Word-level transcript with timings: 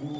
You're 0.00 0.12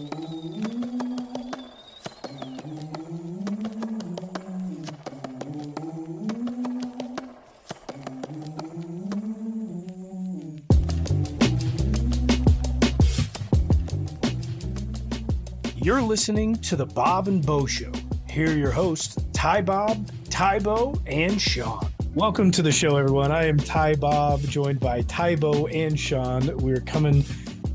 listening 16.02 16.56
to 16.56 16.76
the 16.76 16.84
Bob 16.84 17.28
and 17.28 17.44
Bo 17.44 17.64
Show. 17.64 17.90
Here 18.28 18.50
are 18.50 18.52
your 18.52 18.70
hosts, 18.70 19.16
Ty 19.32 19.62
Bob, 19.62 20.10
Ty 20.28 20.58
Bo, 20.58 21.00
and 21.06 21.40
Sean. 21.40 21.90
Welcome 22.14 22.50
to 22.50 22.62
the 22.62 22.72
show, 22.72 22.96
everyone. 22.96 23.30
I 23.30 23.46
am 23.46 23.56
Ty 23.56 23.94
Bob, 23.94 24.40
joined 24.40 24.80
by 24.80 25.02
Tybo 25.02 25.72
and 25.72 25.98
Sean. 25.98 26.54
We're 26.56 26.80
coming 26.80 27.24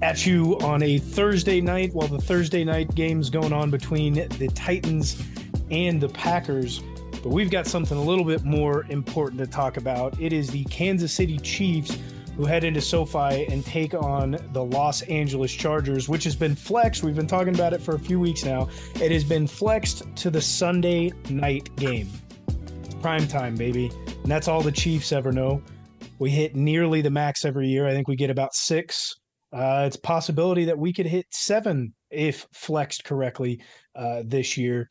at 0.05 0.23
you 0.23 0.55
on 0.59 0.83
a 0.83 0.99
Thursday 0.99 1.59
night 1.59 1.91
while 1.95 2.07
the 2.07 2.21
Thursday 2.21 2.63
night 2.63 2.93
game's 2.93 3.27
going 3.27 3.51
on 3.51 3.71
between 3.71 4.13
the 4.13 4.47
Titans 4.53 5.19
and 5.71 5.99
the 5.99 6.09
Packers. 6.09 6.83
But 7.23 7.29
we've 7.29 7.49
got 7.49 7.65
something 7.65 7.97
a 7.97 8.01
little 8.03 8.23
bit 8.23 8.43
more 8.43 8.85
important 8.89 9.39
to 9.39 9.47
talk 9.47 9.77
about. 9.77 10.15
It 10.21 10.31
is 10.31 10.47
the 10.51 10.63
Kansas 10.65 11.11
City 11.11 11.39
Chiefs 11.39 11.97
who 12.37 12.45
head 12.45 12.63
into 12.63 12.81
SoFi 12.81 13.47
and 13.47 13.65
take 13.65 13.95
on 13.95 14.37
the 14.53 14.63
Los 14.63 15.01
Angeles 15.01 15.51
Chargers, 15.51 16.07
which 16.07 16.23
has 16.23 16.35
been 16.35 16.53
flexed. 16.53 17.01
We've 17.01 17.15
been 17.15 17.25
talking 17.25 17.55
about 17.55 17.73
it 17.73 17.81
for 17.81 17.95
a 17.95 17.99
few 17.99 18.19
weeks 18.19 18.45
now. 18.45 18.69
It 19.01 19.11
has 19.11 19.23
been 19.23 19.47
flexed 19.47 20.03
to 20.17 20.29
the 20.29 20.39
Sunday 20.41 21.13
night 21.31 21.75
game. 21.77 22.11
Prime 23.01 23.27
time, 23.27 23.55
baby. 23.55 23.89
And 24.05 24.31
that's 24.31 24.47
all 24.47 24.61
the 24.61 24.71
Chiefs 24.71 25.11
ever 25.11 25.31
know. 25.31 25.63
We 26.19 26.29
hit 26.29 26.55
nearly 26.55 27.01
the 27.01 27.09
max 27.09 27.43
every 27.43 27.69
year. 27.69 27.87
I 27.87 27.91
think 27.93 28.07
we 28.07 28.15
get 28.15 28.29
about 28.29 28.53
six. 28.53 29.15
Uh, 29.53 29.83
it's 29.87 29.95
possibility 29.95 30.65
that 30.65 30.77
we 30.77 30.91
could 30.91 31.05
hit 31.05 31.25
seven 31.31 31.93
if 32.09 32.47
flexed 32.53 33.03
correctly 33.03 33.61
uh, 33.95 34.23
this 34.25 34.57
year. 34.57 34.89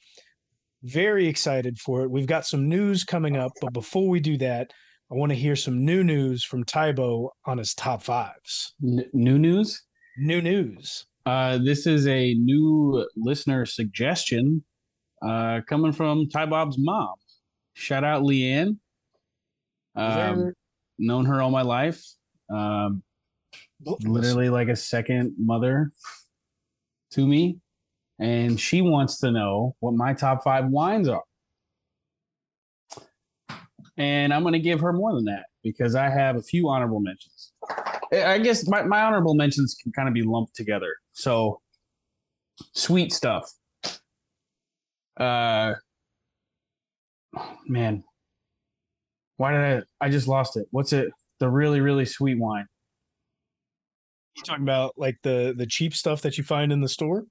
Very 0.83 1.27
excited 1.27 1.79
for 1.79 2.03
it. 2.03 2.11
We've 2.11 2.27
got 2.27 2.47
some 2.47 2.69
news 2.69 3.05
coming 3.05 3.37
up, 3.37 3.53
but 3.61 3.73
before 3.73 4.09
we 4.09 4.21
do 4.21 4.37
that, 4.39 4.73
I 5.11 5.17
want 5.17 5.31
to 5.31 5.37
hear 5.37 5.57
some 5.57 5.85
new 5.85 6.03
news 6.03 6.45
from 6.45 6.65
Tybo 6.65 7.29
on 7.47 7.59
his 7.59 7.75
top 7.75 8.03
fives. 8.03 8.75
N- 8.83 9.09
new 9.13 9.39
news? 9.39 9.83
New 10.19 10.41
news. 10.41 11.07
Uh, 11.27 11.59
this 11.59 11.87
is 11.87 12.07
a 12.07 12.35
new 12.35 13.07
listener 13.17 13.65
suggestion 13.65 14.63
uh, 15.23 15.61
coming 15.69 15.93
from 15.93 16.29
Ty 16.29 16.47
Bob's 16.47 16.77
mom. 16.79 17.15
Shout 17.75 18.05
out 18.05 18.23
Leanne. 18.23 18.79
Um, 19.97 20.53
known 20.99 21.25
her 21.27 21.41
all 21.41 21.51
my 21.51 21.63
life. 21.63 22.03
Um, 22.51 23.03
literally 24.03 24.49
like 24.49 24.69
a 24.69 24.77
second 24.77 25.35
mother 25.39 25.91
to 27.13 27.27
me. 27.27 27.59
And 28.19 28.59
she 28.61 28.81
wants 28.81 29.19
to 29.19 29.31
know 29.31 29.75
what 29.81 29.95
my 29.95 30.15
top 30.15 30.45
five 30.45 30.67
wines 30.67 31.09
are. 31.09 31.25
And 33.97 34.33
I'm 34.33 34.43
going 34.43 34.55
to 34.55 34.61
give 34.61 34.81
her 34.81 34.93
more 34.93 35.15
than 35.15 35.25
that 35.27 35.45
because 35.63 35.95
I 35.95 36.09
have 36.09 36.37
a 36.37 36.43
few 36.43 36.69
honorable 36.69 37.01
mentions. 37.01 37.53
I 38.13 38.39
guess 38.39 38.69
my, 38.69 38.83
my 38.83 39.03
honorable 39.03 39.35
mentions 39.35 39.75
can 39.81 39.93
kind 39.93 40.09
of 40.09 40.15
be 40.15 40.23
lumped 40.23 40.55
together. 40.55 40.95
So, 41.13 41.61
sweet 42.75 43.13
stuff. 43.13 43.51
Uh, 45.19 45.75
man, 47.67 48.05
why 49.37 49.53
did 49.53 49.85
I? 50.01 50.07
I 50.07 50.09
just 50.11 50.29
lost 50.29 50.57
it. 50.57 50.67
What's 50.71 50.93
it? 50.93 51.09
The 51.41 51.49
really, 51.49 51.81
really 51.81 52.05
sweet 52.05 52.39
wine. 52.39 52.67
You 54.37 54.43
talking 54.43 54.63
about 54.65 54.95
like 54.97 55.17
the 55.23 55.55
the 55.57 55.67
cheap 55.67 55.95
stuff 55.95 56.23
that 56.23 56.37
you 56.37 56.45
find 56.45 56.73
in 56.73 56.81
the 56.81 56.89
store? 56.89 57.25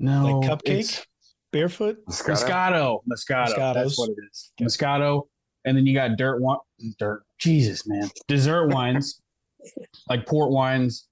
No, 0.00 0.38
like 0.40 0.50
cupcake, 0.50 0.80
it's 0.80 1.06
barefoot, 1.52 1.98
Moscato. 2.08 3.00
Moscato. 3.10 3.54
Moscatos. 3.56 3.74
That's 3.74 3.98
what 3.98 4.10
it 4.10 4.16
is. 4.30 4.52
Moscato. 4.60 5.22
And 5.66 5.76
then 5.76 5.86
you 5.86 5.94
got 5.94 6.16
dirt 6.16 6.40
wine. 6.40 6.58
Dirt. 6.98 7.22
Jesus, 7.38 7.86
man. 7.86 8.10
Dessert 8.28 8.68
wines, 8.68 9.20
like 10.08 10.26
port 10.26 10.50
wines, 10.50 11.08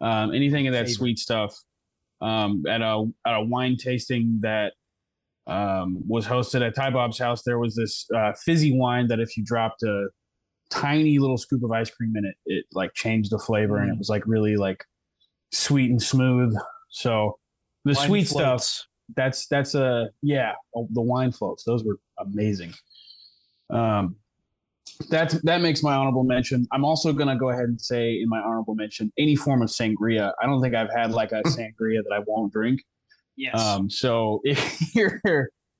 um, 0.00 0.34
anything 0.34 0.66
of 0.66 0.72
that 0.72 0.80
Favorite. 0.80 0.94
sweet 0.94 1.18
stuff. 1.18 1.54
Um, 2.20 2.64
at 2.68 2.80
a 2.80 3.04
at 3.26 3.34
a 3.34 3.42
wine 3.42 3.76
tasting 3.76 4.38
that 4.42 4.72
um, 5.46 6.02
was 6.06 6.26
hosted 6.26 6.66
at 6.66 6.74
Ty 6.74 6.90
Bob's 6.90 7.18
house, 7.18 7.42
there 7.42 7.58
was 7.58 7.74
this 7.74 8.06
uh, 8.14 8.32
fizzy 8.44 8.76
wine 8.76 9.06
that 9.08 9.20
if 9.20 9.36
you 9.36 9.44
dropped 9.44 9.82
a 9.82 10.08
tiny 10.70 11.18
little 11.18 11.36
scoop 11.38 11.62
of 11.62 11.70
ice 11.72 11.90
cream 11.90 12.14
in 12.16 12.24
it, 12.24 12.34
it 12.46 12.64
like 12.72 12.92
changed 12.94 13.30
the 13.30 13.38
flavor 13.38 13.78
and 13.78 13.90
it 13.90 13.94
Mm. 13.94 13.98
was 13.98 14.08
like 14.08 14.26
really 14.26 14.56
like 14.56 14.84
sweet 15.52 15.90
and 15.90 16.02
smooth. 16.02 16.54
So 16.90 17.38
the 17.84 17.94
Wine 17.94 18.06
sweet 18.08 18.28
stuff 18.28 18.86
that's 19.14 19.46
that's 19.46 19.76
a 19.76 20.10
yeah 20.20 20.52
oh, 20.74 20.88
the 20.90 21.00
wine 21.00 21.30
floats 21.30 21.62
those 21.62 21.84
were 21.84 21.96
amazing 22.18 22.74
um 23.70 24.16
that's 25.10 25.40
that 25.42 25.60
makes 25.60 25.80
my 25.80 25.94
honorable 25.94 26.24
mention 26.24 26.66
i'm 26.72 26.84
also 26.84 27.12
going 27.12 27.28
to 27.28 27.36
go 27.36 27.50
ahead 27.50 27.66
and 27.66 27.80
say 27.80 28.14
in 28.20 28.28
my 28.28 28.40
honorable 28.40 28.74
mention 28.74 29.12
any 29.16 29.36
form 29.36 29.62
of 29.62 29.68
sangria 29.68 30.32
i 30.42 30.46
don't 30.46 30.60
think 30.60 30.74
i've 30.74 30.92
had 30.92 31.12
like 31.12 31.30
a 31.30 31.40
sangria 31.46 32.02
that 32.02 32.12
i 32.12 32.18
won't 32.26 32.52
drink 32.52 32.80
Yes. 33.36 33.54
um 33.54 33.88
so 33.88 34.40
if 34.44 34.92
you're 34.96 35.20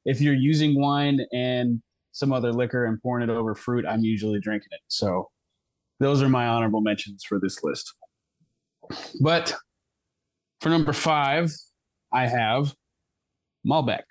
if 0.04 0.20
you're 0.20 0.34
using 0.34 0.80
wine 0.80 1.26
and 1.32 1.82
some 2.16 2.32
other 2.32 2.53
liquor 2.53 2.87
and 2.87 3.00
pouring 3.03 3.28
it 3.28 3.32
over 3.32 3.54
fruit 3.54 3.84
i'm 3.87 4.04
usually 4.04 4.41
drinking 4.41 4.69
it 4.72 4.81
so 4.88 5.28
those 6.00 6.22
are 6.22 6.28
my 6.28 6.47
honorable 6.47 6.81
mentions 6.81 7.25
for 7.25 7.38
this 7.41 7.62
list 7.62 7.94
but 9.21 9.54
for 10.60 10.69
number 10.69 10.93
five 10.93 11.50
i 12.12 12.27
have 12.27 12.72
Malbec. 13.66 14.03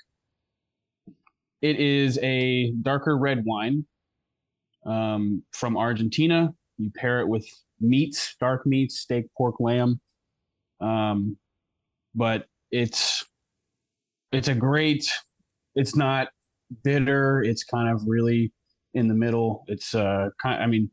It 1.61 1.79
is 1.79 2.19
a 2.21 2.71
darker 2.81 3.17
red 3.17 3.43
wine 3.45 3.85
um, 4.85 5.43
from 5.51 5.77
Argentina. 5.77 6.53
You 6.77 6.91
pair 6.95 7.21
it 7.21 7.27
with 7.27 7.47
meats, 7.79 8.35
dark 8.39 8.65
meats, 8.67 8.99
steak, 8.99 9.25
pork, 9.37 9.59
lamb. 9.59 9.99
Um, 10.81 11.37
but 12.13 12.45
it's 12.71 13.25
it's 14.31 14.49
a 14.49 14.53
great. 14.53 15.09
It's 15.75 15.95
not 15.95 16.27
bitter. 16.83 17.43
It's 17.43 17.63
kind 17.63 17.89
of 17.89 18.01
really 18.07 18.51
in 18.93 19.07
the 19.07 19.13
middle. 19.13 19.63
It's 19.67 19.93
uh, 19.95 20.29
kind. 20.41 20.61
I 20.61 20.67
mean, 20.67 20.89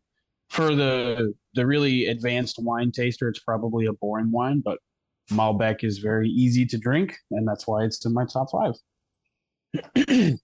for 0.48 0.74
the 0.74 1.34
the 1.54 1.66
really 1.66 2.06
advanced 2.06 2.56
wine 2.58 2.92
taster, 2.92 3.28
it's 3.28 3.40
probably 3.40 3.86
a 3.86 3.92
boring 3.92 4.30
wine, 4.30 4.60
but 4.64 4.78
Malbec 5.30 5.84
is 5.84 5.98
very 5.98 6.28
easy 6.28 6.66
to 6.66 6.78
drink, 6.78 7.16
and 7.30 7.46
that's 7.46 7.66
why 7.66 7.84
it's 7.84 8.04
in 8.04 8.12
my 8.12 8.24
top 8.24 8.48
five. 8.50 8.74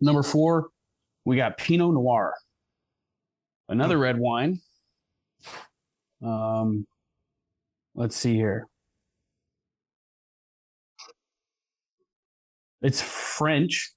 Number 0.00 0.22
four, 0.22 0.68
we 1.24 1.36
got 1.36 1.58
Pinot 1.58 1.92
Noir, 1.92 2.34
another 3.68 3.98
red 3.98 4.18
wine. 4.18 4.60
Um, 6.22 6.86
let's 7.94 8.16
see 8.16 8.34
here. 8.34 8.66
It's 12.82 13.02
French. 13.02 13.92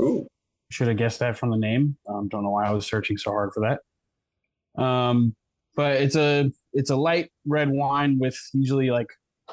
Ooh. 0.00 0.26
Should 0.70 0.88
have 0.88 0.96
guessed 0.96 1.20
that 1.20 1.38
from 1.38 1.50
the 1.50 1.56
name. 1.56 1.96
Um, 2.08 2.28
don't 2.28 2.42
know 2.42 2.50
why 2.50 2.66
I 2.66 2.72
was 2.72 2.86
searching 2.86 3.16
so 3.16 3.30
hard 3.30 3.52
for 3.54 3.60
that. 3.60 4.82
Um, 4.82 5.34
but 5.74 5.96
it's 5.96 6.16
a 6.16 6.50
it's 6.72 6.90
a 6.90 6.96
light 6.96 7.30
red 7.46 7.70
wine 7.70 8.18
with 8.18 8.36
usually 8.52 8.90
like 8.90 9.08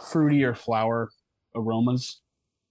fruity 0.09 0.43
or 0.43 0.55
flower 0.55 1.09
aromas. 1.55 2.21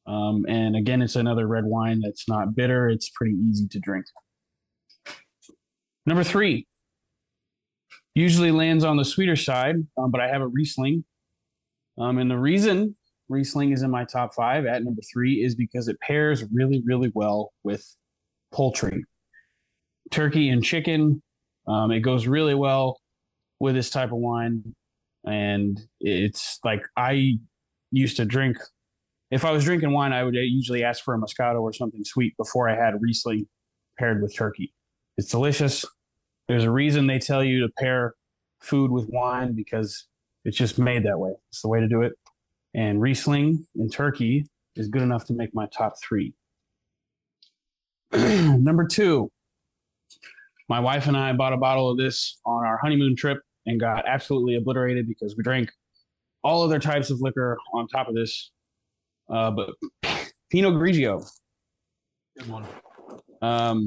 Um, 0.06 0.44
and 0.48 0.74
again, 0.74 1.00
it's 1.02 1.16
another 1.16 1.46
red 1.46 1.64
wine 1.64 2.00
that's 2.00 2.28
not 2.28 2.56
bitter. 2.56 2.88
It's 2.88 3.10
pretty 3.10 3.36
easy 3.48 3.68
to 3.68 3.78
drink. 3.78 4.04
Number 6.04 6.24
three, 6.24 6.66
usually 8.14 8.50
lands 8.50 8.82
on 8.82 8.96
the 8.96 9.04
sweeter 9.04 9.36
side, 9.36 9.76
um, 9.96 10.10
but 10.10 10.20
I 10.20 10.28
have 10.28 10.42
a 10.42 10.48
Riesling. 10.48 11.04
Um, 11.98 12.18
and 12.18 12.30
the 12.30 12.38
reason 12.38 12.96
Riesling 13.32 13.72
is 13.72 13.82
in 13.82 13.91
my 13.91 14.05
top 14.05 14.34
five 14.34 14.67
at 14.67 14.84
number 14.84 15.02
three 15.12 15.43
is 15.43 15.55
because 15.55 15.88
it 15.88 15.99
pairs 16.00 16.44
really, 16.52 16.82
really 16.84 17.11
well 17.14 17.52
with 17.64 17.84
poultry, 18.52 19.05
turkey 20.11 20.50
and 20.50 20.62
chicken. 20.62 21.23
Um, 21.67 21.90
it 21.90 22.00
goes 22.00 22.26
really 22.26 22.55
well 22.55 23.00
with 23.58 23.75
this 23.75 23.90
type 23.90 24.12
of 24.12 24.19
wine 24.19 24.75
and 25.25 25.81
it's 26.00 26.58
like 26.64 26.82
I 26.96 27.38
used 27.90 28.17
to 28.17 28.25
drink. 28.25 28.58
If 29.31 29.44
I 29.44 29.50
was 29.50 29.64
drinking 29.64 29.93
wine, 29.93 30.12
I 30.12 30.25
would 30.25 30.35
usually 30.35 30.85
ask 30.85 31.02
for 31.02 31.14
a 31.14 31.19
Moscato 31.19 31.62
or 31.62 31.73
something 31.73 32.05
sweet 32.05 32.37
before 32.37 32.69
I 32.69 32.76
had 32.76 32.94
Riesling 33.00 33.46
paired 33.99 34.20
with 34.20 34.37
turkey. 34.37 34.75
It's 35.17 35.31
delicious. 35.31 35.85
There's 36.49 36.64
a 36.64 36.70
reason 36.70 37.06
they 37.06 37.19
tell 37.19 37.43
you 37.43 37.61
to 37.61 37.73
pair 37.78 38.14
food 38.61 38.90
with 38.90 39.08
wine 39.08 39.55
because 39.55 40.06
it's 40.44 40.56
just 40.56 40.78
made 40.78 41.05
that 41.05 41.19
way. 41.19 41.32
It's 41.50 41.62
the 41.62 41.69
way 41.69 41.81
to 41.81 41.88
do 41.88 42.02
it. 42.02 42.12
And 42.74 43.00
Riesling 43.00 43.66
in 43.76 43.88
turkey 43.90 44.46
is 44.76 44.88
good 44.88 45.02
enough 45.02 45.24
to 45.26 45.34
make 45.34 45.54
my 45.54 45.66
top 45.76 45.94
three. 46.02 46.32
Number 48.12 48.86
two, 48.86 49.30
my 50.69 50.80
wife 50.80 51.06
and 51.06 51.16
I 51.16 51.32
bought 51.32 51.52
a 51.52 51.56
bottle 51.58 51.90
of 51.90 51.98
this 51.98 52.38
on 52.46 52.64
our 52.64 52.78
honeymoon 52.78 53.14
trip 53.16 53.38
and 53.66 53.78
got 53.78 54.06
absolutely 54.08 54.56
obliterated 54.56 55.06
because 55.06 55.36
we 55.36 55.42
drank 55.42 55.70
all 56.42 56.62
other 56.62 56.78
types 56.78 57.10
of 57.10 57.20
liquor 57.20 57.58
on 57.74 57.86
top 57.88 58.08
of 58.08 58.14
this 58.14 58.50
Uh, 59.30 59.50
but 59.50 59.70
Pinot 60.50 60.75
Grigio, 60.75 61.25
Good 62.38 62.48
one. 62.48 62.64
um, 63.42 63.86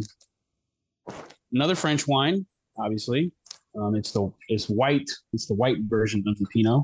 another 1.52 1.76
French 1.76 2.08
wine, 2.08 2.46
obviously. 2.78 3.32
Um, 3.78 3.96
it's 3.96 4.12
the 4.12 4.32
it's 4.48 4.70
white. 4.70 5.10
It's 5.34 5.48
the 5.48 5.54
white 5.56 5.78
version 5.82 6.24
of 6.28 6.38
the 6.40 6.46
Pinot. 6.48 6.84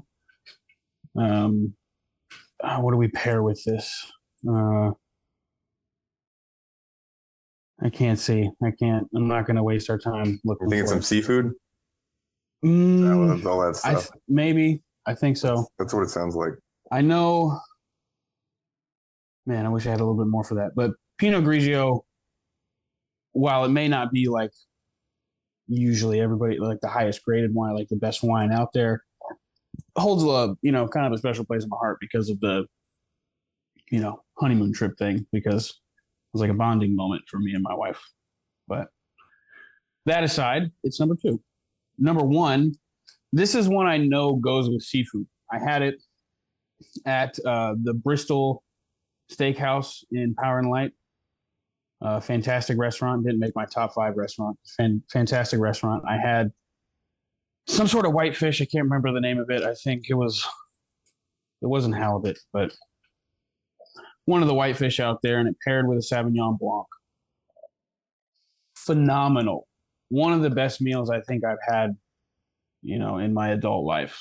Um, 1.17 1.73
uh, 2.63 2.77
what 2.77 2.91
do 2.91 2.97
we 2.97 3.07
pair 3.09 3.43
with 3.43 3.63
this? 3.65 4.11
Uh, 4.47 4.91
I 7.83 7.89
can't 7.91 8.19
see. 8.19 8.49
I 8.63 8.71
can't. 8.79 9.07
I'm 9.15 9.27
not 9.27 9.45
going 9.45 9.55
to 9.57 9.63
waste 9.63 9.89
our 9.89 9.97
time 9.97 10.39
looking. 10.45 10.69
You 10.71 10.83
for 10.83 10.87
some 10.87 11.01
seafood? 11.01 11.51
Mm, 12.63 13.43
all 13.45 13.59
that 13.61 13.81
I 13.83 13.93
stuff. 13.93 14.03
th- 14.03 14.21
maybe. 14.27 14.83
I 15.07 15.15
think 15.15 15.37
so. 15.37 15.67
That's 15.79 15.93
what 15.93 16.03
it 16.03 16.09
sounds 16.09 16.35
like. 16.35 16.53
I 16.91 17.01
know. 17.01 17.59
Man, 19.47 19.65
I 19.65 19.69
wish 19.69 19.87
I 19.87 19.89
had 19.89 19.99
a 19.99 20.03
little 20.03 20.23
bit 20.23 20.29
more 20.29 20.43
for 20.43 20.55
that. 20.55 20.71
But 20.75 20.91
Pinot 21.17 21.43
Grigio, 21.43 22.01
while 23.31 23.65
it 23.65 23.69
may 23.69 23.87
not 23.87 24.11
be 24.11 24.27
like 24.27 24.51
usually 25.67 26.19
everybody 26.19 26.59
like 26.59 26.79
the 26.81 26.87
highest 26.87 27.23
graded 27.23 27.53
wine, 27.53 27.73
like 27.73 27.87
the 27.89 27.95
best 27.95 28.21
wine 28.21 28.51
out 28.51 28.73
there, 28.73 29.01
holds 29.97 30.23
a 30.23 30.55
you 30.61 30.71
know 30.71 30.87
kind 30.87 31.05
of 31.05 31.13
a 31.13 31.17
special 31.17 31.45
place 31.45 31.63
in 31.63 31.69
my 31.69 31.77
heart 31.77 31.97
because 31.99 32.29
of 32.29 32.39
the 32.39 32.65
you 33.89 33.99
know 33.99 34.21
honeymoon 34.37 34.73
trip 34.73 34.97
thing 34.97 35.25
because 35.31 35.69
it 35.69 36.33
was 36.33 36.41
like 36.41 36.49
a 36.49 36.55
bonding 36.55 36.95
moment 36.95 37.23
for 37.29 37.39
me 37.39 37.53
and 37.53 37.63
my 37.63 37.73
wife. 37.73 38.01
But 38.67 38.87
that 40.05 40.23
aside, 40.23 40.71
it's 40.83 40.99
number 40.99 41.15
two. 41.21 41.41
Number 41.97 42.23
one, 42.23 42.73
this 43.33 43.53
is 43.53 43.67
one 43.67 43.87
I 43.87 43.97
know 43.97 44.35
goes 44.35 44.69
with 44.69 44.81
seafood. 44.81 45.27
I 45.51 45.59
had 45.59 45.81
it 45.81 45.95
at 47.05 47.37
uh, 47.45 47.75
the 47.83 47.93
Bristol 47.93 48.63
Steakhouse 49.31 50.03
in 50.11 50.33
Power 50.35 50.59
and 50.59 50.69
Light. 50.69 50.91
Uh, 52.01 52.19
fantastic 52.19 52.79
restaurant. 52.79 53.23
Didn't 53.23 53.39
make 53.39 53.55
my 53.55 53.65
top 53.65 53.93
five 53.93 54.17
restaurant. 54.17 54.57
Fan- 54.77 55.03
fantastic 55.11 55.59
restaurant. 55.59 56.03
I 56.07 56.17
had 56.17 56.51
some 57.67 57.87
sort 57.87 58.05
of 58.05 58.13
whitefish. 58.13 58.61
I 58.61 58.65
can't 58.65 58.85
remember 58.85 59.11
the 59.11 59.21
name 59.21 59.39
of 59.39 59.49
it. 59.49 59.63
I 59.63 59.73
think 59.73 60.05
it 60.09 60.15
was 60.15 60.45
it 61.61 61.67
wasn't 61.67 61.95
halibut, 61.95 62.39
but 62.53 62.73
one 64.25 64.41
of 64.41 64.47
the 64.47 64.53
whitefish 64.53 64.99
out 64.99 65.21
there, 65.21 65.39
and 65.39 65.47
it 65.47 65.55
paired 65.63 65.87
with 65.87 65.97
a 65.97 66.01
Sauvignon 66.01 66.57
Blanc. 66.59 66.87
Phenomenal. 68.75 69.67
One 70.09 70.33
of 70.33 70.41
the 70.41 70.49
best 70.49 70.81
meals 70.81 71.09
I 71.09 71.21
think 71.21 71.43
I've 71.45 71.57
had, 71.65 71.95
you 72.81 72.99
know, 72.99 73.17
in 73.17 73.33
my 73.33 73.49
adult 73.49 73.85
life 73.85 74.19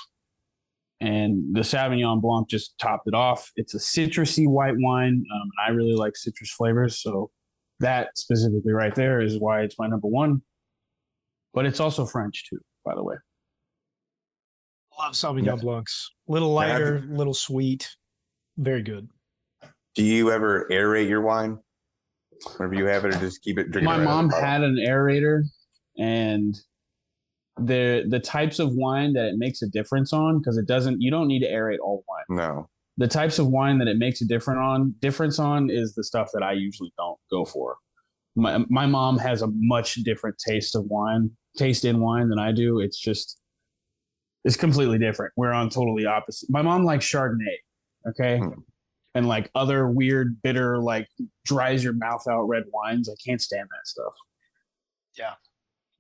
and 1.01 1.55
the 1.55 1.61
Sauvignon 1.61 2.21
Blanc 2.21 2.49
just 2.49 2.79
topped 2.79 3.09
it 3.09 3.15
off. 3.15 3.51
It's 3.57 3.75
a 3.75 3.79
citrusy 3.79 4.47
white 4.47 4.75
wine. 4.77 5.25
Um, 5.35 5.51
I 5.67 5.71
really 5.71 5.95
like 5.95 6.17
citrus 6.17 6.53
flavors, 6.53 7.01
so 7.01 7.31
that 7.81 8.11
specifically 8.17 8.73
right 8.73 8.95
there 8.95 9.21
is 9.21 9.39
why 9.39 9.63
it's 9.63 9.79
my 9.79 9.87
number 9.87 10.09
one. 10.09 10.43
But 11.55 11.67
it's 11.67 11.81
also 11.81 12.05
French 12.05 12.45
too, 12.49 12.61
by 12.85 12.95
the 12.95 13.03
way. 13.03 13.17
Love 15.01 15.13
Sauvignon 15.15 15.47
Yeah. 15.47 15.57
Blancs. 15.57 16.11
Little 16.29 16.49
Yeah, 16.51 16.55
I 16.55 16.69
lighter, 16.73 17.05
little 17.09 17.35
sweet. 17.35 17.89
Very 18.59 18.83
good. 18.83 19.09
Do 19.95 20.05
you 20.05 20.31
ever 20.31 20.67
aerate 20.71 21.09
your 21.09 21.23
wine? 21.23 21.59
Whenever 22.57 22.75
you 22.75 22.85
have 22.87 23.05
it, 23.05 23.15
or 23.15 23.19
just 23.19 23.43
keep 23.43 23.59
it? 23.59 23.71
drink 23.71 23.85
it 23.85 23.87
My 23.87 23.99
right 23.99 24.07
out 24.07 24.25
of 24.25 24.31
the 24.31 24.37
mom 24.37 24.43
had 24.43 24.63
an 24.63 24.77
aerator, 24.77 25.43
and 25.99 26.59
the 27.59 28.05
the 28.09 28.21
types 28.21 28.59
of 28.59 28.75
wine 28.75 29.13
that 29.15 29.27
it 29.27 29.35
makes 29.37 29.63
a 29.63 29.69
difference 29.69 30.13
on 30.13 30.39
because 30.39 30.57
it 30.57 30.67
doesn't. 30.67 31.01
You 31.01 31.11
don't 31.11 31.29
need 31.29 31.41
to 31.41 31.49
aerate 31.51 31.79
all 31.83 32.05
wine. 32.09 32.25
No. 32.39 32.69
the 32.97 33.09
types 33.09 33.39
of 33.39 33.49
wine 33.49 33.79
that 33.79 33.89
it 33.89 33.97
makes 33.99 34.21
a 34.21 34.27
different 34.27 34.61
on 34.61 34.95
difference 35.01 35.39
on 35.39 35.71
is 35.71 35.95
the 35.95 36.05
stuff 36.05 36.29
that 36.35 36.43
I 36.43 36.53
usually 36.53 36.93
don't 36.99 37.19
go 37.31 37.45
for. 37.45 37.77
My 38.37 38.65
my 38.69 38.87
mom 38.87 39.19
has 39.19 39.43
a 39.43 39.49
much 39.55 39.95
different 39.97 40.37
taste 40.39 40.75
of 40.77 40.85
wine, 40.85 41.31
taste 41.57 41.85
in 41.85 42.01
wine 42.01 42.29
than 42.31 42.39
I 42.39 42.53
do. 42.53 42.81
It's 42.81 42.99
just 42.99 43.39
it's 44.45 44.57
completely 44.57 44.99
different. 44.99 45.33
We're 45.37 45.53
on 45.53 45.71
totally 45.71 46.07
opposite. 46.07 46.49
My 46.51 46.63
mom 46.63 46.85
likes 46.85 47.11
Chardonnay, 47.11 47.57
okay? 48.09 48.39
Hmm. 48.39 48.61
And 49.15 49.27
like 49.27 49.51
other 49.55 49.89
weird, 49.89 50.41
bitter, 50.43 50.79
like 50.79 51.09
dries 51.45 51.83
your 51.83 51.95
mouth 51.95 52.27
out 52.31 52.43
red 52.45 52.65
wines. 52.73 53.09
I 53.09 53.15
can't 53.27 53.41
stand 53.41 53.69
that 53.71 53.87
stuff. 53.87 54.13
Yeah, 55.19 55.35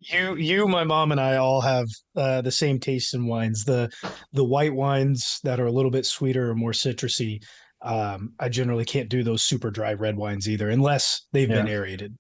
you, 0.01 0.37
you, 0.37 0.67
my 0.67 0.85
mom, 0.85 1.13
and 1.13 1.21
I 1.21 1.37
all 1.37 1.61
have 1.61 1.87
uh, 2.17 2.41
the 2.41 2.51
same 2.51 2.79
taste 2.79 3.13
in 3.15 3.27
wines. 3.27 3.65
The 3.65 3.91
the 4.33 4.45
white 4.45 4.75
wines 4.75 5.41
that 5.45 5.61
are 5.61 5.67
a 5.67 5.73
little 5.73 5.91
bit 5.91 6.07
sweeter 6.07 6.51
or 6.51 6.55
more 6.55 6.73
citrusy. 6.73 7.43
Um, 7.83 8.33
I 8.39 8.49
generally 8.49 8.85
can't 8.85 9.09
do 9.09 9.23
those 9.23 9.43
super 9.43 9.71
dry 9.71 9.95
red 9.95 10.17
wines 10.17 10.49
either, 10.49 10.71
unless 10.71 11.27
they've 11.33 11.49
been 11.49 11.69
aerated. 11.69 12.17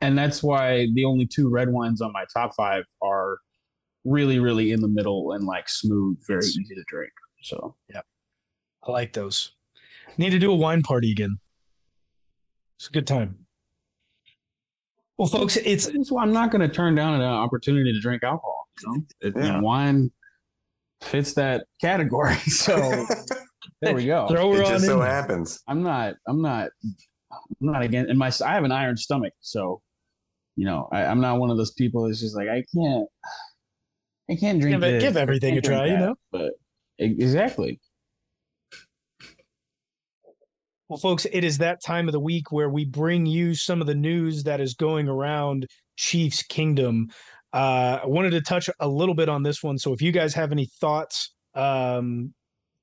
And 0.00 0.16
that's 0.16 0.42
why 0.42 0.86
the 0.94 1.04
only 1.04 1.26
two 1.26 1.48
red 1.48 1.70
wines 1.70 2.00
on 2.00 2.12
my 2.12 2.24
top 2.34 2.52
five 2.54 2.84
are 3.02 3.38
really, 4.08 4.38
really 4.38 4.72
in 4.72 4.80
the 4.80 4.88
middle 4.88 5.32
and 5.32 5.44
like 5.44 5.68
smooth, 5.68 6.18
very 6.26 6.44
easy 6.46 6.74
to 6.74 6.84
drink. 6.86 7.12
So 7.42 7.74
yeah, 7.92 8.00
I 8.86 8.90
like 8.92 9.12
those. 9.12 9.52
Need 10.16 10.30
to 10.30 10.38
do 10.38 10.50
a 10.50 10.56
wine 10.56 10.82
party 10.82 11.12
again. 11.12 11.38
It's 12.78 12.88
a 12.88 12.92
good 12.92 13.06
time. 13.06 13.36
Well, 15.16 15.28
folks, 15.28 15.56
it's 15.56 15.86
That's 15.86 16.12
why 16.12 16.22
I'm 16.22 16.32
not 16.32 16.50
going 16.50 16.60
to 16.68 16.72
turn 16.72 16.94
down 16.94 17.14
an 17.14 17.22
uh, 17.22 17.24
opportunity 17.26 17.92
to 17.92 18.00
drink 18.00 18.22
alcohol. 18.22 18.68
You 18.82 18.88
know, 18.92 19.02
it, 19.20 19.34
Yeah. 19.36 19.60
wine 19.60 20.10
fits 21.02 21.34
that 21.34 21.66
category. 21.80 22.36
So 22.46 23.04
there 23.82 23.94
we 23.94 24.06
go. 24.06 24.28
throw 24.28 24.52
her 24.52 24.60
it 24.60 24.64
on 24.66 24.72
just 24.72 24.84
in. 24.84 24.90
so 24.90 25.00
happens. 25.00 25.60
I'm 25.68 25.82
not. 25.82 26.14
I'm 26.26 26.40
not. 26.40 26.70
I'm 27.32 27.66
not 27.72 27.82
again. 27.82 28.06
And 28.08 28.18
my 28.18 28.32
I 28.44 28.54
have 28.54 28.64
an 28.64 28.72
iron 28.72 28.96
stomach, 28.96 29.32
so 29.40 29.82
you 30.56 30.64
know 30.64 30.88
I, 30.92 31.04
I'm 31.04 31.20
not 31.20 31.38
one 31.38 31.50
of 31.50 31.56
those 31.56 31.72
people 31.72 32.06
that's 32.06 32.20
just 32.20 32.36
like 32.36 32.48
I 32.48 32.64
can't. 32.74 33.08
I 34.30 34.36
can't 34.36 34.60
drink 34.60 34.74
Give 34.74 34.82
it- 34.82 35.00
give 35.00 35.16
everything 35.16 35.56
a 35.56 35.60
try, 35.60 35.88
drink 35.88 36.00
you 36.00 36.06
know? 36.06 36.14
But 36.30 36.52
exactly. 36.98 37.80
Well, 40.88 40.98
folks, 40.98 41.26
it 41.30 41.44
is 41.44 41.58
that 41.58 41.82
time 41.84 42.08
of 42.08 42.12
the 42.12 42.20
week 42.20 42.50
where 42.50 42.70
we 42.70 42.84
bring 42.86 43.26
you 43.26 43.54
some 43.54 43.80
of 43.80 43.86
the 43.86 43.94
news 43.94 44.44
that 44.44 44.60
is 44.60 44.74
going 44.74 45.06
around 45.08 45.66
Chiefs 45.96 46.42
Kingdom. 46.42 47.08
Uh, 47.52 48.00
I 48.02 48.06
wanted 48.06 48.30
to 48.30 48.40
touch 48.40 48.70
a 48.80 48.88
little 48.88 49.14
bit 49.14 49.28
on 49.28 49.42
this 49.42 49.62
one. 49.62 49.76
So 49.78 49.92
if 49.92 50.00
you 50.00 50.12
guys 50.12 50.34
have 50.34 50.50
any 50.50 50.66
thoughts, 50.80 51.34
um, 51.54 52.32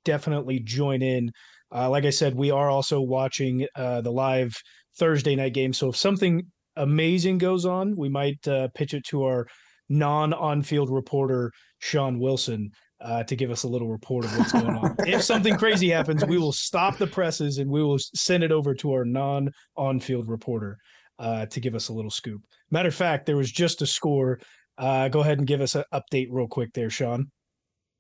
definitely 0.04 0.60
join 0.60 1.02
in. 1.02 1.32
Uh, 1.74 1.90
like 1.90 2.06
I 2.06 2.12
said, 2.12 2.36
we 2.36 2.52
are 2.52 2.70
also 2.70 3.02
watching 3.02 3.68
uh, 3.76 4.02
the 4.02 4.12
live 4.12 4.54
Thursday 5.00 5.36
night 5.36 5.54
game. 5.54 5.74
So 5.74 5.90
if 5.90 5.96
something 5.96 6.44
amazing 6.76 7.40
goes 7.40 7.66
on, 7.66 7.96
we 7.98 8.10
might 8.10 8.48
uh, 8.48 8.68
pitch 8.76 8.94
it 8.94 9.04
to 9.06 9.24
our 9.24 9.48
non 9.90 10.34
on 10.34 10.62
field 10.62 10.90
reporter, 10.90 11.52
Sean 11.80 12.20
Wilson 12.20 12.72
uh, 13.02 13.24
to 13.24 13.36
give 13.36 13.52
us 13.52 13.64
a 13.64 13.68
little 13.68 13.90
report 13.90 14.26
of 14.26 14.38
what's 14.38 14.52
going 14.52 14.78
on. 14.78 14.96
if 15.00 15.22
something 15.22 15.58
crazy 15.58 15.90
happens, 15.90 16.26
we 16.26 16.38
will 16.38 16.52
stop 16.52 16.98
the 16.98 17.08
presses 17.08 17.58
and 17.58 17.70
we 17.70 17.84
will 17.84 18.00
send 18.00 18.44
it 18.44 18.52
over 18.52 18.74
to 18.74 18.94
our 18.94 19.06
non 19.06 19.50
on 19.76 20.00
field 20.00 20.28
reporter 20.28 20.78
uh, 21.20 21.46
to 21.48 21.60
give 21.60 21.76
us 21.76 21.90
a 21.90 21.94
little 21.94 22.12
scoop. 22.12 22.42
Matter 22.72 22.90
of 22.90 22.96
fact, 22.96 23.26
there 23.26 23.38
was 23.38 23.52
just 23.52 23.82
a 23.82 23.88
score. 23.88 24.40
Uh, 24.78 25.08
go 25.08 25.22
ahead 25.22 25.38
and 25.38 25.48
give 25.48 25.62
us 25.62 25.76
an 25.76 25.84
update 25.94 26.28
real 26.32 26.48
quick 26.48 26.74
there, 26.74 26.90
Sean. 26.90 27.32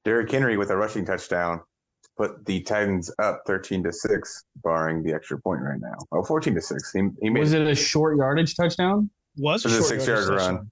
Derrick 0.04 0.30
Henry 0.30 0.58
with 0.58 0.70
a 0.70 0.78
rushing 0.78 1.06
touchdown 1.06 1.60
to 1.60 2.10
put 2.18 2.46
the 2.46 2.62
Titans 2.62 3.12
up 3.20 3.42
13 3.48 3.84
to 3.84 3.94
6, 3.94 4.44
barring 4.64 5.02
the 5.04 5.14
extra 5.14 5.40
point 5.42 5.62
right 5.62 5.80
now. 5.80 5.96
Oh, 6.12 6.24
14 6.24 6.54
to 6.56 6.62
6. 6.62 6.94
He, 6.94 7.02
he 7.22 7.30
made 7.30 7.40
Was 7.40 7.54
it 7.54 7.66
a 7.66 7.76
short 7.76 8.18
yardage 8.18 8.56
touchdown? 8.56 9.10
Was 9.38 9.66
It 9.66 9.70
was 9.70 9.76
a 9.76 9.78
short 9.78 9.90
six-yard 9.90 10.28
yardage 10.28 10.48
run. 10.48 10.72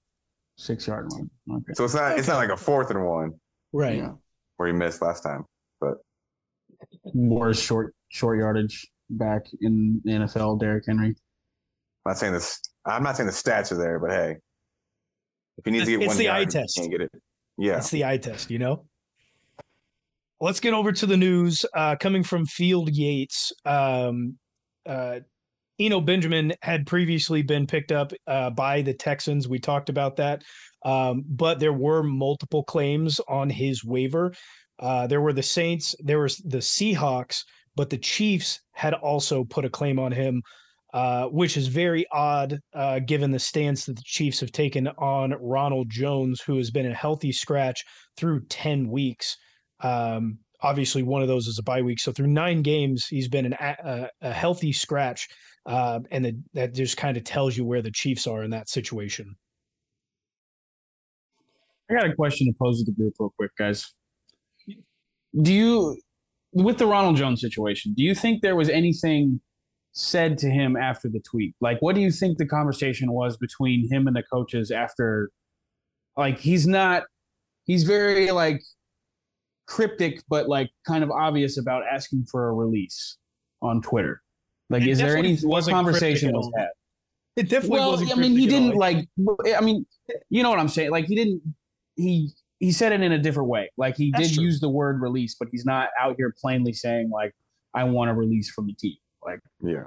Touchdown. 0.56 0.76
Six 0.76 0.86
yard 0.86 1.06
one. 1.10 1.30
Okay. 1.58 1.72
So 1.74 1.84
it's 1.84 1.94
not 1.94 2.18
it's 2.18 2.28
not 2.28 2.36
like 2.36 2.50
a 2.50 2.56
fourth 2.56 2.90
and 2.90 3.04
one 3.04 3.32
Right. 3.72 3.96
Yeah. 3.98 4.12
where 4.56 4.68
he 4.68 4.74
missed 4.74 5.02
last 5.02 5.22
time. 5.22 5.44
But 5.80 5.94
more 7.14 7.52
short 7.54 7.94
short 8.08 8.38
yardage 8.38 8.86
back 9.10 9.42
in 9.60 10.00
the 10.04 10.12
NFL. 10.12 10.60
Derrick 10.60 10.84
Henry. 10.86 11.08
I'm 11.08 12.10
not 12.10 12.18
saying 12.18 12.32
this 12.32 12.60
I'm 12.86 13.02
not 13.02 13.16
saying 13.16 13.26
the 13.26 13.32
stats 13.32 13.72
are 13.72 13.76
there, 13.78 13.98
but 13.98 14.10
hey. 14.10 14.36
If 15.56 15.64
he 15.64 15.70
needs 15.70 15.84
to 15.86 15.92
get 15.92 16.00
It's 16.02 16.08
one 16.08 16.16
the 16.18 16.24
yard, 16.24 16.42
eye 16.42 16.44
test. 16.50 16.76
can't 16.76 16.90
get 16.90 17.00
it. 17.02 17.10
Yeah. 17.56 17.76
It's 17.78 17.90
the 17.90 18.04
eye 18.04 18.16
test, 18.18 18.50
you 18.50 18.58
know? 18.58 18.84
Let's 20.40 20.58
get 20.58 20.74
over 20.74 20.90
to 20.90 21.06
the 21.06 21.16
news. 21.16 21.64
Uh, 21.72 21.94
coming 21.94 22.24
from 22.24 22.44
Field 22.44 22.90
Yates, 22.92 23.52
um, 23.64 24.36
uh, 24.84 25.20
Eno 25.78 26.00
Benjamin 26.00 26.52
had 26.62 26.86
previously 26.86 27.42
been 27.42 27.66
picked 27.66 27.92
up 27.92 28.12
uh, 28.26 28.50
by 28.50 28.82
the 28.82 28.94
Texans. 28.94 29.48
We 29.48 29.58
talked 29.58 29.88
about 29.88 30.16
that. 30.16 30.42
Um, 30.84 31.24
but 31.26 31.58
there 31.58 31.72
were 31.72 32.02
multiple 32.02 32.62
claims 32.62 33.20
on 33.28 33.50
his 33.50 33.84
waiver. 33.84 34.34
Uh, 34.78 35.06
there 35.06 35.20
were 35.20 35.32
the 35.32 35.42
Saints, 35.42 35.94
there 36.00 36.20
was 36.20 36.36
the 36.38 36.58
Seahawks, 36.58 37.42
but 37.76 37.90
the 37.90 37.98
Chiefs 37.98 38.60
had 38.72 38.94
also 38.94 39.44
put 39.44 39.64
a 39.64 39.70
claim 39.70 39.98
on 39.98 40.12
him, 40.12 40.42
uh, 40.92 41.26
which 41.26 41.56
is 41.56 41.68
very 41.68 42.06
odd 42.12 42.58
uh, 42.74 42.98
given 43.00 43.30
the 43.30 43.38
stance 43.38 43.86
that 43.86 43.96
the 43.96 44.02
Chiefs 44.04 44.40
have 44.40 44.52
taken 44.52 44.88
on 44.98 45.34
Ronald 45.40 45.90
Jones, 45.90 46.40
who 46.40 46.56
has 46.56 46.70
been 46.70 46.86
a 46.86 46.94
healthy 46.94 47.32
scratch 47.32 47.84
through 48.16 48.44
10 48.46 48.88
weeks. 48.88 49.36
Um, 49.80 50.38
obviously 50.64 51.02
one 51.02 51.22
of 51.22 51.28
those 51.28 51.46
is 51.46 51.58
a 51.58 51.62
bye 51.62 51.82
week. 51.82 52.00
So 52.00 52.10
through 52.10 52.28
nine 52.28 52.62
games, 52.62 53.06
he's 53.06 53.28
been 53.28 53.46
an, 53.46 53.52
a, 53.54 54.08
a 54.22 54.32
healthy 54.32 54.72
scratch, 54.72 55.28
uh, 55.66 56.00
and 56.10 56.24
the, 56.24 56.36
that 56.54 56.74
just 56.74 56.96
kind 56.96 57.16
of 57.16 57.24
tells 57.24 57.56
you 57.56 57.64
where 57.64 57.82
the 57.82 57.90
Chiefs 57.90 58.26
are 58.26 58.42
in 58.42 58.50
that 58.50 58.68
situation. 58.68 59.36
I 61.90 61.94
got 61.94 62.08
a 62.08 62.14
question 62.14 62.46
to 62.46 62.54
pose 62.58 62.78
to 62.78 62.84
the 62.84 62.92
group 62.92 63.14
real 63.18 63.32
quick, 63.36 63.50
guys. 63.58 63.92
Do 65.42 65.52
you, 65.52 65.98
with 66.52 66.78
the 66.78 66.86
Ronald 66.86 67.16
Jones 67.16 67.40
situation, 67.40 67.94
do 67.94 68.02
you 68.02 68.14
think 68.14 68.42
there 68.42 68.56
was 68.56 68.68
anything 68.68 69.40
said 69.92 70.38
to 70.38 70.50
him 70.50 70.76
after 70.76 71.08
the 71.08 71.20
tweet? 71.20 71.54
Like, 71.60 71.80
what 71.80 71.94
do 71.94 72.00
you 72.00 72.10
think 72.10 72.38
the 72.38 72.46
conversation 72.46 73.12
was 73.12 73.36
between 73.36 73.88
him 73.90 74.06
and 74.06 74.16
the 74.16 74.22
coaches 74.22 74.70
after? 74.70 75.30
Like, 76.16 76.38
he's 76.38 76.66
not, 76.66 77.04
he's 77.64 77.84
very 77.84 78.30
like 78.30 78.62
cryptic, 79.66 80.22
but 80.28 80.48
like 80.48 80.70
kind 80.86 81.04
of 81.04 81.10
obvious 81.10 81.58
about 81.58 81.82
asking 81.90 82.26
for 82.30 82.48
a 82.48 82.52
release 82.52 83.18
on 83.60 83.82
Twitter. 83.82 84.22
Like, 84.74 84.82
It 84.82 84.88
is 84.88 84.98
there 84.98 85.16
any 85.16 85.36
what 85.36 85.50
wasn't 85.50 85.76
conversation 85.76 86.32
cryptic 86.32 86.34
at 86.34 86.36
was 86.36 86.52
had? 86.58 86.68
It 87.36 87.42
definitely 87.48 87.78
well, 87.78 87.90
wasn't. 87.92 88.12
I 88.12 88.14
mean, 88.16 88.32
he 88.32 88.46
cryptic 88.46 88.54
at 88.54 88.62
all. 88.62 88.68
didn't 88.68 88.78
like. 89.46 89.56
I 89.56 89.60
mean, 89.60 89.86
you 90.30 90.42
know 90.42 90.50
what 90.50 90.58
I'm 90.58 90.68
saying? 90.68 90.90
Like, 90.90 91.06
he 91.06 91.14
didn't. 91.14 91.42
He 91.96 92.30
he 92.58 92.72
said 92.72 92.92
it 92.92 93.00
in 93.00 93.12
a 93.12 93.18
different 93.18 93.48
way. 93.48 93.70
Like, 93.76 93.96
he 93.96 94.10
That's 94.10 94.28
did 94.28 94.34
true. 94.34 94.44
use 94.44 94.58
the 94.60 94.68
word 94.68 95.00
release, 95.00 95.36
but 95.38 95.48
he's 95.52 95.64
not 95.64 95.90
out 96.00 96.16
here 96.16 96.34
plainly 96.40 96.72
saying 96.72 97.08
like, 97.10 97.32
"I 97.72 97.84
want 97.84 98.10
a 98.10 98.14
release 98.14 98.50
from 98.50 98.66
the 98.66 98.74
team." 98.74 98.96
Like, 99.24 99.38
Yeah. 99.62 99.84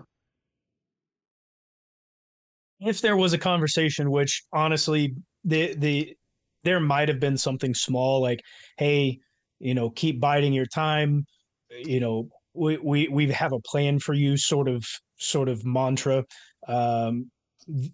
if 2.79 3.01
there 3.01 3.17
was 3.17 3.33
a 3.33 3.37
conversation 3.37 4.09
which 4.11 4.43
honestly 4.53 5.15
the 5.43 5.73
the 5.75 6.15
there 6.63 6.79
might 6.79 7.09
have 7.09 7.19
been 7.19 7.37
something 7.37 7.73
small 7.73 8.21
like 8.21 8.41
hey 8.77 9.19
you 9.59 9.73
know 9.73 9.89
keep 9.89 10.19
biding 10.19 10.53
your 10.53 10.65
time 10.65 11.25
you 11.71 11.99
know 11.99 12.29
we 12.57 12.77
we 12.77 13.07
we 13.07 13.31
have 13.31 13.53
a 13.53 13.59
plan 13.59 13.99
for 13.99 14.13
you 14.13 14.37
sort 14.37 14.67
of 14.67 14.85
sort 15.17 15.49
of 15.49 15.65
mantra. 15.65 16.23
Um 16.67 17.31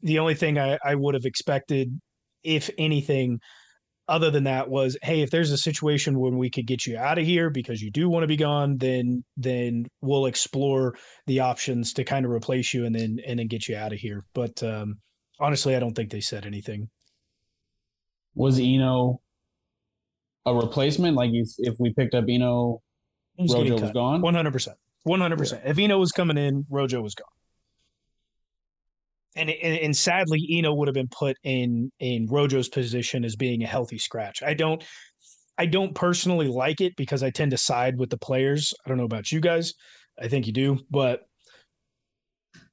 the 0.03 0.20
only 0.20 0.36
thing 0.36 0.60
i 0.60 0.77
i 0.86 0.93
would 0.93 1.15
have 1.15 1.25
expected 1.25 2.00
if 2.43 2.70
anything 2.77 3.39
other 4.08 4.29
than 4.29 4.43
that 4.43 4.70
was 4.70 4.98
hey 5.01 5.22
if 5.22 5.32
there's 5.32 5.51
a 5.51 5.58
situation 5.58 6.20
when 6.20 6.38
we 6.38 6.50
could 6.50 6.67
get 6.67 6.86
you 6.86 6.96
out 6.96 7.17
of 7.17 7.25
here 7.25 7.50
because 7.50 7.82
you 7.82 7.89
do 7.89 8.08
want 8.08 8.22
to 8.22 8.27
be 8.27 8.38
gone 8.38 8.77
then 8.77 9.24
then 9.36 9.86
we'll 10.01 10.27
explore 10.27 10.93
the 11.25 11.39
options 11.39 11.93
to 11.93 12.03
kind 12.03 12.24
of 12.24 12.32
replace 12.32 12.72
you 12.74 12.86
and 12.86 12.93
then 12.93 13.17
and 13.25 13.39
then 13.39 13.48
get 13.48 13.67
you 13.67 13.75
out 13.75 13.93
of 13.93 13.98
here. 13.98 14.24
But 14.36 14.62
um 14.62 15.00
honestly 15.39 15.75
i 15.75 15.79
don't 15.79 15.96
think 15.96 16.12
they 16.12 16.22
said 16.22 16.46
anything. 16.46 16.89
Was 18.36 18.60
Eno 18.60 19.22
a 20.46 20.53
replacement? 20.53 21.15
Like, 21.15 21.32
if 21.34 21.50
if 21.58 21.75
we 21.79 21.93
picked 21.93 22.15
up 22.15 22.25
Eno, 22.27 22.82
Getting 23.37 23.71
Rojo 23.71 23.81
was 23.81 23.91
gone. 23.91 24.21
100% 24.21 24.73
100% 25.07 25.61
if 25.65 25.77
eno 25.79 25.97
was 25.97 26.11
coming 26.11 26.37
in 26.37 26.65
rojo 26.69 27.01
was 27.01 27.15
gone. 27.15 27.27
And, 29.35 29.49
and 29.49 29.79
and 29.79 29.97
sadly 29.97 30.45
eno 30.49 30.73
would 30.73 30.87
have 30.87 30.95
been 30.95 31.09
put 31.09 31.37
in 31.43 31.91
in 31.99 32.27
rojo's 32.27 32.69
position 32.69 33.25
as 33.25 33.35
being 33.35 33.63
a 33.63 33.67
healthy 33.67 33.97
scratch. 33.97 34.43
I 34.43 34.53
don't 34.53 34.83
i 35.57 35.65
don't 35.65 35.93
personally 35.93 36.47
like 36.47 36.81
it 36.81 36.95
because 36.95 37.21
i 37.23 37.29
tend 37.29 37.51
to 37.51 37.57
side 37.57 37.97
with 37.97 38.09
the 38.09 38.17
players. 38.17 38.73
I 38.85 38.89
don't 38.89 38.97
know 38.97 39.03
about 39.03 39.31
you 39.31 39.41
guys. 39.41 39.73
I 40.21 40.27
think 40.27 40.47
you 40.47 40.53
do 40.53 40.79
but 40.91 41.21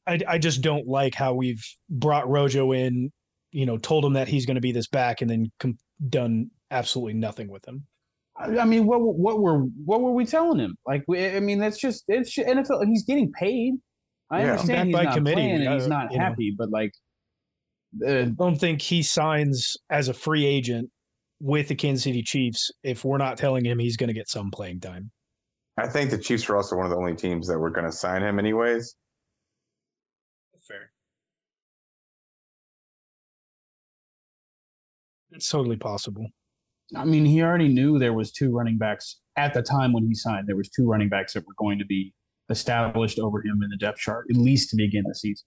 i 0.07 0.19
i 0.29 0.39
just 0.39 0.61
don't 0.61 0.87
like 0.87 1.15
how 1.15 1.35
we've 1.35 1.65
brought 1.89 2.29
rojo 2.29 2.73
in 2.73 3.11
you 3.53 3.67
know 3.67 3.79
told 3.79 4.05
him 4.05 4.15
that 4.15 4.29
he's 4.29 4.47
going 4.47 4.57
to 4.57 4.61
be 4.61 4.73
this 4.73 4.89
back 4.89 5.23
and 5.23 5.31
then 5.31 5.51
com- 5.59 5.79
done 6.09 6.51
absolutely 6.71 7.15
nothing 7.15 7.49
with 7.49 7.67
him 7.67 7.87
I 8.41 8.59
I 8.59 8.65
mean, 8.65 8.87
what 8.87 9.01
what 9.01 9.41
were 9.41 9.61
what 9.85 10.01
were 10.01 10.13
we 10.13 10.25
telling 10.25 10.59
him? 10.59 10.77
Like, 10.87 11.05
we, 11.07 11.27
I 11.27 11.41
mean, 11.41 11.59
that's 11.59 11.79
just 11.79 12.05
it's 12.09 12.31
ju- 12.33 12.45
NFL. 12.45 12.87
He's 12.87 13.05
getting 13.05 13.33
paid. 13.33 13.75
I 14.31 14.43
Yeah. 14.43 14.53
understand 14.53 14.89
he's 14.89 14.97
by 14.97 15.05
not 15.05 15.15
committee, 15.15 15.35
playing 15.35 15.55
and 15.63 15.69
uh, 15.69 15.75
he's 15.75 15.89
not 15.89 16.13
you 16.13 16.19
know. 16.19 16.25
happy, 16.25 16.55
but 16.57 16.71
like, 16.71 16.93
uh, 18.07 18.25
don't 18.37 18.57
think 18.57 18.81
he 18.81 19.03
signs 19.03 19.77
as 19.91 20.09
a 20.09 20.15
free 20.15 20.47
agent 20.47 20.91
with 21.41 21.69
the 21.69 21.75
Kansas 21.75 22.05
City 22.05 22.23
Chiefs 22.23 22.71
if 22.83 23.05
we're 23.05 23.19
not 23.19 23.39
telling 23.39 23.65
him 23.65 23.79
he's 23.79 23.97
going 23.97 24.09
to 24.09 24.15
get 24.15 24.29
some 24.29 24.51
playing 24.51 24.81
time. 24.81 25.11
I 25.77 25.89
think 25.89 26.11
the 26.11 26.19
Chiefs 26.19 26.49
are 26.49 26.57
also 26.57 26.77
one 26.77 26.85
of 26.85 26.91
the 26.91 26.97
only 26.97 27.17
teams 27.17 27.49
that 27.49 27.59
were 27.59 27.71
going 27.71 27.87
to 27.87 27.93
sign 27.93 28.23
him 28.23 28.39
anyways. 28.39 28.95
Fair. 30.61 30.93
It's 35.33 35.49
totally 35.49 35.77
possible. 35.77 36.27
I 36.97 37.05
mean, 37.05 37.25
he 37.25 37.43
already 37.43 37.69
knew 37.69 37.99
there 37.99 38.13
was 38.13 38.33
two 38.33 38.51
running 38.53 38.79
backs 38.79 39.21
at 39.37 39.55
the 39.55 39.63
time 39.63 39.93
when 39.93 40.07
he 40.07 40.15
signed. 40.15 40.47
There 40.49 40.57
was 40.57 40.69
two 40.69 40.89
running 40.89 41.09
backs 41.09 41.35
that 41.35 41.47
were 41.47 41.55
going 41.59 41.79
to 41.79 41.85
be 41.85 42.13
established 42.49 43.19
over 43.19 43.41
him 43.41 43.63
in 43.63 43.71
the 43.71 43.77
depth 43.77 43.99
chart, 43.99 44.27
at 44.31 44.37
least 44.37 44.71
to 44.71 44.77
begin 44.77 45.05
the 45.07 45.15
season. 45.15 45.47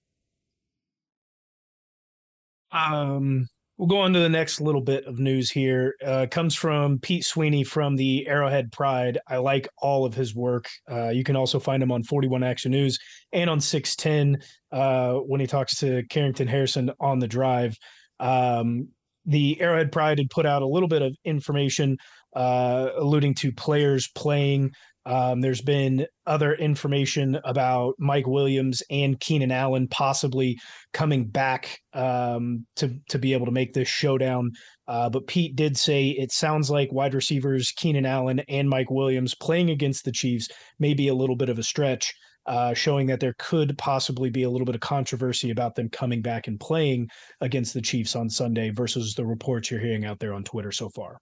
Um, 2.71 3.47
we'll 3.77 3.87
go 3.87 3.99
on 3.99 4.13
to 4.13 4.19
the 4.19 4.29
next 4.29 4.61
little 4.61 4.81
bit 4.81 5.05
of 5.05 5.19
news 5.19 5.51
here. 5.51 5.95
Uh, 6.03 6.25
comes 6.31 6.55
from 6.55 6.99
Pete 6.99 7.25
Sweeney 7.25 7.63
from 7.63 7.95
the 7.95 8.25
Arrowhead 8.27 8.71
Pride. 8.71 9.19
I 9.27 9.37
like 9.37 9.67
all 9.77 10.05
of 10.05 10.13
his 10.13 10.33
work. 10.33 10.69
Uh, 10.89 11.09
you 11.09 11.23
can 11.23 11.35
also 11.35 11.59
find 11.59 11.83
him 11.83 11.91
on 11.91 12.03
41 12.03 12.41
Action 12.43 12.71
News 12.71 12.97
and 13.31 13.49
on 13.49 13.59
610 13.59 14.41
uh, 14.71 15.15
when 15.19 15.41
he 15.41 15.47
talks 15.47 15.75
to 15.79 16.03
Carrington 16.09 16.47
Harrison 16.47 16.91
on 16.99 17.19
the 17.19 17.27
drive. 17.27 17.77
Um, 18.19 18.87
the 19.25 19.59
Arrowhead 19.61 19.91
Pride 19.91 20.17
had 20.17 20.29
put 20.29 20.45
out 20.45 20.61
a 20.61 20.67
little 20.67 20.89
bit 20.89 21.01
of 21.01 21.15
information 21.25 21.97
uh, 22.35 22.89
alluding 22.97 23.35
to 23.35 23.51
players 23.51 24.09
playing. 24.15 24.71
Um, 25.05 25.41
there's 25.41 25.61
been 25.61 26.07
other 26.25 26.53
information 26.53 27.37
about 27.43 27.95
Mike 27.99 28.25
Williams 28.25 28.81
and 28.89 29.19
Keenan 29.19 29.51
Allen 29.51 29.87
possibly 29.89 30.57
coming 30.93 31.25
back 31.27 31.79
um, 31.93 32.65
to 32.77 32.97
to 33.09 33.19
be 33.19 33.33
able 33.33 33.45
to 33.45 33.51
make 33.51 33.73
this 33.73 33.89
showdown. 33.89 34.51
Uh, 34.87 35.09
but 35.09 35.27
Pete 35.27 35.55
did 35.55 35.77
say 35.77 36.07
it 36.07 36.31
sounds 36.31 36.69
like 36.69 36.91
wide 36.91 37.13
receivers 37.13 37.73
Keenan 37.75 38.05
Allen 38.05 38.41
and 38.47 38.69
Mike 38.69 38.89
Williams 38.89 39.35
playing 39.35 39.69
against 39.69 40.05
the 40.05 40.11
Chiefs 40.11 40.47
may 40.79 40.93
be 40.93 41.09
a 41.09 41.15
little 41.15 41.35
bit 41.35 41.49
of 41.49 41.59
a 41.59 41.63
stretch, 41.63 42.13
uh, 42.45 42.73
showing 42.73 43.07
that 43.07 43.19
there 43.19 43.35
could 43.37 43.77
possibly 43.77 44.29
be 44.29 44.43
a 44.43 44.49
little 44.49 44.65
bit 44.65 44.75
of 44.75 44.81
controversy 44.81 45.51
about 45.51 45.75
them 45.75 45.89
coming 45.89 46.21
back 46.21 46.47
and 46.47 46.59
playing 46.59 47.07
against 47.41 47.73
the 47.73 47.81
Chiefs 47.81 48.15
on 48.15 48.29
Sunday 48.29 48.69
versus 48.69 49.13
the 49.13 49.25
reports 49.25 49.71
you're 49.71 49.79
hearing 49.79 50.05
out 50.05 50.19
there 50.19 50.33
on 50.33 50.43
Twitter 50.43 50.71
so 50.71 50.89
far. 50.89 51.17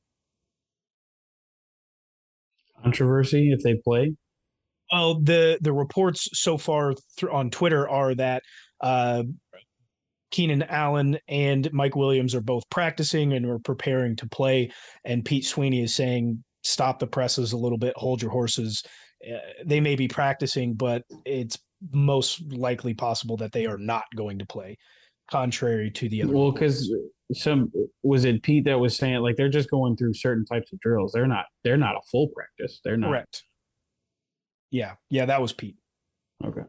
Controversy 2.83 3.51
if 3.51 3.61
they 3.63 3.75
play. 3.83 4.15
Well, 4.91 5.19
the 5.21 5.57
the 5.61 5.71
reports 5.71 6.27
so 6.33 6.57
far 6.57 6.93
through 7.15 7.31
on 7.31 7.49
Twitter 7.49 7.87
are 7.87 8.13
that 8.15 8.41
uh, 8.81 9.23
Keenan 10.31 10.63
Allen 10.63 11.17
and 11.27 11.71
Mike 11.71 11.95
Williams 11.95 12.33
are 12.33 12.41
both 12.41 12.63
practicing 12.69 13.33
and 13.33 13.45
are 13.45 13.59
preparing 13.59 14.15
to 14.17 14.27
play, 14.27 14.71
and 15.05 15.23
Pete 15.23 15.45
Sweeney 15.45 15.83
is 15.83 15.95
saying, 15.95 16.43
"Stop 16.63 16.99
the 16.99 17.07
presses 17.07 17.53
a 17.53 17.57
little 17.57 17.77
bit, 17.77 17.93
hold 17.95 18.21
your 18.21 18.31
horses." 18.31 18.83
Uh, 19.27 19.37
they 19.65 19.79
may 19.79 19.95
be 19.95 20.07
practicing, 20.07 20.73
but 20.73 21.03
it's 21.25 21.57
most 21.91 22.41
likely 22.51 22.93
possible 22.93 23.37
that 23.37 23.51
they 23.51 23.65
are 23.65 23.77
not 23.77 24.03
going 24.15 24.39
to 24.39 24.45
play, 24.45 24.77
contrary 25.29 25.91
to 25.91 26.09
the 26.09 26.23
other. 26.23 26.33
Well, 26.33 26.51
because 26.51 26.91
some 27.33 27.71
was 28.03 28.25
it 28.25 28.43
Pete 28.43 28.65
that 28.65 28.79
was 28.79 28.95
saying 28.95 29.19
like 29.21 29.35
they're 29.35 29.49
just 29.49 29.69
going 29.69 29.95
through 29.95 30.13
certain 30.13 30.45
types 30.45 30.71
of 30.73 30.79
drills. 30.79 31.11
They're 31.13 31.27
not. 31.27 31.45
They're 31.63 31.77
not 31.77 31.95
a 31.95 32.01
full 32.11 32.27
practice. 32.29 32.79
They're 32.83 32.97
not. 32.97 33.09
correct. 33.09 33.43
Yeah, 34.71 34.93
yeah, 35.09 35.25
that 35.25 35.41
was 35.41 35.53
Pete. 35.53 35.75
Okay. 36.43 36.61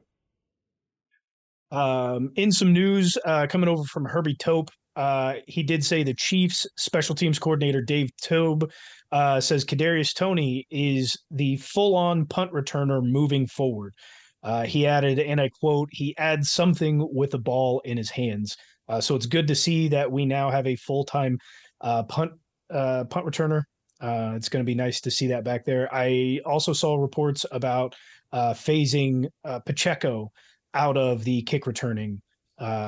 Um, 1.70 2.32
in 2.36 2.52
some 2.52 2.72
news 2.72 3.16
uh, 3.24 3.46
coming 3.48 3.68
over 3.68 3.84
from 3.84 4.04
Herbie 4.04 4.36
Teope, 4.36 4.68
uh, 4.96 5.34
he 5.46 5.62
did 5.62 5.84
say 5.84 6.02
the 6.02 6.14
Chiefs 6.14 6.66
special 6.76 7.14
teams 7.14 7.38
coordinator 7.38 7.80
Dave 7.80 8.10
Toub 8.20 8.70
uh, 9.10 9.40
says 9.40 9.64
Kadarius 9.64 10.14
Toney 10.14 10.66
is 10.70 11.16
the 11.30 11.56
full-on 11.56 12.26
punt 12.26 12.52
returner 12.52 13.02
moving 13.02 13.46
forward. 13.46 13.94
Uh, 14.42 14.64
he 14.64 14.86
added, 14.86 15.18
and 15.18 15.40
I 15.40 15.50
quote, 15.60 15.88
"He 15.92 16.16
adds 16.18 16.50
something 16.50 17.06
with 17.12 17.30
the 17.30 17.38
ball 17.38 17.80
in 17.84 17.96
his 17.96 18.10
hands." 18.10 18.56
Uh, 18.88 19.00
so 19.00 19.14
it's 19.14 19.26
good 19.26 19.46
to 19.48 19.54
see 19.54 19.88
that 19.88 20.10
we 20.10 20.26
now 20.26 20.50
have 20.50 20.66
a 20.66 20.76
full-time 20.76 21.38
uh, 21.80 22.02
punt 22.04 22.32
uh, 22.70 23.04
punt 23.04 23.26
returner. 23.26 23.62
It's 24.00 24.48
going 24.48 24.64
to 24.64 24.66
be 24.66 24.74
nice 24.74 25.00
to 25.02 25.10
see 25.10 25.28
that 25.28 25.44
back 25.44 25.64
there. 25.64 25.88
I 25.94 26.40
also 26.44 26.72
saw 26.72 26.96
reports 26.96 27.46
about 27.52 27.94
phasing 28.34 29.26
Pacheco 29.64 30.32
out 30.74 30.96
of 30.96 31.22
the 31.22 31.42
kick 31.42 31.68
returning 31.68 32.20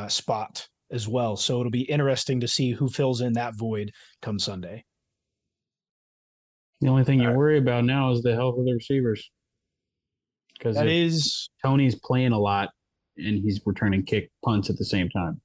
spot 0.09 0.67
as 0.95 1.09
well. 1.09 1.37
So 1.37 1.59
it'll 1.61 1.71
be 1.71 1.83
interesting 1.83 2.41
to 2.41 2.49
see 2.49 2.71
who 2.71 2.89
fills 2.89 3.21
in 3.21 3.35
that 3.35 3.55
void 3.55 3.91
come 4.23 4.39
Sunday. 4.39 4.85
The 6.81 6.89
only 6.89 7.05
thing 7.05 7.19
you 7.19 7.25
Alright. 7.25 7.37
worry 7.39 7.59
about 7.59 7.85
now 7.85 8.13
is 8.13 8.23
the 8.23 8.35
health 8.35 8.59
of 8.59 8.65
the 8.65 8.73
receivers. 8.73 9.31
Because 10.57 10.77
That 10.77 10.87
is, 10.87 11.51
Toney's 11.63 11.99
playing 11.99 12.33
a 12.33 12.39
lot 12.39 12.71
and 13.17 13.39
he's 13.43 13.61
returning 13.67 14.05
kick 14.05 14.31
punts 14.45 14.71
at 14.71 14.77
the 14.77 14.85
same 14.85 15.09
time. 15.11 15.41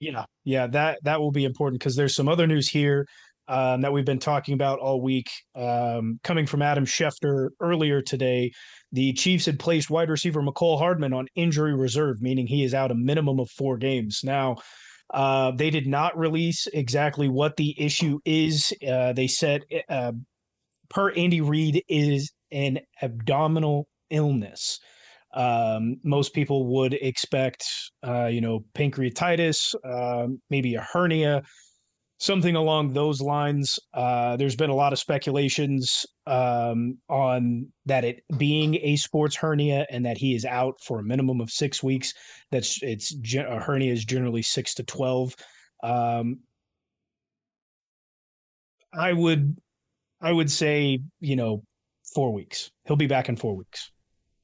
yeah, 0.00 0.24
yeah, 0.44 0.66
that 0.68 0.98
that 1.04 1.20
will 1.20 1.30
be 1.30 1.44
important 1.44 1.80
because 1.80 1.96
there's 1.96 2.14
some 2.14 2.28
other 2.28 2.46
news 2.46 2.68
here 2.68 3.06
um, 3.48 3.80
that 3.82 3.92
we've 3.92 4.04
been 4.04 4.18
talking 4.18 4.54
about 4.54 4.78
all 4.78 5.00
week, 5.00 5.30
um, 5.54 6.18
coming 6.22 6.46
from 6.46 6.62
Adam 6.62 6.84
Schefter 6.84 7.50
earlier 7.60 8.00
today. 8.00 8.52
The 8.92 9.12
Chiefs 9.14 9.46
had 9.46 9.58
placed 9.58 9.90
wide 9.90 10.10
receiver 10.10 10.42
Mecole 10.42 10.78
Hardman 10.78 11.12
on 11.12 11.26
injury 11.34 11.74
reserve, 11.74 12.20
meaning 12.20 12.46
he 12.46 12.64
is 12.64 12.74
out 12.74 12.90
a 12.90 12.94
minimum 12.94 13.40
of 13.40 13.50
four 13.50 13.76
games. 13.76 14.20
Now, 14.22 14.56
uh, 15.12 15.50
they 15.52 15.70
did 15.70 15.86
not 15.86 16.16
release 16.16 16.66
exactly 16.72 17.28
what 17.28 17.56
the 17.56 17.74
issue 17.78 18.18
is. 18.24 18.72
Uh, 18.86 19.12
they 19.12 19.26
said, 19.26 19.62
uh, 19.88 20.12
per 20.88 21.10
Andy 21.12 21.40
Reid, 21.40 21.82
is 21.88 22.32
an 22.50 22.80
abdominal 23.02 23.88
illness. 24.10 24.78
Um, 25.34 25.96
most 26.04 26.34
people 26.34 26.66
would 26.74 26.92
expect, 26.94 27.66
uh, 28.06 28.26
you 28.26 28.40
know, 28.40 28.64
pancreatitis, 28.74 29.74
uh, 29.82 30.28
maybe 30.50 30.74
a 30.74 30.86
hernia, 30.92 31.42
something 32.22 32.54
along 32.54 32.92
those 32.92 33.20
lines. 33.20 33.80
Uh, 33.92 34.36
there's 34.36 34.54
been 34.54 34.70
a 34.70 34.74
lot 34.74 34.92
of 34.92 34.98
speculations 35.00 36.06
um, 36.28 36.96
on 37.08 37.66
that 37.84 38.04
it 38.04 38.22
being 38.38 38.76
a 38.76 38.94
sports 38.94 39.34
hernia 39.34 39.84
and 39.90 40.06
that 40.06 40.16
he 40.16 40.36
is 40.36 40.44
out 40.44 40.76
for 40.86 41.00
a 41.00 41.02
minimum 41.02 41.40
of 41.40 41.50
six 41.50 41.82
weeks. 41.82 42.14
That's 42.52 42.80
it's 42.80 43.12
a 43.34 43.58
hernia 43.58 43.92
is 43.92 44.04
generally 44.04 44.42
six 44.42 44.74
to 44.74 44.84
twelve. 44.84 45.34
Um, 45.82 46.38
I 48.94 49.12
would, 49.12 49.58
I 50.20 50.30
would 50.30 50.50
say, 50.50 51.00
you 51.18 51.34
know, 51.34 51.64
four 52.14 52.32
weeks. 52.32 52.70
He'll 52.84 52.94
be 52.94 53.08
back 53.08 53.30
in 53.30 53.34
four 53.34 53.56
weeks. 53.56 53.90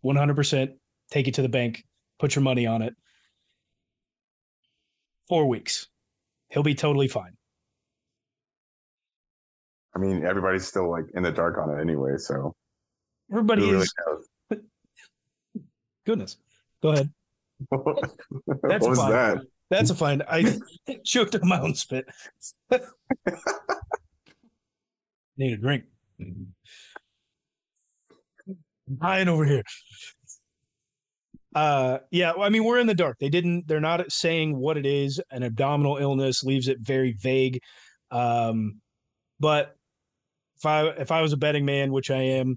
One 0.01 0.17
hundred 0.17 0.35
percent. 0.35 0.73
Take 1.13 1.29
it 1.29 1.35
to 1.35 1.43
the 1.43 1.49
bank. 1.49 1.85
Put 2.19 2.35
your 2.35 2.43
money 2.43 2.67
on 2.67 2.83
it. 2.83 2.95
Four 5.29 5.47
weeks. 5.47 5.87
He'll 6.49 6.65
be 6.65 6.75
totally 6.75 7.07
fine. 7.07 7.38
I 9.99 10.01
mean, 10.01 10.25
everybody's 10.25 10.67
still 10.67 10.89
like 10.89 11.07
in 11.15 11.25
the 11.25 11.33
dark 11.33 11.59
on 11.59 11.77
it 11.77 11.81
anyway. 11.81 12.13
So 12.19 12.55
everybody 13.33 13.63
really 13.63 13.83
is. 13.83 13.95
Goodness, 16.07 16.37
go 16.81 16.91
ahead. 16.91 17.11
That's 17.71 18.83
what 18.83 18.91
was 18.91 18.99
fine. 18.99 19.11
that? 19.11 19.39
That's 19.71 19.91
a 19.91 19.97
fine. 19.97 20.23
I 20.31 20.57
choked 21.05 21.35
on 21.35 21.49
my 21.49 21.61
own 21.61 21.75
spit. 21.75 22.07
Need 25.37 25.53
a 25.53 25.57
drink. 25.57 25.85
Dying 29.03 29.29
over 29.29 29.45
here. 29.45 29.65
Uh, 31.57 31.99
yeah. 32.13 32.35
Well, 32.37 32.47
I 32.47 32.51
mean, 32.51 32.63
we're 32.63 32.79
in 32.79 32.87
the 32.87 32.95
dark. 32.95 33.19
They 33.19 33.31
didn't. 33.31 33.67
They're 33.67 33.81
not 33.81 34.13
saying 34.13 34.57
what 34.57 34.77
it 34.77 34.87
is. 34.87 35.21
An 35.33 35.43
abdominal 35.43 35.97
illness 35.97 36.45
leaves 36.45 36.69
it 36.69 36.79
very 36.81 37.17
vague. 37.21 37.61
Um, 38.13 38.81
but 39.41 39.78
if 40.59 40.67
I 40.67 40.89
if 40.89 41.13
I 41.13 41.23
was 41.23 41.33
a 41.33 41.37
betting 41.37 41.65
man, 41.65 41.93
which 41.93 42.11
I 42.11 42.21
am, 42.23 42.57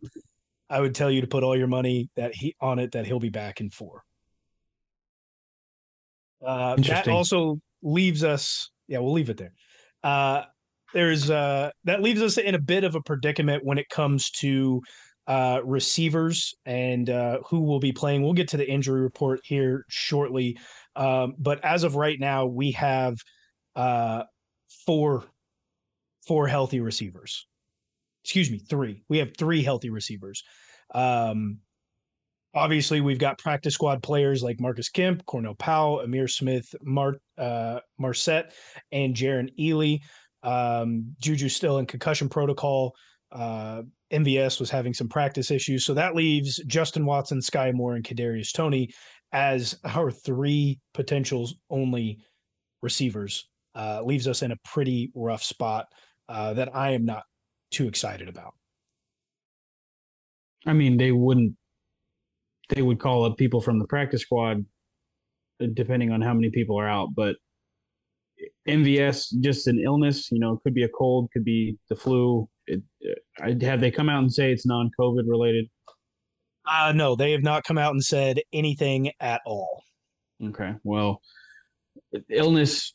I 0.70 0.80
would 0.80 0.96
tell 0.96 1.12
you 1.12 1.22
to 1.22 1.28
put 1.28 1.44
all 1.44 1.56
your 1.56 1.68
money 1.68 2.10
that 2.16 2.34
he 2.34 2.56
on 2.60 2.80
it 2.80 2.94
that 2.94 3.06
he'll 3.06 3.20
be 3.20 3.30
back 3.30 3.62
in 3.62 3.70
four. 3.70 4.04
Uh, 6.46 6.76
that 6.78 7.08
also 7.08 7.60
leaves 7.84 8.24
us. 8.24 8.72
Yeah, 8.88 9.00
we'll 9.00 9.14
leave 9.14 9.30
it 9.30 9.38
there. 9.38 9.54
Uh, 10.04 10.44
there's 10.94 11.30
uh, 11.30 11.70
that 11.84 12.02
leaves 12.02 12.22
us 12.22 12.38
in 12.38 12.56
a 12.56 12.60
bit 12.60 12.84
of 12.84 12.96
a 12.96 13.02
predicament 13.02 13.64
when 13.64 13.78
it 13.78 13.88
comes 13.90 14.32
to 14.32 14.82
uh, 15.28 15.62
receivers 15.64 16.56
and 16.66 17.10
uh, 17.10 17.40
who 17.48 17.62
will 17.62 17.80
be 17.80 17.92
playing. 17.92 18.24
We'll 18.24 18.34
get 18.34 18.48
to 18.50 18.58
the 18.58 18.70
injury 18.70 19.02
report 19.02 19.42
here 19.44 19.86
shortly, 19.90 20.58
um, 20.96 21.36
but 21.38 21.64
as 21.64 21.84
of 21.84 21.96
right 21.96 22.20
now, 22.20 22.48
we 22.48 22.72
have 22.72 23.18
uh, 23.76 24.24
four 24.88 25.26
four 26.26 26.48
healthy 26.48 26.80
receivers 26.80 27.46
excuse 28.24 28.52
me, 28.52 28.60
three. 28.60 29.04
We 29.10 29.18
have 29.20 29.36
three 29.38 29.64
healthy 29.64 29.90
receivers. 29.90 30.44
Um, 30.94 31.60
obviously, 32.54 33.02
we've 33.02 33.20
got 33.20 33.38
practice 33.38 33.74
squad 33.74 34.04
players 34.04 34.44
like 34.44 34.60
Marcus 34.60 34.90
Kemp, 34.90 35.26
Cornell 35.26 35.56
Powell, 35.56 36.00
Ihmir 36.06 36.30
Smith, 36.30 36.74
Mar- 36.82 37.20
uh, 37.38 37.80
and 38.00 39.16
Jerrion 39.16 39.50
Ealy. 39.60 40.00
Um, 40.44 41.16
Juju 41.20 41.50
still 41.50 41.78
in 41.80 41.86
concussion 41.86 42.30
protocol. 42.30 42.96
Uh, 43.32 43.84
MVS 44.12 44.60
was 44.60 44.70
having 44.70 44.94
some 44.94 45.08
practice 45.08 45.52
issues. 45.52 45.86
So 45.86 45.94
that 45.94 46.16
leaves 46.16 46.58
Justin 46.68 47.06
Watson, 47.06 47.40
Skyy 47.40 47.74
Moore, 47.74 47.96
and 47.96 48.04
Kadarius 48.04 48.52
Toney 48.52 48.90
as 49.32 49.78
our 49.86 50.12
three 50.12 50.80
potentials 50.94 51.56
only 51.70 52.20
receivers. 52.82 53.48
Uh, 53.74 54.02
leaves 54.04 54.28
us 54.28 54.42
in 54.42 54.52
a 54.52 54.58
pretty 54.66 55.12
rough 55.16 55.42
spot 55.42 55.86
uh, 56.28 56.54
that 56.54 56.76
I 56.76 56.92
am 56.92 57.06
not 57.06 57.24
too 57.72 57.88
excited 57.88 58.30
about. 58.30 58.54
I 60.66 60.74
mean, 60.74 60.98
they 60.98 61.12
wouldn't. 61.12 61.56
They 62.70 62.82
would 62.82 63.00
call 63.00 63.26
up 63.26 63.38
people 63.38 63.60
from 63.60 63.80
the 63.80 63.88
practice 63.88 64.22
squad, 64.22 64.64
uh, 65.62 65.68
depending 65.74 66.12
on 66.12 66.22
how 66.22 66.34
many 66.34 66.50
people 66.50 66.80
are 66.80 66.88
out. 66.88 67.10
But 67.16 67.36
MVS, 68.68 69.40
just 69.42 69.68
an 69.68 69.80
illness. 69.84 70.32
You 70.32 70.40
know, 70.40 70.60
could 70.64 70.74
be 70.74 70.84
a 70.84 70.90
cold, 70.90 71.30
could 71.34 71.44
be 71.44 71.78
the 71.90 71.96
flu. 71.96 72.48
It, 72.68 72.82
uh, 73.42 73.66
have 73.66 73.82
they 73.82 73.92
come 73.92 74.10
out 74.10 74.22
and 74.22 74.32
say 74.32 74.52
it's 74.52 74.66
non-COVID 74.66 75.24
related? 75.28 75.68
Uh, 76.66 76.94
no, 76.96 77.16
they 77.16 77.32
have 77.32 77.44
not 77.44 77.64
come 77.64 77.80
out 77.80 77.92
and 77.92 78.04
said 78.04 78.40
anything 78.54 79.12
at 79.20 79.42
all. 79.46 79.84
Okay, 80.44 80.74
well, 80.84 81.22
illness 82.30 82.94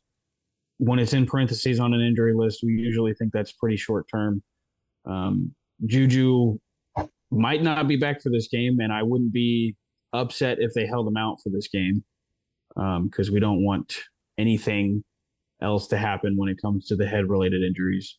when 0.79 0.99
it's 0.99 1.15
in 1.15 1.27
parentheses 1.27 1.81
on 1.81 1.95
an 1.95 2.01
injury 2.01 2.35
list, 2.35 2.61
we 2.63 2.73
usually 2.73 3.15
think 3.15 3.33
that's 3.33 3.53
pretty 3.53 3.77
short 3.77 4.07
term. 4.13 4.43
Um, 5.07 5.55
Juju 5.85 6.59
might 7.31 7.63
not 7.63 7.89
be 7.89 7.97
back 7.97 8.23
for 8.23 8.31
this 8.31 8.49
game, 8.49 8.81
and 8.81 8.93
I 8.93 9.03
wouldn't 9.03 9.33
be 9.33 9.77
upset 10.13 10.59
if 10.61 10.73
they 10.75 10.87
held 10.87 11.07
him 11.07 11.17
out 11.17 11.39
for 11.43 11.51
this 11.51 11.69
game 11.69 12.05
because 12.75 13.29
um, 13.29 13.35
we 13.35 13.41
don't 13.41 13.65
want 13.65 13.97
anything 14.39 15.03
else 15.63 15.89
to 15.89 15.97
happen 15.97 16.37
when 16.37 16.49
it 16.49 16.61
comes 16.61 16.87
to 16.87 16.97
the 16.97 17.07
head 17.07 17.29
related 17.29 17.63
injuries. 17.63 18.19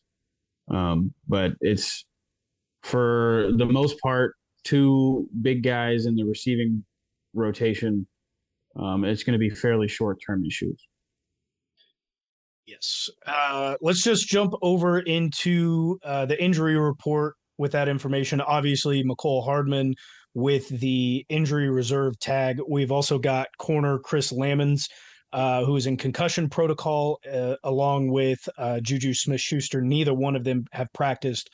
Um, 0.70 1.14
but 1.28 1.52
it's 1.60 2.04
for 2.82 3.50
the 3.56 3.66
most 3.66 4.00
part, 4.00 4.34
two 4.64 5.28
big 5.42 5.62
guys 5.62 6.06
in 6.06 6.14
the 6.14 6.24
receiving 6.24 6.84
rotation. 7.34 8.06
Um, 8.76 9.04
it's 9.04 9.22
going 9.22 9.32
to 9.32 9.38
be 9.38 9.50
fairly 9.50 9.88
short 9.88 10.18
term 10.24 10.44
issues. 10.44 10.86
Yes. 12.68 13.08
Uh, 13.26 13.76
let's 13.80 14.02
just 14.02 14.28
jump 14.28 14.52
over 14.60 14.98
into 14.98 15.98
uh, 16.04 16.26
the 16.26 16.40
injury 16.42 16.78
report 16.78 17.34
with 17.56 17.72
that 17.72 17.88
information. 17.88 18.42
Obviously, 18.42 19.02
Mecole 19.02 19.42
Hardman 19.42 19.94
with 20.34 20.68
the 20.68 21.24
injury 21.30 21.70
reserve 21.70 22.18
tag. 22.18 22.60
We've 22.68 22.92
also 22.92 23.18
got 23.18 23.48
corner 23.56 23.98
Chris 23.98 24.34
Lammons, 24.34 24.82
uh, 25.32 25.64
who 25.64 25.76
is 25.76 25.86
in 25.86 25.96
concussion 25.96 26.50
protocol, 26.50 27.20
uh, 27.32 27.54
along 27.64 28.08
with 28.08 28.38
uh, 28.58 28.80
Juju 28.80 29.14
Smith 29.14 29.40
Schuster. 29.40 29.80
Neither 29.80 30.12
one 30.12 30.36
of 30.36 30.44
them 30.44 30.66
have 30.72 30.92
practiced 30.92 31.48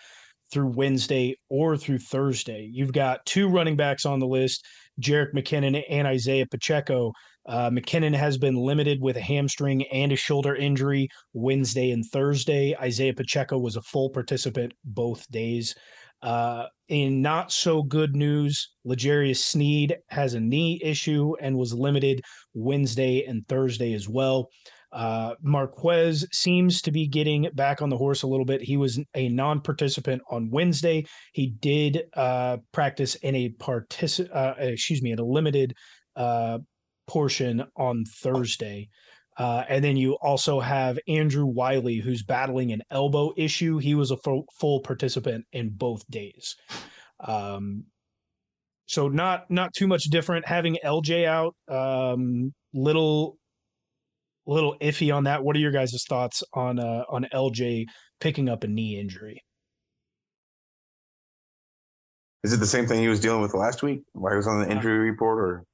through 0.54 0.68
Wednesday 0.68 1.36
or 1.50 1.76
through 1.76 1.98
Thursday. 1.98 2.70
You've 2.72 2.92
got 2.92 3.26
two 3.26 3.48
running 3.48 3.76
backs 3.76 4.06
on 4.06 4.20
the 4.20 4.26
list, 4.26 4.64
Jerick 5.00 5.34
McKinnon 5.34 5.82
and 5.90 6.06
Isaiah 6.06 6.46
Pacheco. 6.46 7.12
Uh, 7.46 7.68
McKinnon 7.70 8.14
has 8.14 8.38
been 8.38 8.54
limited 8.54 9.02
with 9.02 9.16
a 9.16 9.20
hamstring 9.20 9.82
and 9.92 10.12
a 10.12 10.16
shoulder 10.16 10.54
injury 10.54 11.08
Wednesday 11.32 11.90
and 11.90 12.04
Thursday. 12.06 12.74
Isaiah 12.80 13.12
Pacheco 13.12 13.58
was 13.58 13.76
a 13.76 13.82
full 13.82 14.08
participant 14.10 14.72
both 14.84 15.28
days. 15.30 15.74
Uh, 16.22 16.66
in 16.88 17.20
not 17.20 17.52
so 17.52 17.82
good 17.82 18.14
news, 18.14 18.70
L'Jarius 18.84 19.38
Sneed 19.38 19.98
has 20.08 20.34
a 20.34 20.40
knee 20.40 20.80
issue 20.82 21.34
and 21.40 21.58
was 21.58 21.74
limited 21.74 22.22
Wednesday 22.54 23.24
and 23.26 23.46
Thursday 23.48 23.92
as 23.92 24.08
well. 24.08 24.48
Uh, 24.94 25.34
Marquez 25.42 26.24
seems 26.32 26.80
to 26.82 26.92
be 26.92 27.08
getting 27.08 27.48
back 27.54 27.82
on 27.82 27.90
the 27.90 27.96
horse 27.96 28.22
a 28.22 28.28
little 28.28 28.46
bit. 28.46 28.62
He 28.62 28.76
was 28.76 29.00
a 29.14 29.28
non-participant 29.28 30.22
on 30.30 30.50
Wednesday. 30.50 31.04
He 31.32 31.48
did 31.48 32.04
uh, 32.14 32.58
practice 32.72 33.16
in 33.16 33.34
a 33.34 33.50
partic- 33.60 34.30
uh, 34.32 34.54
excuse 34.58 35.02
me, 35.02 35.10
in 35.10 35.18
a 35.18 35.24
limited 35.24 35.74
uh, 36.14 36.58
portion 37.08 37.64
on 37.76 38.04
Thursday. 38.04 38.88
Uh, 39.36 39.64
and 39.68 39.84
then 39.84 39.96
you 39.96 40.12
also 40.22 40.60
have 40.60 40.96
Andrew 41.08 41.44
Wylie, 41.44 41.98
who's 41.98 42.22
battling 42.22 42.70
an 42.70 42.82
elbow 42.92 43.32
issue. 43.36 43.78
He 43.78 43.96
was 43.96 44.12
a 44.12 44.16
full, 44.18 44.44
full 44.60 44.80
participant 44.80 45.44
in 45.52 45.70
both 45.70 46.08
days. 46.08 46.54
Um, 47.18 47.86
so 48.86 49.08
not 49.08 49.50
not 49.50 49.72
too 49.72 49.88
much 49.88 50.04
different. 50.04 50.46
Having 50.46 50.78
LJ 50.84 51.24
out, 51.24 51.56
um, 51.68 52.52
little 52.74 53.38
little 54.46 54.76
iffy 54.80 55.14
on 55.14 55.24
that. 55.24 55.42
What 55.42 55.56
are 55.56 55.60
your 55.60 55.72
guys' 55.72 56.04
thoughts 56.08 56.42
on 56.52 56.78
uh, 56.78 57.04
on 57.08 57.26
LJ 57.32 57.86
picking 58.20 58.48
up 58.48 58.64
a 58.64 58.68
knee 58.68 58.98
injury? 58.98 59.42
Is 62.42 62.52
it 62.52 62.60
the 62.60 62.66
same 62.66 62.86
thing 62.86 63.00
he 63.00 63.08
was 63.08 63.20
dealing 63.20 63.40
with 63.40 63.54
last 63.54 63.82
week? 63.82 64.02
Why 64.12 64.32
he 64.32 64.36
was 64.36 64.46
on 64.46 64.60
the 64.60 64.70
injury 64.70 65.10
report, 65.10 65.38
or 65.38 65.64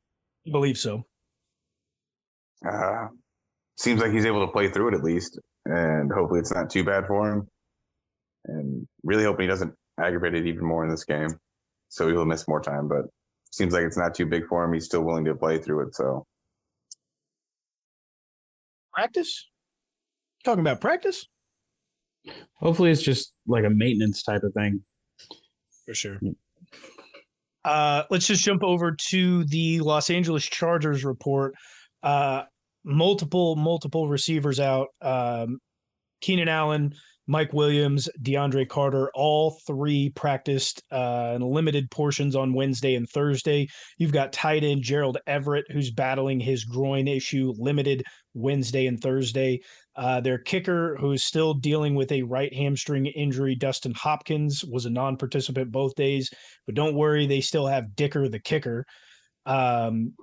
I 0.47 0.51
believe 0.53 0.79
so. 0.79 1.03
Uh, 2.69 3.09
seems 3.77 4.01
like 4.01 4.13
he's 4.13 4.27
able 4.27 4.47
to 4.47 4.53
play 4.53 4.71
through 4.71 4.89
it 4.89 4.95
at 4.95 5.03
least, 5.03 5.39
and 5.65 6.13
hopefully 6.13 6.41
it's 6.41 6.53
not 6.53 6.71
too 6.71 6.85
bad 6.85 7.07
for 7.07 7.31
him. 7.31 7.49
and 8.47 8.87
really 9.03 9.25
hoping 9.25 9.43
he 9.45 9.49
doesn't 9.49 9.75
aggravate 9.99 10.35
it 10.35 10.47
even 10.47 10.65
more 10.65 10.85
in 10.85 10.91
this 10.91 11.05
game. 11.05 11.29
So 11.89 12.07
he 12.09 12.15
will 12.15 12.25
miss 12.25 12.47
more 12.47 12.61
time, 12.61 12.89
but 12.89 13.07
seems 13.51 13.73
like 13.73 13.83
it's 13.83 13.99
not 13.99 14.15
too 14.15 14.27
big 14.27 14.47
for 14.47 14.65
him. 14.65 14.73
He's 14.73 14.85
still 14.85 15.03
willing 15.03 15.25
to 15.25 15.35
play 15.35 15.59
through 15.59 15.89
it. 15.89 15.95
So 15.95 16.25
Practice? 19.01 19.49
Talking 20.45 20.61
about 20.61 20.83
practice? 20.83 21.27
Hopefully, 22.57 22.91
it's 22.91 23.01
just 23.01 23.33
like 23.47 23.65
a 23.65 23.71
maintenance 23.71 24.23
type 24.23 24.43
of 24.43 24.53
thing. 24.53 24.83
For 25.87 25.95
sure. 25.95 26.19
Uh, 27.65 28.03
let's 28.11 28.27
just 28.27 28.45
jump 28.45 28.63
over 28.63 28.95
to 29.09 29.45
the 29.45 29.81
Los 29.81 30.11
Angeles 30.11 30.45
Chargers 30.45 31.03
report. 31.03 31.55
Uh, 32.03 32.43
multiple, 32.85 33.57
multiple 33.57 34.07
receivers 34.07 34.61
out. 34.61 34.89
Um, 35.01 35.61
Keenan 36.21 36.49
Allen, 36.49 36.95
Mike 37.31 37.53
Williams, 37.53 38.09
DeAndre 38.23 38.69
Carter, 38.69 39.09
all 39.15 39.61
three 39.65 40.11
practiced 40.11 40.83
uh, 40.91 41.35
in 41.37 41.43
limited 41.43 41.89
portions 41.89 42.35
on 42.35 42.53
Wednesday 42.53 42.97
and 42.97 43.09
Thursday. 43.09 43.69
You've 43.99 44.13
got 44.13 44.33
tight 44.33 44.65
end 44.65 44.83
Gerald 44.83 45.17
Everett, 45.29 45.71
who's 45.71 45.93
battling 45.93 46.41
his 46.41 46.65
groin 46.65 47.07
issue, 47.07 47.55
limited 47.57 48.03
Wednesday 48.35 48.89
and 48.89 49.01
Thursday. 49.01 49.61
Uh, 49.95 50.21
their 50.21 50.39
kicker, 50.39 50.97
who 50.97 51.13
is 51.13 51.25
still 51.25 51.55
dealing 51.55 51.95
with 51.95 52.11
a 52.11 52.25
right 52.25 52.53
hamstring 52.53 53.07
injury, 53.07 53.55
Dustin 53.55 53.95
Hopkins, 53.95 54.65
was 54.65 54.87
a 54.87 54.91
non 54.91 55.17
participant 55.17 55.71
both 55.71 55.95
days. 55.95 56.29
But 56.67 56.75
don't 56.75 56.97
worry, 56.97 57.29
they 57.29 57.43
still 57.43 57.69
have 57.69 57.95
Dicker, 57.95 58.29
the 58.29 58.41
kicker. 58.41 58.85
Um, 59.47 60.15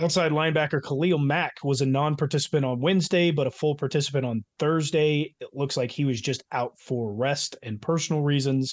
Outside 0.00 0.30
linebacker 0.30 0.80
Khalil 0.80 1.18
Mack 1.18 1.54
was 1.64 1.80
a 1.80 1.86
non 1.86 2.14
participant 2.14 2.64
on 2.64 2.80
Wednesday, 2.80 3.32
but 3.32 3.48
a 3.48 3.50
full 3.50 3.74
participant 3.74 4.24
on 4.24 4.44
Thursday. 4.60 5.34
It 5.40 5.48
looks 5.52 5.76
like 5.76 5.90
he 5.90 6.04
was 6.04 6.20
just 6.20 6.44
out 6.52 6.78
for 6.78 7.12
rest 7.12 7.56
and 7.64 7.82
personal 7.82 8.22
reasons. 8.22 8.72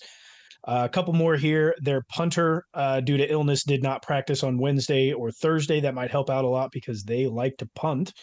Uh, 0.67 0.83
a 0.85 0.89
couple 0.89 1.13
more 1.13 1.35
here. 1.35 1.73
Their 1.81 2.03
punter, 2.09 2.65
uh, 2.75 2.99
due 2.99 3.17
to 3.17 3.31
illness, 3.31 3.63
did 3.63 3.81
not 3.81 4.03
practice 4.03 4.43
on 4.43 4.59
Wednesday 4.59 5.13
or 5.13 5.31
Thursday. 5.31 5.79
That 5.79 5.95
might 5.95 6.11
help 6.11 6.29
out 6.29 6.45
a 6.45 6.49
lot 6.49 6.69
because 6.71 7.03
they 7.03 7.25
like 7.25 7.57
to 7.57 7.67
punt. 7.73 8.13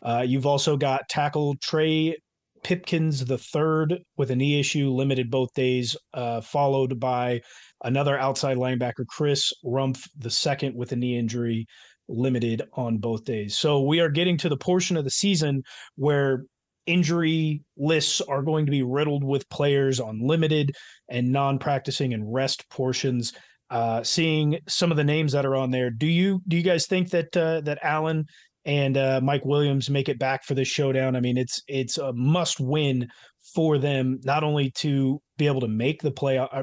Uh, 0.00 0.24
you've 0.24 0.46
also 0.46 0.76
got 0.76 1.08
tackle 1.08 1.56
Trey 1.60 2.16
Pipkins 2.62 3.24
the 3.24 3.38
third 3.38 3.98
with 4.16 4.30
a 4.30 4.36
knee 4.36 4.60
issue, 4.60 4.90
limited 4.90 5.30
both 5.30 5.52
days, 5.54 5.96
uh, 6.14 6.40
followed 6.40 7.00
by 7.00 7.40
another 7.82 8.18
outside 8.18 8.56
linebacker 8.56 9.06
Chris 9.08 9.52
Rumph 9.64 10.08
the 10.16 10.30
second 10.30 10.76
with 10.76 10.92
a 10.92 10.96
knee 10.96 11.18
injury, 11.18 11.66
limited 12.08 12.62
on 12.74 12.98
both 12.98 13.24
days. 13.24 13.56
So 13.56 13.82
we 13.82 14.00
are 14.00 14.08
getting 14.08 14.36
to 14.38 14.48
the 14.48 14.56
portion 14.56 14.96
of 14.96 15.04
the 15.04 15.10
season 15.10 15.62
where 15.96 16.44
injury 16.86 17.62
lists 17.76 18.20
are 18.20 18.42
going 18.42 18.64
to 18.66 18.70
be 18.70 18.82
riddled 18.82 19.24
with 19.24 19.48
players 19.48 20.00
on 20.00 20.20
limited 20.20 20.74
and 21.08 21.32
non-practicing 21.32 22.14
and 22.14 22.32
rest 22.32 22.68
portions. 22.70 23.32
Uh, 23.68 24.02
seeing 24.04 24.58
some 24.68 24.92
of 24.92 24.96
the 24.96 25.04
names 25.04 25.32
that 25.32 25.44
are 25.44 25.56
on 25.56 25.72
there, 25.72 25.90
do 25.90 26.06
you 26.06 26.40
do 26.46 26.56
you 26.56 26.62
guys 26.62 26.86
think 26.86 27.10
that 27.10 27.36
uh, 27.36 27.60
that 27.62 27.80
Allen 27.82 28.24
and 28.64 28.96
uh, 28.96 29.20
Mike 29.20 29.44
Williams 29.44 29.90
make 29.90 30.08
it 30.08 30.20
back 30.20 30.44
for 30.44 30.54
this 30.54 30.68
showdown? 30.68 31.16
I 31.16 31.20
mean, 31.20 31.36
it's 31.36 31.60
it's 31.66 31.98
a 31.98 32.12
must 32.12 32.60
win 32.60 33.08
for 33.54 33.78
them 33.78 34.20
not 34.22 34.44
only 34.44 34.70
to 34.76 35.20
be 35.36 35.48
able 35.48 35.62
to 35.62 35.68
make 35.68 36.00
the 36.00 36.12
play, 36.12 36.38
uh, 36.38 36.62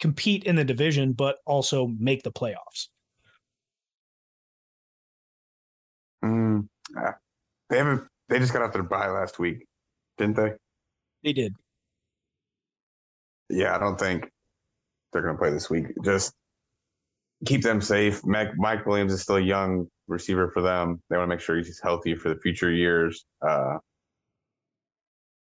compete 0.00 0.42
in 0.42 0.56
the 0.56 0.64
division, 0.64 1.12
but 1.12 1.36
also 1.46 1.86
make 1.98 2.24
the 2.24 2.32
playoffs. 2.32 2.88
Mm, 6.24 6.66
they 7.68 7.78
haven't. 7.78 8.02
They 8.28 8.38
just 8.38 8.52
got 8.52 8.62
off 8.62 8.72
their 8.72 8.82
bye 8.82 9.08
last 9.08 9.38
week, 9.38 9.66
didn't 10.16 10.36
they? 10.36 10.52
They 11.22 11.32
did. 11.32 11.54
Yeah, 13.50 13.76
I 13.76 13.78
don't 13.78 13.98
think 13.98 14.30
they're 15.12 15.22
going 15.22 15.34
to 15.34 15.38
play 15.38 15.50
this 15.50 15.68
week. 15.68 15.86
Just 16.02 16.32
keep 17.44 17.62
them 17.62 17.82
safe. 17.82 18.24
Mike, 18.24 18.56
Mike 18.56 18.86
Williams 18.86 19.12
is 19.12 19.20
still 19.20 19.36
a 19.36 19.40
young 19.40 19.86
receiver 20.08 20.50
for 20.50 20.62
them. 20.62 21.02
They 21.10 21.16
want 21.18 21.28
to 21.28 21.34
make 21.34 21.40
sure 21.40 21.56
he's 21.56 21.80
healthy 21.82 22.14
for 22.14 22.30
the 22.30 22.40
future 22.40 22.70
years. 22.70 23.26
Uh, 23.46 23.78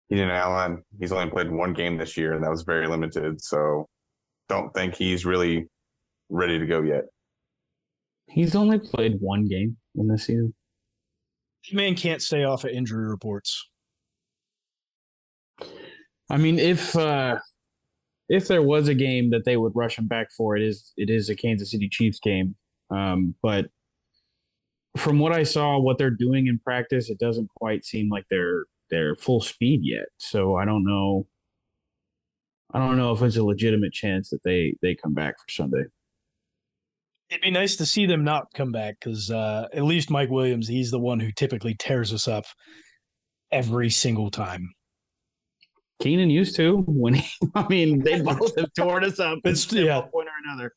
Keenan 0.09 0.29
Allen, 0.29 0.81
he's 0.99 1.11
only 1.11 1.29
played 1.29 1.51
one 1.51 1.73
game 1.73 1.97
this 1.97 2.15
year, 2.15 2.33
and 2.33 2.43
that 2.43 2.49
was 2.49 2.63
very 2.63 2.87
limited. 2.87 3.41
So, 3.41 3.85
don't 4.47 4.73
think 4.73 4.95
he's 4.95 5.25
really 5.25 5.67
ready 6.29 6.57
to 6.57 6.65
go 6.65 6.81
yet. 6.81 7.03
He's 8.27 8.55
only 8.55 8.79
played 8.79 9.19
one 9.19 9.45
game 9.47 9.77
in 9.95 10.07
this 10.07 10.25
season 10.25 10.53
man 11.73 11.95
can't 11.95 12.21
stay 12.21 12.43
off 12.43 12.63
of 12.63 12.71
injury 12.71 13.07
reports. 13.07 13.69
I 16.29 16.37
mean, 16.37 16.59
if 16.59 16.95
uh, 16.95 17.39
if 18.29 18.47
there 18.47 18.61
was 18.61 18.87
a 18.87 18.93
game 18.93 19.31
that 19.31 19.45
they 19.45 19.57
would 19.57 19.75
rush 19.75 19.97
him 19.97 20.07
back 20.07 20.27
for, 20.35 20.55
it 20.55 20.63
is 20.63 20.93
it 20.97 21.09
is 21.09 21.29
a 21.29 21.35
Kansas 21.35 21.71
City 21.71 21.89
Chiefs 21.89 22.19
game. 22.19 22.55
Um, 22.91 23.35
but 23.41 23.67
from 24.97 25.19
what 25.19 25.31
I 25.31 25.43
saw, 25.43 25.79
what 25.79 25.97
they're 25.97 26.09
doing 26.09 26.47
in 26.47 26.59
practice, 26.59 27.09
it 27.09 27.19
doesn't 27.19 27.49
quite 27.55 27.85
seem 27.85 28.09
like 28.09 28.25
they're 28.29 28.65
they're 28.89 29.15
full 29.15 29.41
speed 29.41 29.81
yet. 29.83 30.07
So 30.17 30.55
I 30.55 30.65
don't 30.65 30.85
know. 30.85 31.27
I 32.73 32.79
don't 32.79 32.97
know 32.97 33.11
if 33.11 33.21
it's 33.23 33.37
a 33.37 33.43
legitimate 33.43 33.93
chance 33.93 34.29
that 34.29 34.43
they 34.43 34.75
they 34.81 34.95
come 34.95 35.13
back 35.13 35.35
for 35.39 35.49
Sunday 35.49 35.85
it'd 37.29 37.41
be 37.41 37.51
nice 37.51 37.75
to 37.77 37.85
see 37.85 38.05
them 38.05 38.23
not 38.23 38.47
come 38.53 38.71
back 38.71 38.95
because 38.99 39.29
uh, 39.29 39.67
at 39.73 39.83
least 39.83 40.09
Mike 40.09 40.29
Williams, 40.29 40.67
he's 40.67 40.91
the 40.91 40.99
one 40.99 41.19
who 41.19 41.31
typically 41.31 41.75
tears 41.75 42.13
us 42.13 42.27
up 42.27 42.45
every 43.51 43.89
single 43.89 44.31
time. 44.31 44.69
Keenan 46.01 46.29
used 46.29 46.55
to 46.55 46.77
when 46.87 47.15
he, 47.15 47.29
I 47.55 47.67
mean, 47.67 47.99
they 48.03 48.21
both 48.21 48.57
have 48.57 48.73
torn 48.77 49.03
us 49.03 49.19
up. 49.19 49.39
It's 49.43 49.71
yeah, 49.71 50.01
point 50.01 50.27
or 50.27 50.31
another. 50.45 50.73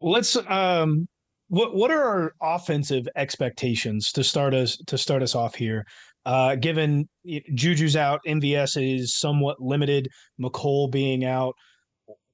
Let's 0.00 0.36
um, 0.48 1.06
what 1.48 1.74
what 1.74 1.90
are 1.90 2.02
our 2.02 2.32
offensive 2.40 3.06
expectations 3.16 4.12
to 4.12 4.24
start 4.24 4.54
us 4.54 4.78
to 4.86 4.96
start 4.96 5.22
us 5.22 5.34
off 5.34 5.54
here? 5.54 5.84
Uh, 6.24 6.54
given 6.54 7.08
Juju's 7.26 7.96
out, 7.96 8.20
MVS 8.26 9.00
is 9.00 9.18
somewhat 9.18 9.60
limited, 9.60 10.08
Mecole 10.40 10.90
being 10.90 11.24
out. 11.24 11.54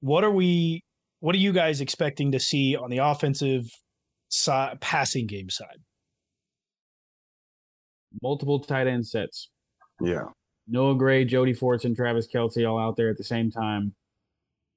What 0.00 0.22
are 0.22 0.30
we 0.30 0.82
what 1.26 1.34
are 1.34 1.38
you 1.38 1.52
guys 1.52 1.80
expecting 1.80 2.30
to 2.30 2.38
see 2.38 2.76
on 2.76 2.88
the 2.88 2.98
offensive 2.98 3.68
side, 4.28 4.80
passing 4.80 5.26
game 5.26 5.50
side? 5.50 5.80
Multiple 8.22 8.60
tight 8.60 8.86
end 8.86 9.04
sets. 9.04 9.50
Yeah. 10.00 10.26
Noah 10.68 10.94
Gray, 10.94 11.24
Jody 11.24 11.52
Fortson, 11.52 11.96
Travis 11.96 12.28
Kelce 12.32 12.64
all 12.70 12.78
out 12.78 12.94
there 12.94 13.10
at 13.10 13.18
the 13.18 13.24
same 13.24 13.50
time. 13.50 13.92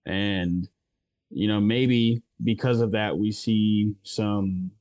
And, 0.07 0.67
you 1.29 1.47
know, 1.47 1.59
maybe 1.59 2.23
because 2.43 2.81
of 2.81 2.93
that, 2.93 3.15
we 3.15 3.31
see 3.31 3.93
some 4.01 4.71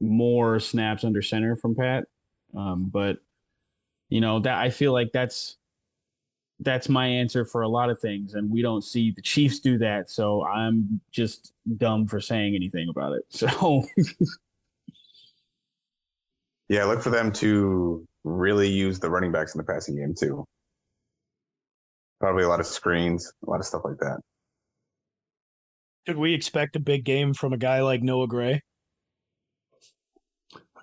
more 0.00 0.58
snaps 0.58 1.04
under 1.04 1.22
center 1.22 1.54
from 1.54 1.76
Pat. 1.76 2.06
Um, 2.56 2.90
but, 2.92 3.18
you 4.08 4.20
know, 4.20 4.40
that 4.40 4.58
I 4.58 4.70
feel 4.70 4.92
like 4.92 5.12
that's 5.12 5.58
that's 6.60 6.88
my 6.88 7.06
answer 7.06 7.44
for 7.44 7.62
a 7.62 7.68
lot 7.68 7.90
of 7.90 7.98
things 7.98 8.34
and 8.34 8.50
we 8.50 8.62
don't 8.62 8.82
see 8.84 9.10
the 9.10 9.22
chiefs 9.22 9.60
do 9.60 9.78
that 9.78 10.10
so 10.10 10.44
i'm 10.46 11.00
just 11.10 11.52
dumb 11.76 12.06
for 12.06 12.20
saying 12.20 12.54
anything 12.54 12.88
about 12.88 13.12
it 13.12 13.24
so. 13.28 13.82
Yeah 16.70 16.84
look 16.84 17.02
for 17.02 17.10
them 17.10 17.32
to 17.32 18.06
really 18.24 18.68
use 18.68 19.00
the 19.00 19.10
running 19.10 19.32
backs 19.32 19.54
in 19.54 19.58
the 19.58 19.64
passing 19.64 19.96
game 19.96 20.14
too. 20.14 20.44
Probably 22.20 22.44
a 22.44 22.48
lot 22.48 22.60
of 22.60 22.66
screens 22.66 23.32
a 23.46 23.50
lot 23.50 23.58
of 23.58 23.66
stuff 23.66 23.82
like 23.84 23.98
that. 23.98 24.20
Should 26.06 26.16
we 26.16 26.32
expect 26.32 26.76
a 26.76 26.80
big 26.80 27.04
game 27.04 27.34
from 27.34 27.52
a 27.52 27.56
guy 27.56 27.82
like 27.82 28.02
noah 28.02 28.28
gray? 28.28 28.62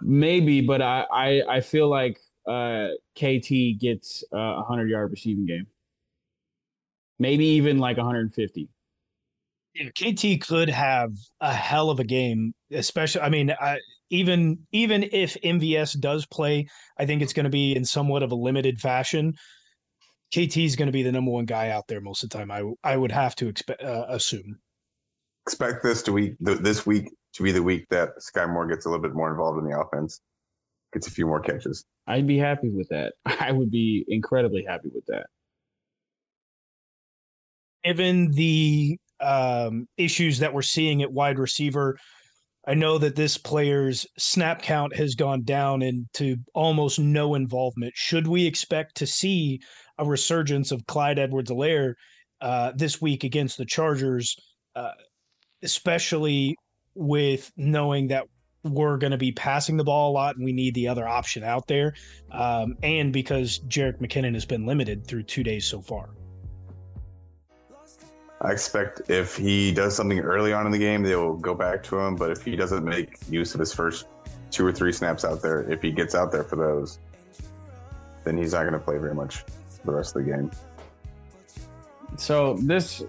Maybe 0.02 0.62
but 0.62 0.82
i 0.82 1.06
i, 1.12 1.42
I 1.48 1.62
feel 1.62 1.90
like 1.90 2.20
uh, 2.47 2.89
KT 3.15 3.79
gets 3.79 4.23
uh, 4.33 4.38
a 4.38 4.63
hundred 4.63 4.89
yard 4.89 5.12
receiving 5.12 5.45
game, 5.45 5.67
maybe 7.19 7.45
even 7.45 7.77
like 7.77 7.97
150. 7.97 8.69
Yeah, 9.75 9.89
KT 9.89 10.41
could 10.47 10.69
have 10.69 11.12
a 11.41 11.53
hell 11.53 11.89
of 11.89 11.99
a 11.99 12.03
game, 12.03 12.53
especially. 12.71 13.21
I 13.21 13.29
mean, 13.29 13.51
I, 13.60 13.79
even 14.10 14.60
even 14.71 15.10
if 15.12 15.36
MVS 15.43 15.99
does 15.99 16.25
play, 16.25 16.67
I 16.97 17.05
think 17.05 17.21
it's 17.21 17.33
going 17.33 17.43
to 17.43 17.49
be 17.49 17.75
in 17.75 17.86
somewhat 17.86 18.23
of 18.23 18.31
a 18.31 18.36
limited 18.36 18.79
fashion. 18.79 19.33
KT 20.33 20.57
is 20.57 20.75
going 20.75 20.88
to 20.88 20.93
be 20.93 21.03
the 21.03 21.12
number 21.12 21.31
one 21.31 21.45
guy 21.45 21.69
out 21.69 21.88
there 21.88 22.01
most 22.01 22.23
of 22.23 22.29
the 22.29 22.38
time. 22.38 22.51
I 22.51 22.63
I 22.83 22.97
would 22.97 23.12
have 23.12 23.36
to 23.36 23.47
expect 23.47 23.83
uh, 23.83 24.05
assume. 24.10 24.60
Expect 25.45 25.83
this 25.83 26.01
to 26.03 26.13
week 26.13 26.33
this 26.39 26.86
week 26.86 27.10
to 27.33 27.43
be 27.43 27.51
the 27.51 27.63
week 27.63 27.88
that 27.89 28.10
Skyy 28.19 28.51
Moore 28.51 28.67
gets 28.67 28.86
a 28.86 28.89
little 28.89 29.03
bit 29.03 29.13
more 29.13 29.29
involved 29.29 29.60
in 29.60 29.69
the 29.69 29.79
offense 29.79 30.21
gets 30.93 31.08
a 31.08 31.12
few 31.12 31.26
more 31.26 31.39
catches. 31.39 31.86
I'd 32.08 32.28
be 32.28 32.38
happy 32.38 32.69
with 32.69 32.89
that. 32.89 33.13
I 33.26 33.52
would 33.52 33.71
be 33.71 34.06
incredibly 34.08 34.63
happy 34.67 34.89
with 34.93 35.06
that. 35.08 35.28
Given 37.84 38.32
the 38.32 38.97
um, 39.19 39.88
issues 39.97 40.39
that 40.39 40.54
we're 40.54 40.62
seeing 40.62 41.02
at 41.02 41.12
wide 41.12 41.39
receiver, 41.39 41.97
I 42.67 42.73
know 42.73 42.97
that 42.97 43.15
this 43.15 43.38
player's 43.38 44.06
snap 44.17 44.62
count 44.62 44.93
has 44.95 45.15
gone 45.15 45.43
down 45.43 45.82
into 45.82 46.38
almost 46.54 47.00
no 47.00 47.36
involvement. 47.36 47.93
Should 47.95 48.28
we 48.28 48.45
expect 48.45 48.95
to 48.97 49.08
see 49.08 49.62
a 49.97 50.06
resurgence 50.06 50.71
of 50.71 50.86
Clyde 50.86 51.17
Edwards-Helaire 51.17 51.93
uh, 52.41 52.73
this 52.76 53.02
week 53.02 53.23
against 53.23 53.58
the 53.58 53.65
Chargers, 53.65 54.36
uh, 54.76 54.91
especially 55.63 56.58
with 56.93 57.52
knowing 57.56 58.08
that 58.08 58.26
we're 58.63 58.98
going 58.98 59.12
to 59.12 59.17
be 59.17 59.32
passing 59.32 59.78
the 59.78 59.84
ball 59.84 60.12
a 60.12 60.13
lot 60.13 60.36
and 60.36 60.46
we 60.46 60.52
need 60.52 60.74
the 60.74 60.88
other 60.88 61.08
option 61.08 61.43
out 61.43 61.67
there, 61.67 61.93
um, 62.32 62.78
and 62.84 63.13
because 63.13 63.60
Jerick 63.67 64.00
McKinnon 64.00 64.34
has 64.34 64.46
been 64.46 64.65
limited 64.65 65.06
through 65.06 65.24
two 65.24 65.43
days 65.43 65.65
so 65.65 65.82
far? 65.82 66.10
I 68.41 68.52
expect 68.52 69.10
if 69.10 69.36
he 69.36 69.72
does 69.72 69.96
something 69.96 70.20
early 70.20 70.54
on 70.54 70.65
in 70.67 70.72
the 70.72 70.78
game, 70.78 71.02
they 71.02 71.15
will 71.15 71.38
go 71.38 71.56
back 71.56 71.82
to 71.84 71.98
him. 71.98 72.15
But 72.15 72.30
if 72.30 72.43
he 72.43 72.56
doesn't 72.56 72.86
make 72.86 73.17
use 73.30 73.56
of 73.56 73.60
his 73.60 73.74
first 73.74 74.06
two 74.52 74.65
or 74.65 74.72
three 74.72 74.91
snaps 74.91 75.26
out 75.26 75.41
there, 75.41 75.70
if 75.72 75.82
he 75.82 75.91
gets 75.91 76.13
out 76.13 76.32
there 76.32 76.43
for 76.43 76.56
those, 76.56 77.00
then 78.24 78.38
he's 78.38 78.54
not 78.54 78.62
going 78.62 78.74
to 78.74 78.80
play 78.80 78.98
very 78.98 79.15
much 79.15 79.43
the 79.86 79.91
rest 79.91 80.15
of 80.15 80.24
the 80.24 80.32
game. 80.32 80.52
So 82.17 82.58
this 82.62 83.04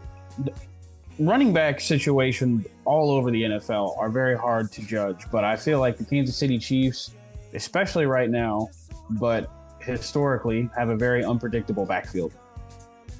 running 1.18 1.52
back 1.52 1.80
situation 1.80 2.64
all 2.84 3.10
over 3.10 3.30
the 3.30 3.42
NFL 3.42 3.98
are 3.98 4.08
very 4.08 4.36
hard 4.36 4.70
to 4.72 4.82
judge, 4.82 5.24
but 5.30 5.44
I 5.44 5.56
feel 5.56 5.80
like 5.80 5.96
the 5.96 6.04
Kansas 6.04 6.36
City 6.36 6.58
Chiefs, 6.58 7.10
especially 7.54 8.06
right 8.06 8.30
now, 8.30 8.68
but 9.10 9.50
historically, 9.80 10.68
have 10.76 10.90
a 10.90 10.96
very 10.96 11.24
unpredictable 11.24 11.84
backfield. 11.84 12.32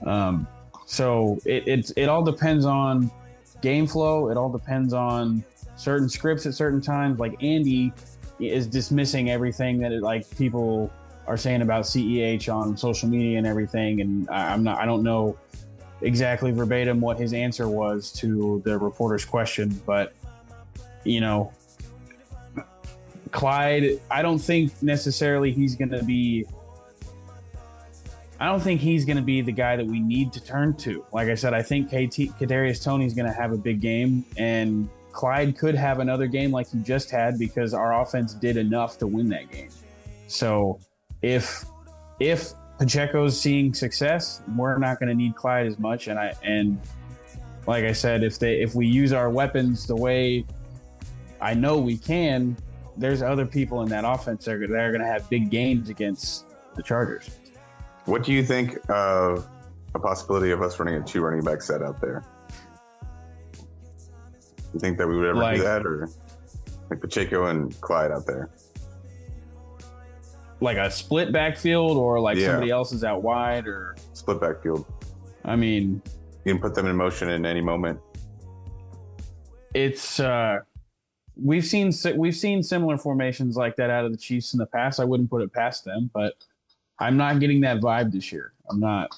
Um, 0.07 0.47
so 0.87 1.39
it, 1.45 1.67
it 1.67 1.93
it 1.97 2.09
all 2.09 2.23
depends 2.23 2.65
on 2.65 3.11
game 3.63 3.87
flow. 3.87 4.31
It 4.31 4.37
all 4.37 4.51
depends 4.51 4.93
on 4.93 5.45
certain 5.77 6.09
scripts 6.09 6.47
at 6.47 6.55
certain 6.55 6.81
times. 6.81 7.19
Like 7.19 7.43
Andy 7.43 7.93
is 8.39 8.67
dismissing 8.67 9.31
everything 9.31 9.79
that 9.81 9.93
it, 9.93 10.03
like 10.03 10.29
people 10.37 10.91
are 11.27 11.37
saying 11.37 11.63
about 11.63 11.85
CEH 11.85 12.53
on 12.53 12.77
social 12.77 13.09
media 13.09 13.39
and 13.39 13.47
everything. 13.47 14.01
And 14.01 14.31
I, 14.31 14.53
I'm 14.53 14.63
not. 14.63 14.79
I 14.79 14.87
don't 14.87 15.03
know 15.03 15.37
exactly 16.03 16.51
verbatim 16.53 17.01
what 17.01 17.19
his 17.19 17.33
answer 17.33 17.69
was 17.69 18.13
to 18.13 18.63
the 18.65 18.79
reporter's 18.79 19.25
question, 19.25 19.81
but 19.87 20.15
you 21.05 21.21
know, 21.21 21.53
Clyde. 23.31 24.01
I 24.11 24.23
don't 24.23 24.39
think 24.39 24.73
necessarily 24.83 25.53
he's 25.53 25.77
going 25.77 25.91
to 25.91 26.03
be 26.03 26.47
I 28.41 28.47
don't 28.47 28.61
think 28.61 28.81
he's 28.81 29.05
going 29.05 29.17
to 29.17 29.23
be 29.23 29.41
the 29.41 29.53
guy 29.53 29.77
that 29.77 29.87
we 29.87 29.99
need 29.99 30.33
to 30.35 30.41
turn 30.45 30.75
to. 30.79 31.05
Like 31.13 31.29
I 31.29 31.35
said, 31.35 31.55
I 31.55 31.63
think 31.63 31.89
KT, 31.89 32.39
Kadarius 32.39 32.83
Toney's 32.83 33.13
going 33.13 33.27
to 33.27 33.33
have 33.33 33.53
a 33.53 33.57
big 33.57 33.81
game, 33.81 34.25
and 34.37 34.89
Clyde 35.11 35.59
could 35.59 35.75
have 35.75 35.99
another 35.99 36.29
game 36.29 36.53
like 36.53 36.71
he 36.71 36.79
just 36.79 37.11
had 37.11 37.39
because 37.39 37.75
our 37.75 38.01
offense 38.01 38.35
did 38.35 38.57
enough 38.57 38.97
to 38.99 39.09
win 39.09 39.29
that 39.31 39.51
game. 39.51 39.71
So 40.29 40.79
if 41.23 41.65
if 42.21 42.53
Pacheco's 42.79 43.39
seeing 43.39 43.75
success, 43.75 44.41
we're 44.57 44.79
not 44.79 45.01
going 45.01 45.09
to 45.09 45.15
need 45.15 45.35
Clyde 45.35 45.67
as 45.67 45.79
much. 45.79 46.07
And 46.07 46.19
I 46.19 46.33
and 46.43 46.81
like 47.67 47.85
I 47.85 47.93
said, 47.93 48.23
if 48.23 48.39
they 48.39 48.61
if 48.61 48.75
we 48.75 48.87
use 48.87 49.13
our 49.13 49.31
weapons 49.31 49.87
the 49.87 49.97
way 49.97 50.47
I 51.41 51.55
know 51.55 51.79
we 51.79 51.97
can, 51.97 52.57
there's 52.97 53.23
other 53.23 53.47
people 53.47 53.83
in 53.83 53.89
that 53.89 54.05
offense 54.05 54.45
that 54.45 54.55
are, 54.55 54.67
that 54.67 54.77
are 54.77 54.91
going 54.91 55.03
to 55.03 55.07
have 55.07 55.29
big 55.29 55.51
games 55.51 55.89
against 55.89 56.47
the 56.75 56.83
Chargers. 56.83 57.31
What 58.05 58.25
do 58.25 58.33
you 58.33 58.45
think 58.45 58.79
of 58.89 59.49
a 59.95 59.99
possibility 59.99 60.51
of 60.51 60.63
us 60.63 60.79
running 60.79 60.95
a 60.95 61.05
two 61.05 61.21
running 61.21 61.45
back 61.45 61.63
set 61.63 61.83
out 61.83 62.01
there? 62.01 62.25
You 64.73 64.81
think 64.81 64.99
that 64.99 65.09
we 65.09 65.17
would 65.17 65.27
ever 65.27 65.39
like, 65.39 65.57
do 65.57 65.63
that, 65.63 65.87
or 65.87 66.09
like 66.91 67.01
Pacheco 67.01 67.47
and 67.47 67.79
Clyde 67.81 68.13
out 68.13 68.27
there? 68.27 68.51
Like 70.61 70.77
a 70.77 70.91
split 70.91 71.33
backfield, 71.33 71.97
or 71.97 72.19
like 72.19 72.37
yeah. 72.37 72.49
somebody 72.49 72.71
else 72.71 72.93
is 72.93 73.05
out 73.05 73.23
wide, 73.23 73.67
or 73.67 73.97
split 74.13 74.41
backfield. 74.41 74.87
I 75.45 75.55
mean, 75.55 76.03
you 76.45 76.53
can 76.53 76.61
put 76.61 76.75
them 76.75 76.87
in 76.87 76.97
motion 76.97 77.29
in 77.31 77.47
any 77.47 77.61
moment. 77.61 78.01
It's 79.75 80.19
uh, 80.19 80.61
we've 81.37 81.65
seen 81.65 81.93
we've 82.17 82.37
seen 82.37 82.63
similar 82.63 82.99
formations 82.99 83.57
like 83.57 83.77
that 83.77 83.91
out 83.91 84.05
of 84.05 84.13
the 84.13 84.19
Chiefs 84.19 84.53
in 84.53 84.59
the 84.59 84.67
past. 84.67 85.01
I 85.01 85.05
wouldn't 85.05 85.31
put 85.31 85.43
it 85.43 85.53
past 85.53 85.85
them, 85.85 86.11
but 86.13 86.35
I'm 86.99 87.17
not 87.17 87.41
getting 87.41 87.61
that 87.61 87.81
vibe 87.81 88.13
this 88.13 88.33
year. 88.33 88.53
I'm 88.71 88.81
not. 88.81 89.15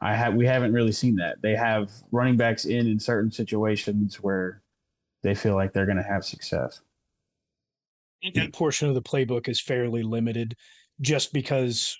I 0.00 0.14
have. 0.14 0.34
We 0.34 0.46
haven't 0.46 0.72
really 0.72 0.92
seen 0.92 1.16
that. 1.16 1.42
They 1.42 1.54
have 1.56 1.90
running 2.12 2.36
backs 2.36 2.64
in 2.64 2.86
in 2.86 2.98
certain 2.98 3.30
situations 3.30 4.16
where 4.16 4.62
they 5.22 5.34
feel 5.34 5.54
like 5.54 5.72
they're 5.72 5.86
going 5.86 5.98
to 5.98 6.02
have 6.02 6.24
success. 6.24 6.80
That 8.34 8.52
portion 8.52 8.88
of 8.88 8.94
the 8.94 9.02
playbook 9.02 9.48
is 9.48 9.60
fairly 9.60 10.02
limited, 10.02 10.54
just 11.00 11.32
because 11.32 11.96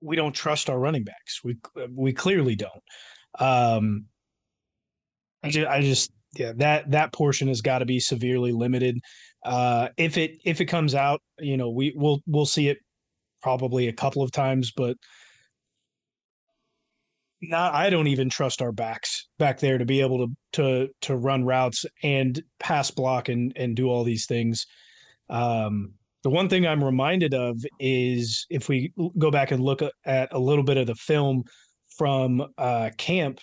we 0.00 0.16
don't 0.16 0.34
trust 0.34 0.68
our 0.68 0.78
running 0.78 1.04
backs. 1.04 1.40
We 1.44 1.56
we 1.90 2.12
clearly 2.12 2.56
don't. 2.56 2.70
Um, 3.38 4.06
I 5.42 5.50
just, 5.50 5.68
I 5.68 5.80
just 5.80 6.12
yeah 6.36 6.52
that 6.56 6.90
that 6.90 7.12
portion 7.12 7.48
has 7.48 7.60
got 7.60 7.78
to 7.78 7.86
be 7.86 8.00
severely 8.00 8.52
limited. 8.52 8.98
Uh, 9.44 9.88
if 9.96 10.16
it 10.18 10.38
if 10.44 10.60
it 10.60 10.66
comes 10.66 10.94
out, 10.94 11.20
you 11.38 11.56
know, 11.56 11.70
we 11.70 11.92
we'll 11.96 12.20
we'll 12.26 12.46
see 12.46 12.68
it 12.68 12.78
probably 13.42 13.88
a 13.88 13.92
couple 13.92 14.22
of 14.22 14.32
times, 14.32 14.72
but 14.74 14.96
not 17.48 17.74
I 17.74 17.90
don't 17.90 18.06
even 18.06 18.28
trust 18.28 18.62
our 18.62 18.72
backs 18.72 19.28
back 19.38 19.60
there 19.60 19.78
to 19.78 19.84
be 19.84 20.00
able 20.00 20.18
to 20.18 20.36
to 20.52 20.88
to 21.02 21.16
run 21.16 21.44
routes 21.44 21.84
and 22.02 22.42
pass 22.58 22.90
block 22.90 23.28
and 23.28 23.52
and 23.56 23.76
do 23.76 23.88
all 23.88 24.04
these 24.04 24.26
things. 24.26 24.66
Um, 25.30 25.94
the 26.22 26.30
one 26.30 26.48
thing 26.48 26.66
I'm 26.66 26.82
reminded 26.82 27.34
of 27.34 27.58
is 27.78 28.46
if 28.50 28.68
we 28.68 28.92
go 29.18 29.30
back 29.30 29.50
and 29.50 29.62
look 29.62 29.82
at 30.06 30.32
a 30.32 30.38
little 30.38 30.64
bit 30.64 30.78
of 30.78 30.86
the 30.86 30.94
film 30.94 31.44
from 31.98 32.42
uh, 32.56 32.90
camp, 32.96 33.40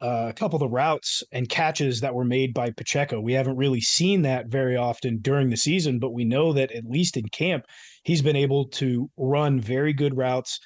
uh, 0.00 0.26
a 0.28 0.32
couple 0.32 0.56
of 0.56 0.60
the 0.60 0.68
routes 0.68 1.22
and 1.32 1.48
catches 1.48 2.00
that 2.00 2.14
were 2.14 2.24
made 2.24 2.54
by 2.54 2.70
Pacheco. 2.70 3.20
We 3.20 3.34
haven't 3.34 3.56
really 3.56 3.80
seen 3.80 4.22
that 4.22 4.46
very 4.48 4.76
often 4.76 5.18
during 5.20 5.50
the 5.50 5.56
season, 5.56 5.98
but 5.98 6.12
we 6.12 6.24
know 6.24 6.52
that 6.52 6.72
at 6.72 6.84
least 6.84 7.16
in 7.16 7.28
camp, 7.28 7.66
he's 8.02 8.22
been 8.22 8.36
able 8.36 8.66
to 8.70 9.10
run 9.16 9.60
very 9.60 9.92
good 9.92 10.16
routes, 10.16 10.58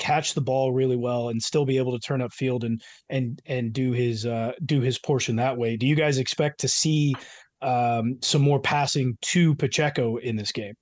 catch 0.00 0.34
the 0.34 0.40
ball 0.40 0.72
really 0.72 0.96
well, 0.96 1.28
and 1.28 1.40
still 1.40 1.64
be 1.64 1.78
able 1.78 1.92
to 1.92 2.00
turn 2.00 2.20
up 2.20 2.32
field 2.32 2.64
and 2.64 2.82
and 3.08 3.40
and 3.46 3.72
do 3.72 3.92
his 3.92 4.26
uh, 4.26 4.52
do 4.64 4.80
his 4.80 4.98
portion 4.98 5.36
that 5.36 5.56
way. 5.56 5.76
Do 5.76 5.86
you 5.86 5.94
guys 5.94 6.18
expect 6.18 6.60
to 6.60 6.68
see 6.68 7.14
um, 7.62 8.18
some 8.22 8.42
more 8.42 8.60
passing 8.60 9.16
to 9.20 9.54
Pacheco 9.54 10.16
in 10.16 10.34
this 10.34 10.50
game? 10.50 10.74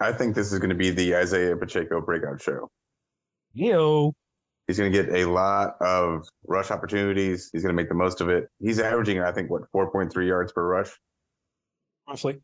I 0.00 0.12
think 0.12 0.34
this 0.34 0.52
is 0.52 0.58
going 0.58 0.70
to 0.70 0.76
be 0.76 0.90
the 0.90 1.14
Isaiah 1.16 1.56
Pacheco 1.56 2.00
breakout 2.00 2.42
show. 2.42 2.68
Yo. 3.52 4.12
He's 4.66 4.78
going 4.78 4.92
to 4.92 5.02
get 5.02 5.12
a 5.14 5.24
lot 5.26 5.74
of 5.80 6.22
rush 6.46 6.70
opportunities. 6.70 7.50
He's 7.52 7.62
going 7.62 7.74
to 7.74 7.76
make 7.76 7.88
the 7.88 7.94
most 7.94 8.20
of 8.20 8.28
it. 8.28 8.48
He's 8.60 8.78
averaging, 8.78 9.20
I 9.20 9.32
think, 9.32 9.50
what, 9.50 9.62
4.3 9.74 10.26
yards 10.26 10.52
per 10.52 10.64
rush? 10.64 10.90
Roughly. 12.08 12.38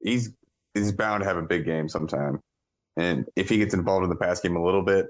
He's 0.00 0.30
he's 0.74 0.92
bound 0.92 1.22
to 1.22 1.28
have 1.28 1.36
a 1.36 1.42
big 1.42 1.64
game 1.64 1.88
sometime. 1.88 2.40
And 2.96 3.26
if 3.36 3.48
he 3.48 3.58
gets 3.58 3.74
involved 3.74 4.04
in 4.04 4.10
the 4.10 4.16
pass 4.16 4.40
game 4.40 4.56
a 4.56 4.64
little 4.64 4.82
bit, 4.82 5.06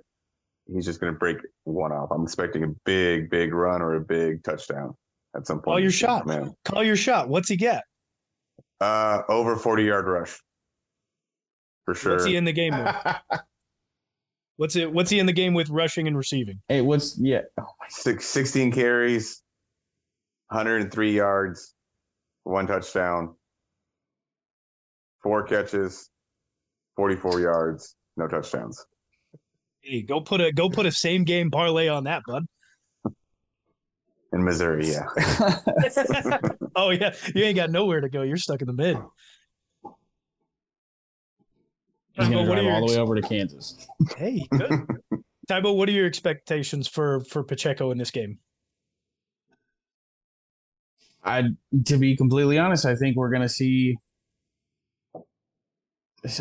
he's 0.66 0.84
just 0.84 1.00
going 1.00 1.12
to 1.12 1.18
break 1.18 1.38
one 1.64 1.92
off. 1.92 2.10
I'm 2.10 2.22
expecting 2.22 2.64
a 2.64 2.68
big, 2.84 3.30
big 3.30 3.52
run 3.52 3.82
or 3.82 3.94
a 3.94 4.00
big 4.00 4.42
touchdown 4.42 4.94
at 5.36 5.46
some 5.46 5.58
point. 5.58 5.64
Call 5.64 5.80
your 5.80 5.90
shot, 5.90 6.26
man. 6.26 6.54
Call 6.64 6.82
your 6.82 6.96
shot. 6.96 7.28
What's 7.28 7.48
he 7.48 7.56
get? 7.56 7.84
Uh, 8.80 9.22
over 9.28 9.56
40 9.56 9.84
yard 9.84 10.06
rush. 10.06 10.38
For 11.84 11.94
sure. 11.94 12.12
What's 12.12 12.24
he 12.24 12.36
in 12.36 12.44
the 12.44 12.52
game 12.52 12.76
with? 12.76 12.96
What's 14.56 14.76
it? 14.76 14.92
What's 14.92 15.10
he 15.10 15.18
in 15.18 15.26
the 15.26 15.32
game 15.32 15.52
with 15.52 15.68
rushing 15.68 16.06
and 16.06 16.16
receiving? 16.16 16.60
Hey, 16.68 16.80
what's 16.80 17.18
yeah? 17.18 17.40
Oh 17.58 17.66
Six, 17.88 18.24
16 18.26 18.70
carries, 18.70 19.42
103 20.48 21.12
yards, 21.12 21.74
one 22.44 22.68
touchdown, 22.68 23.34
four 25.24 25.42
catches, 25.42 26.08
44 26.96 27.40
yards, 27.40 27.96
no 28.16 28.28
touchdowns. 28.28 28.84
Hey, 29.80 30.02
go 30.02 30.20
put 30.20 30.40
a 30.40 30.52
go 30.52 30.68
put 30.70 30.86
a 30.86 30.92
same 30.92 31.24
game 31.24 31.50
parlay 31.50 31.88
on 31.88 32.04
that, 32.04 32.22
bud. 32.26 32.44
In 34.32 34.42
Missouri, 34.42 34.90
yeah. 34.90 35.06
oh 36.76 36.90
yeah, 36.90 37.14
you 37.34 37.44
ain't 37.44 37.56
got 37.56 37.70
nowhere 37.70 38.00
to 38.00 38.08
go. 38.08 38.22
You're 38.22 38.36
stuck 38.36 38.62
in 38.62 38.66
the 38.66 38.72
mid. 38.72 38.96
He's 42.14 42.28
going 42.28 42.46
to 42.46 42.52
drive 42.52 42.66
all 42.66 42.86
the 42.86 42.92
way 42.92 42.98
over 42.98 43.16
to 43.16 43.22
Kansas. 43.22 43.86
Hey, 44.16 44.46
good. 44.50 44.70
Tybo, 45.50 45.76
what 45.76 45.88
are 45.88 45.92
your 45.92 46.06
expectations 46.06 46.88
for 46.88 47.20
for 47.24 47.42
Pacheco 47.42 47.90
in 47.90 47.98
this 47.98 48.10
game? 48.10 48.38
I, 51.24 51.44
to 51.86 51.96
be 51.96 52.16
completely 52.16 52.58
honest, 52.58 52.86
I 52.86 52.94
think 52.94 53.16
we're 53.16 53.30
going 53.30 53.42
to 53.42 53.48
see 53.48 53.96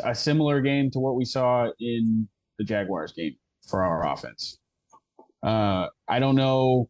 a 0.03 0.15
similar 0.15 0.61
game 0.61 0.89
to 0.91 0.99
what 0.99 1.15
we 1.15 1.25
saw 1.25 1.67
in 1.79 2.27
the 2.57 2.63
Jaguars 2.63 3.11
game 3.11 3.35
for 3.67 3.83
our 3.83 4.07
offense. 4.07 4.59
Uh, 5.41 5.87
I 6.07 6.19
don't 6.19 6.35
know 6.35 6.89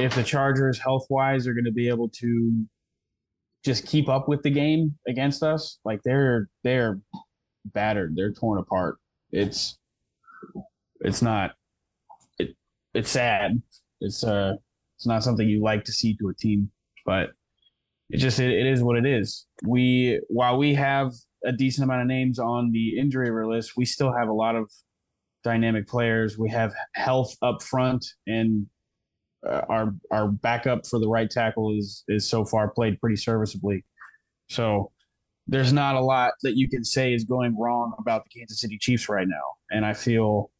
if 0.00 0.14
the 0.14 0.22
Chargers 0.22 0.78
health 0.78 1.06
wise 1.10 1.46
are 1.46 1.54
going 1.54 1.64
to 1.64 1.72
be 1.72 1.88
able 1.88 2.08
to 2.08 2.66
just 3.64 3.86
keep 3.86 4.08
up 4.08 4.28
with 4.28 4.42
the 4.42 4.50
game 4.50 4.94
against 5.06 5.42
us, 5.42 5.78
like 5.84 6.02
they're 6.02 6.48
they're 6.64 6.98
battered, 7.66 8.16
they're 8.16 8.32
torn 8.32 8.58
apart. 8.58 8.96
It's 9.30 9.78
it's 11.00 11.22
not 11.22 11.52
it 12.38 12.56
it's 12.94 13.10
sad. 13.10 13.62
It's 14.00 14.24
uh 14.24 14.54
it's 14.96 15.06
not 15.06 15.22
something 15.22 15.48
you 15.48 15.62
like 15.62 15.84
to 15.84 15.92
see 15.92 16.16
to 16.16 16.28
a 16.28 16.34
team, 16.34 16.70
but 17.06 17.30
it 18.10 18.18
just 18.18 18.40
it, 18.40 18.50
it 18.50 18.66
is 18.66 18.82
what 18.82 18.96
it 18.96 19.06
is. 19.06 19.46
We 19.64 20.20
while 20.28 20.58
we 20.58 20.74
have 20.74 21.12
a 21.44 21.52
decent 21.52 21.84
amount 21.84 22.02
of 22.02 22.06
names 22.06 22.38
on 22.38 22.72
the 22.72 22.98
injury 22.98 23.30
list, 23.46 23.76
we 23.76 23.84
still 23.84 24.12
have 24.12 24.28
a 24.28 24.32
lot 24.32 24.56
of 24.56 24.70
dynamic 25.44 25.88
players. 25.88 26.38
We 26.38 26.50
have 26.50 26.72
health 26.94 27.34
up 27.42 27.62
front, 27.62 28.04
and 28.26 28.66
uh, 29.48 29.62
our 29.68 29.94
our 30.10 30.28
backup 30.28 30.86
for 30.86 30.98
the 30.98 31.08
right 31.08 31.30
tackle 31.30 31.76
is 31.76 32.04
is 32.08 32.28
so 32.28 32.44
far 32.44 32.70
played 32.70 33.00
pretty 33.00 33.16
serviceably. 33.16 33.84
So 34.48 34.92
there's 35.46 35.72
not 35.72 35.96
a 35.96 36.00
lot 36.00 36.34
that 36.42 36.56
you 36.56 36.68
can 36.68 36.84
say 36.84 37.12
is 37.14 37.24
going 37.24 37.58
wrong 37.58 37.92
about 37.98 38.24
the 38.24 38.38
Kansas 38.38 38.60
City 38.60 38.78
Chiefs 38.80 39.08
right 39.08 39.26
now, 39.26 39.42
and 39.70 39.84
I 39.84 39.94
feel 39.94 40.50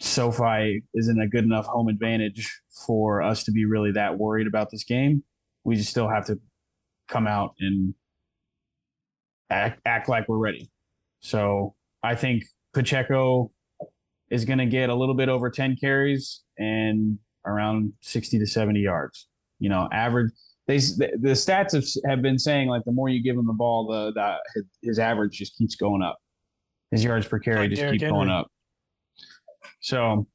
SoFi 0.00 0.82
isn't 0.94 1.20
a 1.20 1.28
good 1.28 1.44
enough 1.44 1.66
home 1.66 1.88
advantage 1.88 2.60
for 2.86 3.22
us 3.22 3.44
to 3.44 3.52
be 3.52 3.64
really 3.64 3.92
that 3.92 4.18
worried 4.18 4.46
about 4.46 4.70
this 4.70 4.84
game. 4.84 5.22
We 5.64 5.76
just 5.76 5.90
still 5.90 6.08
have 6.08 6.26
to 6.26 6.38
come 7.08 7.26
out 7.26 7.54
and 7.60 7.94
act, 9.50 9.80
act 9.84 10.08
like 10.08 10.28
we're 10.28 10.38
ready. 10.38 10.70
So 11.20 11.74
I 12.02 12.14
think 12.14 12.44
Pacheco 12.74 13.50
is 14.30 14.44
going 14.44 14.58
to 14.58 14.66
get 14.66 14.90
a 14.90 14.94
little 14.94 15.14
bit 15.14 15.28
over 15.28 15.50
10 15.50 15.76
carries 15.76 16.42
and 16.58 17.18
around 17.44 17.92
60 18.02 18.38
to 18.38 18.46
70 18.46 18.80
yards. 18.80 19.28
You 19.58 19.68
know, 19.68 19.88
average. 19.92 20.32
They 20.66 20.78
the 20.78 21.30
stats 21.34 21.72
have, 21.72 21.84
have 22.10 22.22
been 22.22 22.40
saying 22.40 22.68
like 22.68 22.82
the 22.84 22.92
more 22.92 23.08
you 23.08 23.22
give 23.22 23.36
him 23.36 23.46
the 23.46 23.52
ball, 23.52 23.86
the, 23.86 24.12
the 24.12 24.64
his, 24.82 24.98
average 24.98 25.38
just 25.38 25.56
keeps 25.56 25.76
going 25.76 26.02
up. 26.02 26.18
His 26.90 27.04
yards 27.04 27.26
per 27.26 27.38
carry 27.38 27.68
just 27.68 27.82
keep 27.92 28.00
going 28.00 28.28
up. 28.28 28.48
So, 29.80 30.26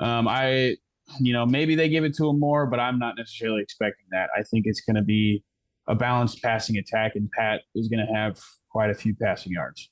um, 0.00 0.28
I, 0.28 0.76
you 1.18 1.32
know, 1.32 1.46
maybe 1.46 1.76
they 1.76 1.88
give 1.88 2.04
it 2.04 2.14
to 2.16 2.28
him 2.28 2.38
more, 2.38 2.66
but 2.66 2.78
I'm 2.78 2.98
not 2.98 3.16
necessarily 3.16 3.62
expecting 3.62 4.06
that. 4.10 4.28
I 4.36 4.42
think 4.42 4.66
it's 4.66 4.82
going 4.82 4.96
to 4.96 5.02
be 5.02 5.42
a 5.90 5.94
balanced 5.94 6.40
passing 6.40 6.78
attack, 6.78 7.12
and 7.16 7.28
Pat 7.32 7.62
is 7.74 7.88
going 7.88 8.04
to 8.06 8.12
have 8.14 8.40
quite 8.70 8.90
a 8.90 8.94
few 8.94 9.14
passing 9.20 9.52
yards. 9.52 9.90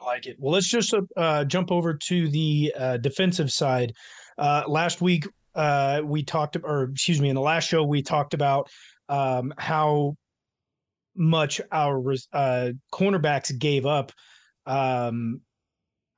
I 0.00 0.06
like 0.06 0.26
it. 0.26 0.36
Well, 0.40 0.52
let's 0.52 0.68
just 0.68 0.94
uh, 1.16 1.44
jump 1.44 1.70
over 1.70 1.94
to 1.94 2.28
the 2.28 2.74
uh, 2.76 2.96
defensive 2.96 3.52
side. 3.52 3.92
Uh, 4.38 4.62
last 4.66 5.02
week, 5.02 5.26
uh, 5.54 6.00
we 6.02 6.24
talked, 6.24 6.56
or 6.64 6.84
excuse 6.84 7.20
me, 7.20 7.28
in 7.28 7.34
the 7.34 7.42
last 7.42 7.68
show, 7.68 7.84
we 7.84 8.02
talked 8.02 8.32
about 8.32 8.68
um, 9.10 9.52
how 9.58 10.16
much 11.14 11.60
our 11.70 12.02
uh, 12.32 12.70
cornerbacks 12.92 13.56
gave 13.56 13.84
up. 13.84 14.12
Um, 14.66 15.42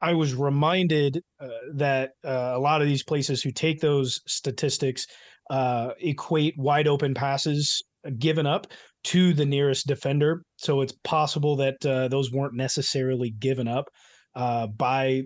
I 0.00 0.14
was 0.14 0.34
reminded 0.34 1.20
uh, 1.40 1.48
that 1.74 2.12
a 2.22 2.58
lot 2.60 2.80
of 2.80 2.86
these 2.86 3.02
places 3.02 3.42
who 3.42 3.50
take 3.50 3.80
those 3.80 4.20
statistics 4.26 5.06
equate 5.50 6.54
wide 6.56 6.88
open 6.88 7.14
passes 7.14 7.82
given 8.18 8.46
up 8.46 8.66
to 9.04 9.32
the 9.32 9.46
nearest 9.46 9.86
defender. 9.86 10.42
So 10.56 10.80
it's 10.80 10.94
possible 11.04 11.56
that 11.56 11.84
uh, 11.86 12.08
those 12.08 12.32
weren't 12.32 12.54
necessarily 12.54 13.30
given 13.30 13.68
up 13.68 13.88
uh, 14.34 14.66
by 14.66 15.22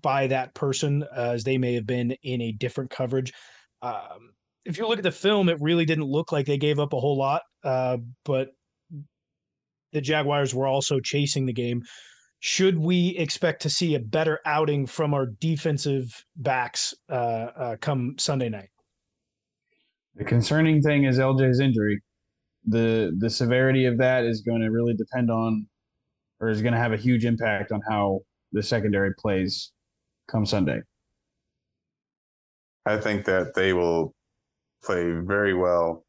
by 0.00 0.28
that 0.28 0.54
person, 0.54 1.02
uh, 1.16 1.30
as 1.32 1.44
they 1.44 1.58
may 1.58 1.74
have 1.74 1.86
been 1.86 2.14
in 2.22 2.40
a 2.40 2.52
different 2.52 2.90
coverage. 2.90 3.32
Um, 3.80 4.30
if 4.64 4.78
you 4.78 4.86
look 4.86 4.98
at 4.98 5.02
the 5.02 5.10
film, 5.10 5.48
it 5.48 5.58
really 5.60 5.84
didn't 5.84 6.04
look 6.04 6.30
like 6.30 6.46
they 6.46 6.58
gave 6.58 6.78
up 6.78 6.92
a 6.92 7.00
whole 7.00 7.18
lot, 7.18 7.42
uh, 7.64 7.96
but 8.24 8.50
the 9.92 10.00
Jaguars 10.00 10.54
were 10.54 10.68
also 10.68 11.00
chasing 11.00 11.46
the 11.46 11.52
game. 11.52 11.82
Should 12.38 12.78
we 12.78 13.08
expect 13.18 13.62
to 13.62 13.70
see 13.70 13.94
a 13.94 14.00
better 14.00 14.38
outing 14.46 14.86
from 14.86 15.14
our 15.14 15.26
defensive 15.40 16.06
backs 16.36 16.94
uh, 17.08 17.14
uh, 17.14 17.76
come 17.80 18.14
Sunday 18.18 18.48
night? 18.48 18.68
The 20.16 20.24
concerning 20.24 20.82
thing 20.82 21.04
is 21.04 21.18
LJ's 21.18 21.60
injury 21.60 22.02
the 22.64 23.16
the 23.18 23.30
severity 23.30 23.86
of 23.86 23.98
that 23.98 24.24
is 24.24 24.40
going 24.40 24.60
to 24.60 24.68
really 24.68 24.94
depend 24.94 25.30
on 25.30 25.66
or 26.40 26.48
is 26.48 26.62
going 26.62 26.74
to 26.74 26.78
have 26.78 26.92
a 26.92 26.96
huge 26.96 27.24
impact 27.24 27.72
on 27.72 27.80
how 27.88 28.20
the 28.52 28.62
secondary 28.62 29.14
plays 29.14 29.72
come 30.30 30.44
Sunday. 30.44 30.80
I 32.84 32.96
think 32.96 33.24
that 33.26 33.54
they 33.54 33.72
will 33.72 34.12
play 34.84 35.12
very 35.12 35.54
well 35.54 36.04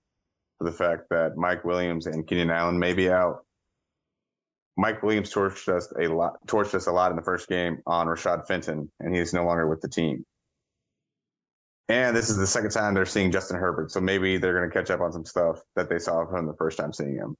for 0.57 0.65
the 0.65 0.71
fact 0.71 1.03
that 1.11 1.37
Mike 1.37 1.63
Williams 1.63 2.07
and 2.07 2.27
Keenan 2.27 2.49
Allen 2.49 2.79
may 2.79 2.93
be 2.93 3.09
out. 3.09 3.45
Mike 4.75 5.03
Williams 5.03 5.31
torched 5.31 5.69
us 5.69 5.91
a 5.99 6.07
lot 6.07 6.33
torched 6.47 6.73
us 6.73 6.87
a 6.87 6.91
lot 6.91 7.11
in 7.11 7.15
the 7.15 7.23
first 7.23 7.47
game 7.47 7.77
on 7.85 8.07
Rashad 8.07 8.47
Fenton, 8.47 8.91
and 8.99 9.15
he 9.15 9.21
is 9.21 9.33
no 9.33 9.45
longer 9.45 9.67
with 9.67 9.81
the 9.81 9.89
team. 9.89 10.25
And 11.89 12.15
this 12.15 12.29
is 12.29 12.37
the 12.37 12.47
second 12.47 12.71
time 12.71 12.93
they're 12.93 13.05
seeing 13.05 13.31
Justin 13.31 13.57
Herbert, 13.57 13.91
so 13.91 13.99
maybe 13.99 14.37
they're 14.37 14.57
going 14.57 14.69
to 14.69 14.73
catch 14.73 14.89
up 14.89 15.01
on 15.01 15.11
some 15.11 15.25
stuff 15.25 15.59
that 15.75 15.89
they 15.89 15.99
saw 15.99 16.25
from 16.25 16.47
the 16.47 16.55
first 16.57 16.77
time 16.77 16.93
seeing 16.93 17.15
him. 17.15 17.35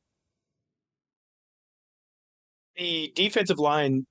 The 2.76 3.12
defensive 3.16 3.60
line 3.60 4.06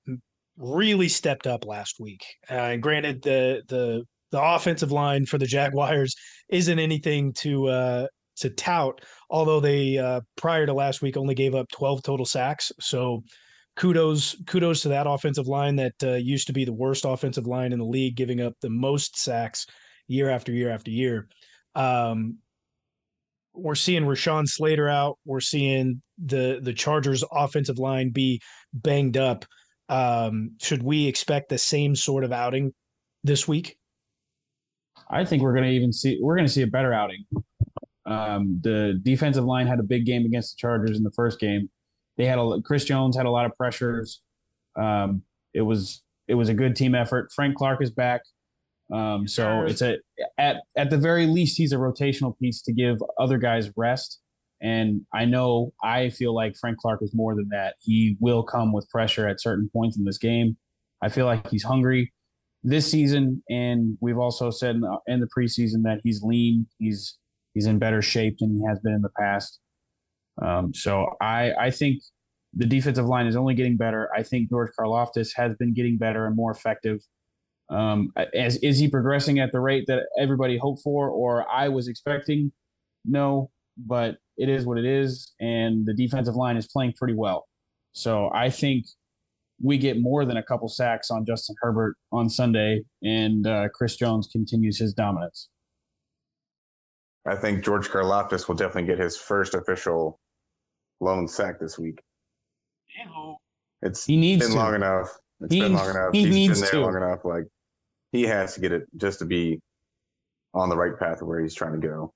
really 0.57 1.09
stepped 1.09 1.45
up 1.45 1.65
last 1.65 1.99
week. 1.99 2.25
Uh, 2.49 2.55
and 2.55 2.81
granted, 2.81 3.21
the 3.21 3.61
the 3.67 4.03
the 4.31 4.41
offensive 4.41 4.91
line 4.91 5.25
for 5.25 5.37
the 5.37 5.45
Jaguars 5.45 6.15
isn't 6.49 6.79
anything 6.79 7.33
to 7.33 7.67
uh, 7.67 8.07
to 8.37 8.49
tout, 8.49 9.01
although 9.29 9.59
they 9.59 9.97
uh, 9.99 10.21
prior 10.35 10.65
to 10.65 10.73
last 10.73 11.01
week 11.03 11.17
only 11.17 11.35
gave 11.35 11.53
up 11.53 11.69
12 11.69 12.01
total 12.01 12.25
sacks. 12.25 12.71
So 12.79 13.23
kudos 13.75 14.35
kudos 14.47 14.81
to 14.81 14.89
that 14.89 15.07
offensive 15.07 15.47
line 15.47 15.75
that 15.75 15.93
uh, 16.01 16.13
used 16.13 16.47
to 16.47 16.53
be 16.53 16.65
the 16.65 16.73
worst 16.73 17.05
offensive 17.05 17.45
line 17.45 17.71
in 17.71 17.79
the 17.79 17.85
league, 17.85 18.15
giving 18.15 18.41
up 18.41 18.53
the 18.61 18.69
most 18.69 19.17
sacks 19.17 19.67
year 20.07 20.29
after 20.29 20.51
year 20.51 20.69
after 20.69 20.91
year. 20.91 21.27
Um, 21.75 22.37
we're 23.53 23.75
seeing 23.75 24.03
Rashawn 24.03 24.47
Slater 24.47 24.89
out. 24.89 25.19
We're 25.25 25.39
seeing 25.39 26.01
the 26.23 26.59
the 26.61 26.73
Chargers 26.73 27.23
offensive 27.31 27.79
line 27.79 28.09
be 28.09 28.41
banged 28.73 29.17
up. 29.17 29.45
Um, 29.89 30.51
should 30.61 30.83
we 30.83 31.07
expect 31.07 31.49
the 31.49 31.57
same 31.57 31.95
sort 31.95 32.23
of 32.23 32.31
outing 32.31 32.73
this 33.23 33.47
week? 33.47 33.77
I 35.09 35.23
think 35.25 35.43
we're 35.43 35.53
going 35.53 35.65
to 35.65 35.71
even 35.71 35.93
see 35.93 36.19
we're 36.21 36.35
going 36.35 36.47
to 36.47 36.51
see 36.51 36.63
a 36.63 36.67
better 36.67 36.93
outing. 36.93 37.25
Um, 38.05 38.59
the 38.61 38.99
defensive 39.03 39.45
line 39.45 39.67
had 39.67 39.79
a 39.79 39.83
big 39.83 40.05
game 40.05 40.25
against 40.25 40.55
the 40.55 40.59
Chargers 40.59 40.97
in 40.97 41.03
the 41.03 41.11
first 41.11 41.39
game. 41.39 41.69
They 42.17 42.25
had 42.25 42.39
a 42.39 42.61
Chris 42.63 42.85
Jones 42.85 43.15
had 43.15 43.25
a 43.25 43.31
lot 43.31 43.45
of 43.45 43.55
pressures. 43.55 44.21
Um, 44.75 45.21
it 45.53 45.61
was 45.61 46.01
it 46.27 46.35
was 46.35 46.49
a 46.49 46.53
good 46.53 46.75
team 46.75 46.95
effort. 46.95 47.31
Frank 47.35 47.55
Clark 47.55 47.81
is 47.81 47.91
back. 47.91 48.21
Um, 48.93 49.27
so 49.27 49.63
it's 49.63 49.81
a 49.81 49.97
at 50.37 50.57
at 50.77 50.91
the 50.91 50.97
very 50.97 51.25
least 51.25 51.57
he's 51.57 51.73
a 51.73 51.77
rotational 51.77 52.37
piece 52.37 52.61
to 52.63 52.73
give 52.73 52.97
other 53.19 53.39
guys 53.39 53.71
rest. 53.75 54.19
And 54.61 55.01
I 55.13 55.25
know 55.25 55.73
I 55.83 56.09
feel 56.09 56.33
like 56.33 56.55
Frank 56.55 56.77
Clark 56.77 57.01
is 57.01 57.13
more 57.13 57.35
than 57.35 57.49
that. 57.49 57.75
He 57.81 58.15
will 58.19 58.43
come 58.43 58.71
with 58.71 58.87
pressure 58.89 59.27
at 59.27 59.41
certain 59.41 59.69
points 59.73 59.97
in 59.97 60.05
this 60.05 60.19
game. 60.19 60.55
I 61.01 61.09
feel 61.09 61.25
like 61.25 61.49
he's 61.49 61.63
hungry 61.63 62.13
this 62.63 62.89
season, 62.89 63.43
and 63.49 63.97
we've 63.99 64.19
also 64.19 64.49
said 64.51 64.75
in 64.75 64.81
the, 64.81 64.97
in 65.07 65.19
the 65.19 65.27
preseason 65.37 65.83
that 65.83 65.99
he's 66.03 66.21
lean. 66.21 66.67
He's 66.77 67.17
he's 67.53 67.65
in 67.65 67.79
better 67.79 68.01
shape 68.01 68.37
than 68.39 68.55
he 68.55 68.63
has 68.67 68.79
been 68.79 68.93
in 68.93 69.01
the 69.01 69.11
past. 69.19 69.59
Um, 70.41 70.73
so 70.73 71.15
I 71.19 71.51
I 71.59 71.71
think 71.71 72.03
the 72.53 72.67
defensive 72.67 73.07
line 73.07 73.25
is 73.25 73.35
only 73.35 73.55
getting 73.55 73.75
better. 73.75 74.09
I 74.15 74.21
think 74.21 74.49
George 74.49 74.69
Karlaftis 74.79 75.31
has 75.35 75.55
been 75.57 75.73
getting 75.73 75.97
better 75.97 76.27
and 76.27 76.35
more 76.35 76.51
effective. 76.51 76.99
Um, 77.69 78.11
as, 78.35 78.57
is 78.57 78.77
he 78.77 78.89
progressing 78.89 79.39
at 79.39 79.51
the 79.51 79.59
rate 79.59 79.85
that 79.87 80.03
everybody 80.19 80.57
hoped 80.57 80.81
for 80.83 81.09
or 81.09 81.49
I 81.49 81.69
was 81.69 81.87
expecting? 81.87 82.51
No, 83.05 83.49
but 83.77 84.17
it 84.37 84.49
is 84.49 84.65
what 84.65 84.77
it 84.77 84.85
is, 84.85 85.33
and 85.39 85.85
the 85.85 85.93
defensive 85.93 86.35
line 86.35 86.57
is 86.57 86.67
playing 86.67 86.93
pretty 86.97 87.13
well. 87.13 87.47
So 87.93 88.31
I 88.33 88.49
think 88.49 88.85
we 89.61 89.77
get 89.77 90.01
more 90.01 90.25
than 90.25 90.37
a 90.37 90.43
couple 90.43 90.67
sacks 90.67 91.11
on 91.11 91.25
Justin 91.25 91.55
Herbert 91.61 91.95
on 92.11 92.29
Sunday, 92.29 92.83
and 93.03 93.45
uh, 93.45 93.69
Chris 93.73 93.95
Jones 93.95 94.27
continues 94.31 94.77
his 94.79 94.93
dominance. 94.93 95.49
I 97.25 97.35
think 97.35 97.63
George 97.63 97.87
Karlaftis 97.89 98.47
will 98.47 98.55
definitely 98.55 98.87
get 98.87 98.99
his 98.99 99.15
first 99.15 99.53
official 99.53 100.19
lone 100.99 101.27
sack 101.27 101.59
this 101.59 101.79
week. 101.79 101.99
It's 103.81 104.05
he 104.05 104.17
needs 104.17 104.43
been 104.43 104.51
to. 104.51 104.57
long 104.57 104.75
enough. 104.75 105.07
It's 105.41 105.53
he, 105.53 105.61
been 105.61 105.73
long 105.73 105.89
enough. 105.89 106.09
He 106.13 106.25
He's 106.25 106.33
needs 106.33 106.61
been 106.61 106.61
there 106.61 106.71
to. 106.71 106.81
long 106.81 106.95
enough. 106.95 107.19
Like 107.23 107.43
he 108.11 108.23
has 108.23 108.55
to 108.55 108.61
get 108.61 108.71
it 108.71 108.83
just 108.97 109.19
to 109.19 109.25
be 109.25 109.59
on 110.53 110.69
the 110.69 110.77
right 110.77 110.97
path 110.97 111.21
of 111.21 111.27
where 111.27 111.41
he's 111.41 111.55
trying 111.55 111.79
to 111.79 111.87
go. 111.87 112.13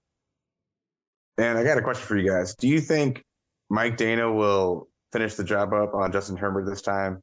And 1.37 1.57
I 1.57 1.63
got 1.63 1.77
a 1.77 1.81
question 1.81 2.05
for 2.05 2.17
you 2.17 2.29
guys. 2.29 2.55
Do 2.55 2.67
you 2.67 2.79
think 2.79 3.23
Mike 3.69 3.97
Danna 3.97 4.33
will 4.33 4.87
finish 5.11 5.35
the 5.35 5.43
job 5.43 5.73
up 5.73 5.93
on 5.93 6.11
Justin 6.11 6.37
Herbert 6.37 6.65
this 6.65 6.81
time? 6.81 7.21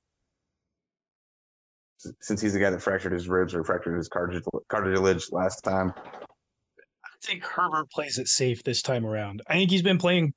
since 2.20 2.40
he's 2.40 2.53
the 2.53 2.61
guy 2.61 2.70
that 2.70 2.82
fractured 2.82 3.12
his 3.12 3.28
ribs 3.28 3.55
or 3.55 3.64
fractured 3.64 3.97
his 3.97 4.09
cartilage, 4.09 4.45
cartilage 4.68 5.26
last 5.30 5.62
time. 5.62 5.92
I 5.99 7.26
think 7.26 7.45
Herbert 7.45 7.90
plays 7.90 8.18
it 8.18 8.28
safe 8.28 8.62
this 8.62 8.82
time 8.82 9.07
around. 9.07 9.42
I 9.49 9.55
think 9.55 9.70
he's 9.70 9.82
been 9.82 9.99
playing 9.99 10.34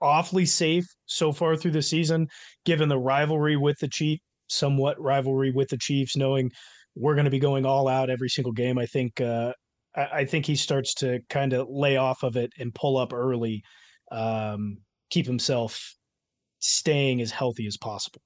awfully 0.00 0.46
safe 0.46 0.86
so 1.06 1.32
far 1.32 1.56
through 1.56 1.70
the 1.72 1.82
season, 1.82 2.28
given 2.64 2.88
the 2.88 2.98
rivalry 2.98 3.56
with 3.56 3.78
the 3.78 3.88
Chiefs, 3.88 4.22
somewhat 4.54 5.00
rivalry 5.00 5.50
with 5.50 5.68
the 5.68 5.78
Chiefs, 5.78 6.16
knowing 6.16 6.50
we're 6.94 7.14
going 7.14 7.24
to 7.24 7.30
be 7.30 7.38
going 7.38 7.66
all 7.66 7.88
out 7.88 8.10
every 8.10 8.28
single 8.28 8.52
game. 8.52 8.78
I 8.78 8.86
think 8.86 9.20
uh, 9.20 9.52
I, 9.96 10.02
I, 10.12 10.24
think 10.24 10.46
he 10.46 10.56
starts 10.56 10.94
to 10.94 11.20
kind 11.28 11.52
of 11.52 11.68
lay 11.68 11.96
off 11.96 12.22
of 12.22 12.36
it 12.36 12.52
and 12.58 12.74
pull 12.74 12.96
up 12.96 13.12
early, 13.12 13.62
um, 14.12 14.78
keep 15.10 15.26
himself 15.26 15.94
staying 16.60 17.20
as 17.20 17.30
healthy 17.30 17.66
as 17.66 17.76
possible. 17.76 18.20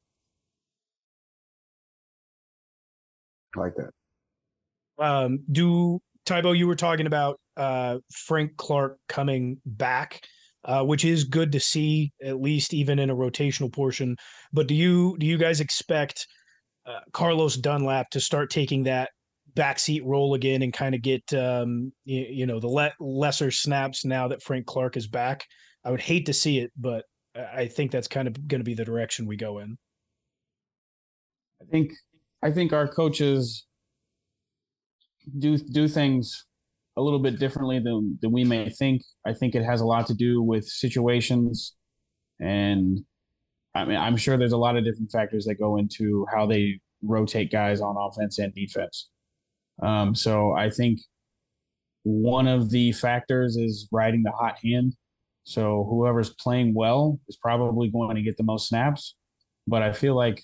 I 3.57 3.61
like 3.61 3.75
that. 3.77 5.05
Um, 5.05 5.41
do 5.51 6.01
Tybo, 6.27 6.57
you 6.57 6.67
were 6.67 6.77
talking 6.77 7.07
about 7.07 7.41
uh, 7.57 7.99
Frank 8.13 8.57
Clark 8.57 8.99
coming 9.09 9.59
back, 9.65 10.21
uh, 10.65 10.85
which 10.85 11.05
is 11.05 11.25
good 11.25 11.53
to 11.53 11.61
see, 11.61 12.13
at 12.23 12.41
least 12.41 12.75
even 12.75 12.99
in 12.99 13.11
a 13.11 13.17
rotational 13.17 13.73
portion. 13.73 14.17
But 14.53 14.67
do 14.67 14.75
you 14.75 15.17
do 15.19 15.27
you 15.27 15.39
guys 15.39 15.61
expect 15.61 16.27
uh, 16.87 17.01
Carlos 17.13 17.57
Dunlap 17.57 18.11
to 18.11 18.21
start 18.21 18.51
taking 18.51 18.85
that 18.85 19.11
backseat 19.55 20.03
role 20.05 20.35
again 20.35 20.63
and 20.63 20.73
kind 20.73 20.95
of 20.95 21.03
get 21.03 21.23
um, 21.35 21.93
you, 22.05 22.27
you, 22.31 22.47
know 22.47 22.61
the 22.61 22.69
le- 22.69 22.95
lesser 23.01 23.51
snaps 23.51 24.05
now 24.05 24.29
that 24.29 24.43
Frank 24.43 24.67
Clark 24.67 24.97
is 24.97 25.07
back? 25.07 25.45
I 25.85 25.91
would 25.91 26.01
hate 26.01 26.27
to 26.27 26.33
see 26.33 26.59
it, 26.59 26.71
but 26.77 27.05
I 27.35 27.67
think 27.67 27.91
that's 27.91 28.09
kind 28.09 28.27
of 28.27 28.49
going 28.49 28.61
to 28.61 28.65
be 28.65 28.75
the 28.75 28.85
direction 28.85 29.27
we 29.27 29.37
go 29.37 29.59
in. 29.59 29.77
I 31.61 31.65
think 31.71 31.93
I 32.43 32.51
think 32.51 32.73
our 32.73 32.89
coaches 32.89 33.67
do 35.39 35.59
do 35.59 35.89
things 35.89 36.47
a 36.99 37.03
little 37.03 37.19
bit 37.21 37.39
differently 37.39 37.79
than, 37.79 38.19
than 38.21 38.33
we 38.33 38.45
may 38.45 38.69
think. 38.69 39.03
I 39.27 39.33
think 39.33 39.55
it 39.55 39.65
has 39.65 39.81
a 39.81 39.87
lot 39.87 40.07
to 40.09 40.15
do 40.15 40.43
with 40.43 40.67
situations 40.67 41.75
and 42.41 42.99
I 43.75 43.85
mean 43.85 43.97
I'm 43.97 44.17
sure 44.17 44.37
there's 44.37 44.53
a 44.53 44.59
lot 44.59 44.77
of 44.77 44.85
different 44.85 45.11
factors 45.11 45.45
that 45.47 45.57
go 45.57 45.77
into 45.77 46.27
how 46.33 46.47
they 46.47 46.81
rotate 47.03 47.51
guys 47.51 47.81
on 47.81 47.97
offense 47.97 48.39
and 48.39 48.55
defense. 48.55 49.09
Um, 49.83 50.15
so 50.15 50.53
I 50.53 50.71
think 50.71 50.99
one 52.03 52.49
of 52.49 52.71
the 52.71 52.93
factors 52.93 53.57
is 53.57 53.89
riding 53.93 54.23
the 54.23 54.33
hot 54.33 54.59
hand. 54.65 54.95
So 55.45 55.87
whoever's 55.89 56.31
playing 56.31 56.75
well 56.75 57.21
is 57.29 57.37
probably 57.37 57.89
going 57.89 58.17
to 58.17 58.23
get 58.23 58.37
the 58.37 58.43
most 58.43 58.69
snaps. 58.69 59.15
But 59.67 59.83
I 59.83 59.93
feel 59.93 60.17
like 60.17 60.43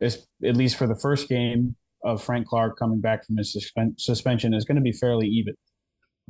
this, 0.00 0.26
at 0.44 0.56
least 0.56 0.76
for 0.76 0.86
the 0.86 0.96
first 0.96 1.28
game 1.28 1.76
of 2.04 2.22
Frank 2.22 2.46
Clark 2.46 2.78
coming 2.78 3.00
back 3.00 3.26
from 3.26 3.36
his 3.36 3.56
suspension, 3.96 4.54
is 4.54 4.64
going 4.64 4.76
to 4.76 4.82
be 4.82 4.92
fairly 4.92 5.26
even. 5.28 5.54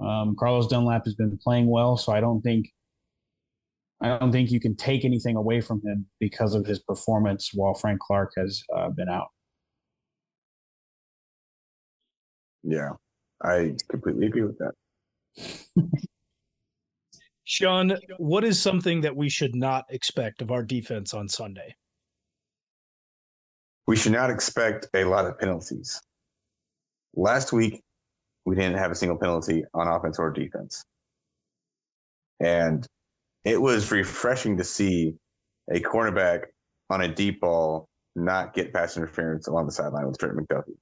Um, 0.03 0.35
Carlos 0.37 0.67
Dunlap 0.67 1.05
has 1.05 1.15
been 1.15 1.37
playing 1.39 1.69
well, 1.69 1.97
so 1.97 2.13
I 2.13 2.21
don't 2.21 2.41
think 2.41 2.71
I 4.03 4.19
don't 4.19 4.33
think 4.33 4.51
you 4.51 4.61
can 4.61 4.75
take 4.77 5.05
anything 5.05 5.37
away 5.37 5.61
from 5.61 5.83
him 5.83 6.07
because 6.21 6.55
of 6.55 6.65
his 6.65 6.79
performance 6.79 7.51
while 7.53 7.75
Frank 7.75 8.01
Clark 8.01 8.33
has 8.37 8.63
uh, 8.75 8.89
been 8.89 9.11
out. 9.11 9.29
Yeah, 12.63 12.93
I 13.43 13.75
completely 13.91 14.27
agree 14.27 14.43
with 14.43 14.59
that. 14.59 14.73
Sean, 17.45 17.97
what 18.19 18.45
is 18.45 18.61
something 18.61 19.01
that 19.03 19.15
we 19.15 19.29
should 19.29 19.55
not 19.55 19.85
expect 19.91 20.41
of 20.41 20.51
our 20.51 20.63
defense 20.63 21.13
on 21.13 21.29
Sunday? 21.29 21.75
We 23.87 23.97
should 23.97 24.13
not 24.13 24.31
expect 24.31 24.87
a 24.95 25.05
lot 25.05 25.27
of 25.27 25.39
penalties. 25.39 26.01
Last 27.15 27.53
week, 27.53 27.83
we 28.45 28.55
didn't 28.55 28.79
have 28.79 28.91
a 28.91 28.95
single 28.95 29.19
penalty 29.19 29.65
on 29.75 29.87
offense 29.87 30.19
or 30.19 30.31
defense. 30.31 30.85
And 32.41 32.87
it 33.45 33.61
was 33.61 33.91
refreshing 33.91 34.57
to 34.57 34.65
see 34.65 35.15
a 35.71 35.81
cornerback 35.81 36.45
on 36.89 37.03
a 37.03 37.09
deep 37.09 37.41
ball 37.41 37.87
not 38.17 38.55
get 38.55 38.73
pass 38.73 38.97
interference 38.97 39.47
along 39.47 39.67
the 39.67 39.73
sideline 39.73 40.07
with 40.07 40.19
Trent 40.19 40.37
McDuffie. 40.37 40.77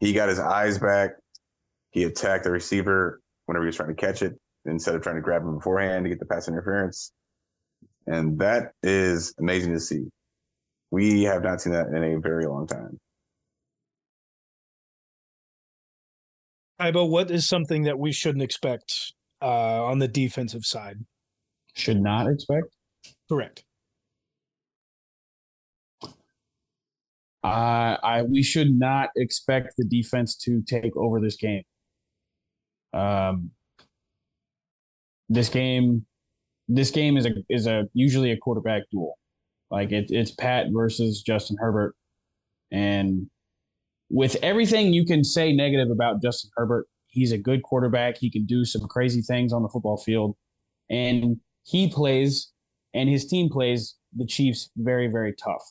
He 0.00 0.12
got 0.12 0.28
his 0.28 0.38
eyes 0.38 0.78
back. 0.78 1.10
He 1.90 2.04
attacked 2.04 2.44
the 2.44 2.50
receiver 2.50 3.20
whenever 3.46 3.64
he 3.64 3.68
was 3.68 3.76
trying 3.76 3.94
to 3.94 3.94
catch 3.94 4.22
it 4.22 4.38
instead 4.66 4.94
of 4.94 5.02
trying 5.02 5.16
to 5.16 5.22
grab 5.22 5.42
him 5.42 5.56
beforehand 5.56 6.04
to 6.04 6.08
get 6.08 6.18
the 6.18 6.26
pass 6.26 6.48
interference. 6.48 7.12
And 8.06 8.38
that 8.38 8.72
is 8.82 9.34
amazing 9.38 9.72
to 9.72 9.80
see. 9.80 10.06
We 10.90 11.22
have 11.24 11.42
not 11.42 11.60
seen 11.60 11.72
that 11.72 11.88
in 11.88 12.02
a 12.02 12.20
very 12.20 12.46
long 12.46 12.66
time. 12.66 12.98
Ibo, 16.80 17.06
what 17.06 17.30
is 17.30 17.48
something 17.48 17.84
that 17.84 17.98
we 17.98 18.12
shouldn't 18.12 18.42
expect 18.42 19.12
uh, 19.40 19.84
on 19.84 19.98
the 19.98 20.08
defensive 20.08 20.64
side? 20.64 20.98
Should 21.74 22.00
not 22.00 22.26
expect? 22.28 22.66
Correct. 23.28 23.64
Uh, 27.44 27.98
I 28.02 28.22
we 28.22 28.42
should 28.42 28.70
not 28.70 29.10
expect 29.16 29.74
the 29.76 29.84
defense 29.84 30.34
to 30.36 30.62
take 30.62 30.96
over 30.96 31.20
this 31.20 31.36
game. 31.36 31.62
Um, 32.94 33.50
this 35.28 35.50
game, 35.50 36.06
this 36.68 36.90
game 36.90 37.16
is 37.18 37.26
a 37.26 37.32
is 37.50 37.66
a 37.66 37.84
usually 37.92 38.30
a 38.30 38.36
quarterback 38.38 38.84
duel. 38.90 39.18
Like 39.70 39.92
it, 39.92 40.06
it's 40.08 40.30
Pat 40.30 40.68
versus 40.72 41.22
Justin 41.22 41.56
Herbert, 41.60 41.94
and 42.72 43.28
with 44.10 44.36
everything 44.42 44.92
you 44.92 45.04
can 45.04 45.24
say 45.24 45.52
negative 45.52 45.90
about 45.90 46.22
Justin 46.22 46.50
Herbert, 46.56 46.86
he's 47.08 47.32
a 47.32 47.38
good 47.38 47.62
quarterback. 47.62 48.16
He 48.18 48.30
can 48.30 48.44
do 48.44 48.64
some 48.64 48.86
crazy 48.88 49.22
things 49.22 49.52
on 49.52 49.62
the 49.62 49.68
football 49.68 49.96
field, 49.96 50.36
and 50.90 51.38
he 51.64 51.88
plays 51.88 52.50
and 52.92 53.08
his 53.08 53.26
team 53.26 53.48
plays 53.48 53.96
the 54.16 54.26
Chiefs 54.26 54.70
very 54.76 55.08
very 55.08 55.34
tough. 55.34 55.62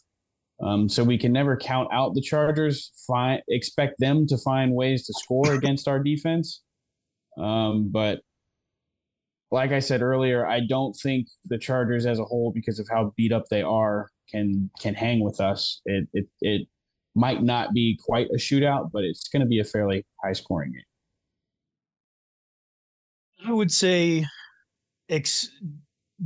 Um, 0.62 0.88
so 0.88 1.04
we 1.04 1.18
can 1.18 1.34
never 1.34 1.58
count 1.58 1.90
out 1.92 2.14
the 2.14 2.22
Chargers. 2.22 2.92
Expect 3.50 4.00
them 4.00 4.26
to 4.28 4.38
find 4.38 4.74
ways 4.74 5.06
to 5.08 5.14
score 5.14 5.54
against 5.54 5.88
our 5.88 6.00
defense. 6.00 6.62
Um, 7.38 7.90
but 7.92 8.22
like 9.52 9.72
I 9.72 9.80
said 9.80 10.02
earlier, 10.02 10.48
I 10.48 10.62
don't 10.68 10.94
think 10.94 11.28
the 11.46 11.58
Chargers 11.58 12.06
as 12.06 12.20
a 12.20 12.24
whole, 12.24 12.52
because 12.54 12.80
of 12.80 12.88
how 12.90 13.14
beat 13.18 13.32
up 13.32 13.46
they 13.50 13.62
are, 13.62 14.10
can 14.32 14.70
can 14.80 14.94
hang 14.94 15.24
with 15.24 15.40
us. 15.42 15.82
It 15.86 16.08
it 16.14 16.28
it 16.42 16.68
might 17.16 17.44
not 17.44 17.74
be 17.74 17.98
quite 18.04 18.28
a 18.32 18.38
shootout, 18.38 18.90
but 18.92 19.04
it's 19.04 19.28
going 19.30 19.42
to 19.42 19.48
be 19.48 19.60
a 19.60 19.64
fairly 19.64 20.06
high 20.24 20.34
scoring 20.34 20.72
game. 20.72 20.82
I 23.46 23.52
would 23.52 23.72
say, 23.72 24.26
ex- 25.10 25.50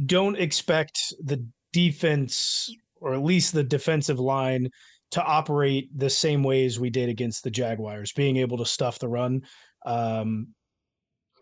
don't 0.06 0.38
expect 0.38 1.14
the 1.24 1.46
defense 1.74 2.72
or 3.02 3.14
at 3.14 3.24
least 3.24 3.54
the 3.54 3.64
defensive 3.64 4.20
line 4.20 4.70
to 5.12 5.24
operate 5.24 5.90
the 5.98 6.10
same 6.10 6.44
way 6.44 6.66
as 6.66 6.80
we 6.80 6.90
did 6.90 7.10
against 7.10 7.44
the 7.44 7.52
Jaguars, 7.52 8.12
being 8.14 8.38
able 8.38 8.58
to 8.58 8.66
stuff 8.66 9.00
the 9.00 9.08
run. 9.08 9.42
Um, 9.86 10.48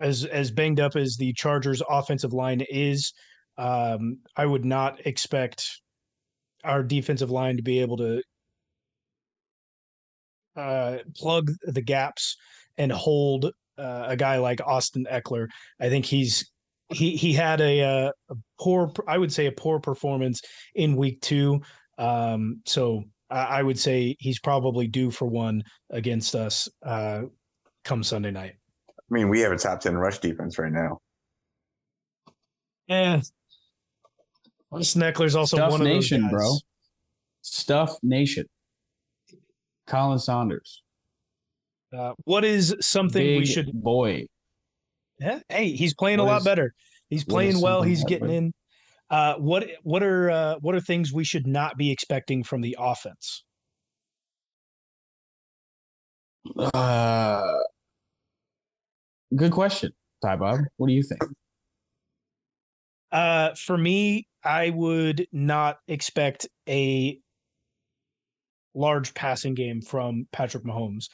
as 0.01 0.25
as 0.25 0.51
banged 0.51 0.79
up 0.79 0.95
as 0.95 1.15
the 1.15 1.33
Chargers' 1.33 1.81
offensive 1.89 2.33
line 2.33 2.61
is, 2.69 3.13
um, 3.57 4.19
I 4.35 4.45
would 4.45 4.65
not 4.65 5.05
expect 5.07 5.81
our 6.63 6.83
defensive 6.83 7.31
line 7.31 7.57
to 7.57 7.63
be 7.63 7.79
able 7.79 7.97
to 7.97 8.21
uh, 10.55 10.97
plug 11.15 11.51
the 11.63 11.81
gaps 11.81 12.37
and 12.77 12.91
hold 12.91 13.45
uh, 13.77 14.05
a 14.07 14.15
guy 14.15 14.37
like 14.37 14.61
Austin 14.65 15.05
Ekeler. 15.11 15.47
I 15.79 15.89
think 15.89 16.05
he's 16.05 16.49
he 16.89 17.15
he 17.15 17.33
had 17.33 17.61
a, 17.61 17.79
a, 17.79 18.07
uh, 18.07 18.35
poor, 18.59 18.91
I 19.07 19.17
would 19.17 19.33
say, 19.33 19.47
a 19.47 19.51
poor 19.51 19.79
performance 19.79 20.41
in 20.75 20.95
week 20.95 21.21
two. 21.21 21.61
Um, 21.97 22.61
so 22.65 23.03
I, 23.29 23.43
I, 23.43 23.63
would 23.63 23.79
say 23.79 24.15
he's 24.19 24.39
probably 24.39 24.87
due 24.87 25.09
for 25.09 25.25
one 25.25 25.63
against 25.89 26.35
us 26.35 26.67
uh, 26.85 27.23
come 27.83 28.03
Sunday 28.03 28.31
night. 28.31 28.55
I 28.89 28.93
mean, 29.09 29.29
we 29.29 29.39
have 29.39 29.51
a 29.51 29.57
top 29.57 29.79
ten 29.79 29.95
rush 29.95 30.19
defense 30.19 30.59
right 30.59 30.71
now. 30.71 30.99
Yeah, 32.87 33.21
Sneckler's 34.73 35.35
also 35.35 35.57
Stuff 35.57 35.71
one 35.71 35.83
Nation, 35.83 36.25
of 36.25 36.31
those 36.31 36.37
Stuff 36.37 36.37
Nation, 36.37 36.37
bro. 36.37 36.55
Stuff 37.41 37.97
Nation. 38.03 38.45
Khalen 39.87 40.19
Saunders. 40.19 40.81
Uh, 41.95 42.13
what 42.25 42.43
is 42.43 42.75
something 42.81 43.23
Big 43.23 43.39
we 43.39 43.45
should 43.45 43.71
boy? 43.71 44.25
Yeah. 45.19 45.39
Hey, 45.49 45.71
he's 45.71 45.93
playing 45.93 46.19
what 46.19 46.25
a 46.25 46.27
lot 46.27 46.37
is, 46.39 46.45
better. 46.45 46.73
He's 47.09 47.23
playing 47.23 47.61
well. 47.61 47.81
He's 47.81 48.03
getting 48.03 48.29
in. 48.29 48.53
Uh, 49.09 49.35
what 49.35 49.67
what 49.83 50.03
are 50.03 50.29
uh, 50.29 50.55
what 50.61 50.75
are 50.75 50.81
things 50.81 51.13
we 51.13 51.23
should 51.23 51.47
not 51.47 51.77
be 51.77 51.91
expecting 51.91 52.43
from 52.43 52.61
the 52.61 52.75
offense? 52.79 53.43
Uh, 56.73 57.53
good 59.35 59.51
question, 59.51 59.91
Ty 60.23 60.35
Bob. 60.37 60.59
What 60.77 60.87
do 60.87 60.93
you 60.93 61.03
think? 61.03 61.21
Uh, 63.11 63.53
for 63.55 63.77
me, 63.77 64.27
I 64.43 64.71
would 64.71 65.27
not 65.31 65.77
expect 65.87 66.47
a 66.67 67.19
large 68.75 69.13
passing 69.13 69.53
game 69.53 69.81
from 69.81 70.27
Patrick 70.31 70.63
Mahomes. 70.63 71.05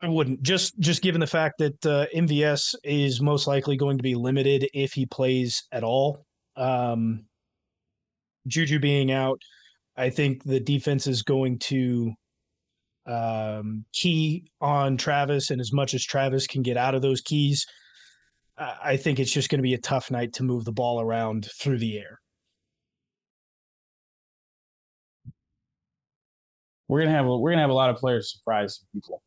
I 0.00 0.08
wouldn't 0.08 0.42
just 0.42 0.78
just 0.80 1.00
given 1.00 1.20
the 1.20 1.26
fact 1.26 1.58
that 1.58 1.86
uh, 1.86 2.06
MVS 2.14 2.74
is 2.82 3.20
most 3.20 3.46
likely 3.46 3.76
going 3.76 3.98
to 3.98 4.02
be 4.02 4.16
limited 4.16 4.68
if 4.74 4.92
he 4.92 5.06
plays 5.06 5.62
at 5.70 5.84
all. 5.84 6.26
Um, 6.56 7.26
Juju 8.48 8.80
being 8.80 9.12
out, 9.12 9.40
I 9.96 10.10
think 10.10 10.42
the 10.42 10.58
defense 10.58 11.06
is 11.06 11.22
going 11.22 11.60
to 11.60 12.12
um, 13.06 13.84
key 13.92 14.50
on 14.60 14.96
Travis, 14.96 15.50
and 15.50 15.60
as 15.60 15.72
much 15.72 15.94
as 15.94 16.04
Travis 16.04 16.48
can 16.48 16.62
get 16.62 16.76
out 16.76 16.96
of 16.96 17.02
those 17.02 17.20
keys, 17.20 17.64
I 18.58 18.96
think 18.96 19.18
it's 19.18 19.32
just 19.32 19.48
going 19.48 19.58
to 19.58 19.62
be 19.62 19.74
a 19.74 19.78
tough 19.78 20.10
night 20.10 20.34
to 20.34 20.42
move 20.42 20.64
the 20.64 20.72
ball 20.72 21.00
around 21.00 21.48
through 21.60 21.78
the 21.78 21.98
air. 21.98 22.21
We're 26.88 27.00
gonna 27.00 27.16
have 27.16 27.26
a, 27.26 27.36
we're 27.36 27.50
gonna 27.50 27.62
have 27.62 27.70
a 27.70 27.74
lot 27.74 27.90
of 27.90 27.96
players 27.96 28.32
surprise 28.32 28.84
people. 28.92 29.22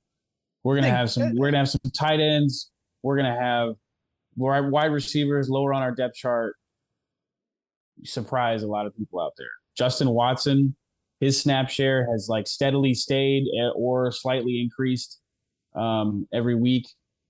We're 0.63 0.75
gonna 0.75 0.89
have 0.89 1.11
some 1.11 1.35
we're 1.35 1.47
gonna 1.47 1.59
have 1.59 1.69
some 1.69 1.81
tight 1.97 2.19
ends. 2.19 2.71
We're 3.03 3.17
gonna 3.17 3.39
have 3.39 3.75
wide 4.35 4.91
receivers 4.91 5.49
lower 5.49 5.73
on 5.73 5.81
our 5.81 5.91
depth 5.91 6.15
chart. 6.15 6.55
Surprise 8.03 8.63
a 8.63 8.67
lot 8.67 8.85
of 8.85 8.95
people 8.95 9.19
out 9.19 9.33
there. 9.37 9.49
Justin 9.77 10.09
Watson, 10.09 10.75
his 11.19 11.39
snap 11.39 11.69
share 11.69 12.09
has 12.11 12.27
like 12.29 12.47
steadily 12.47 12.93
stayed 12.93 13.45
or 13.75 14.11
slightly 14.11 14.61
increased 14.61 15.19
um, 15.75 16.27
every 16.33 16.55
week. 16.55 16.87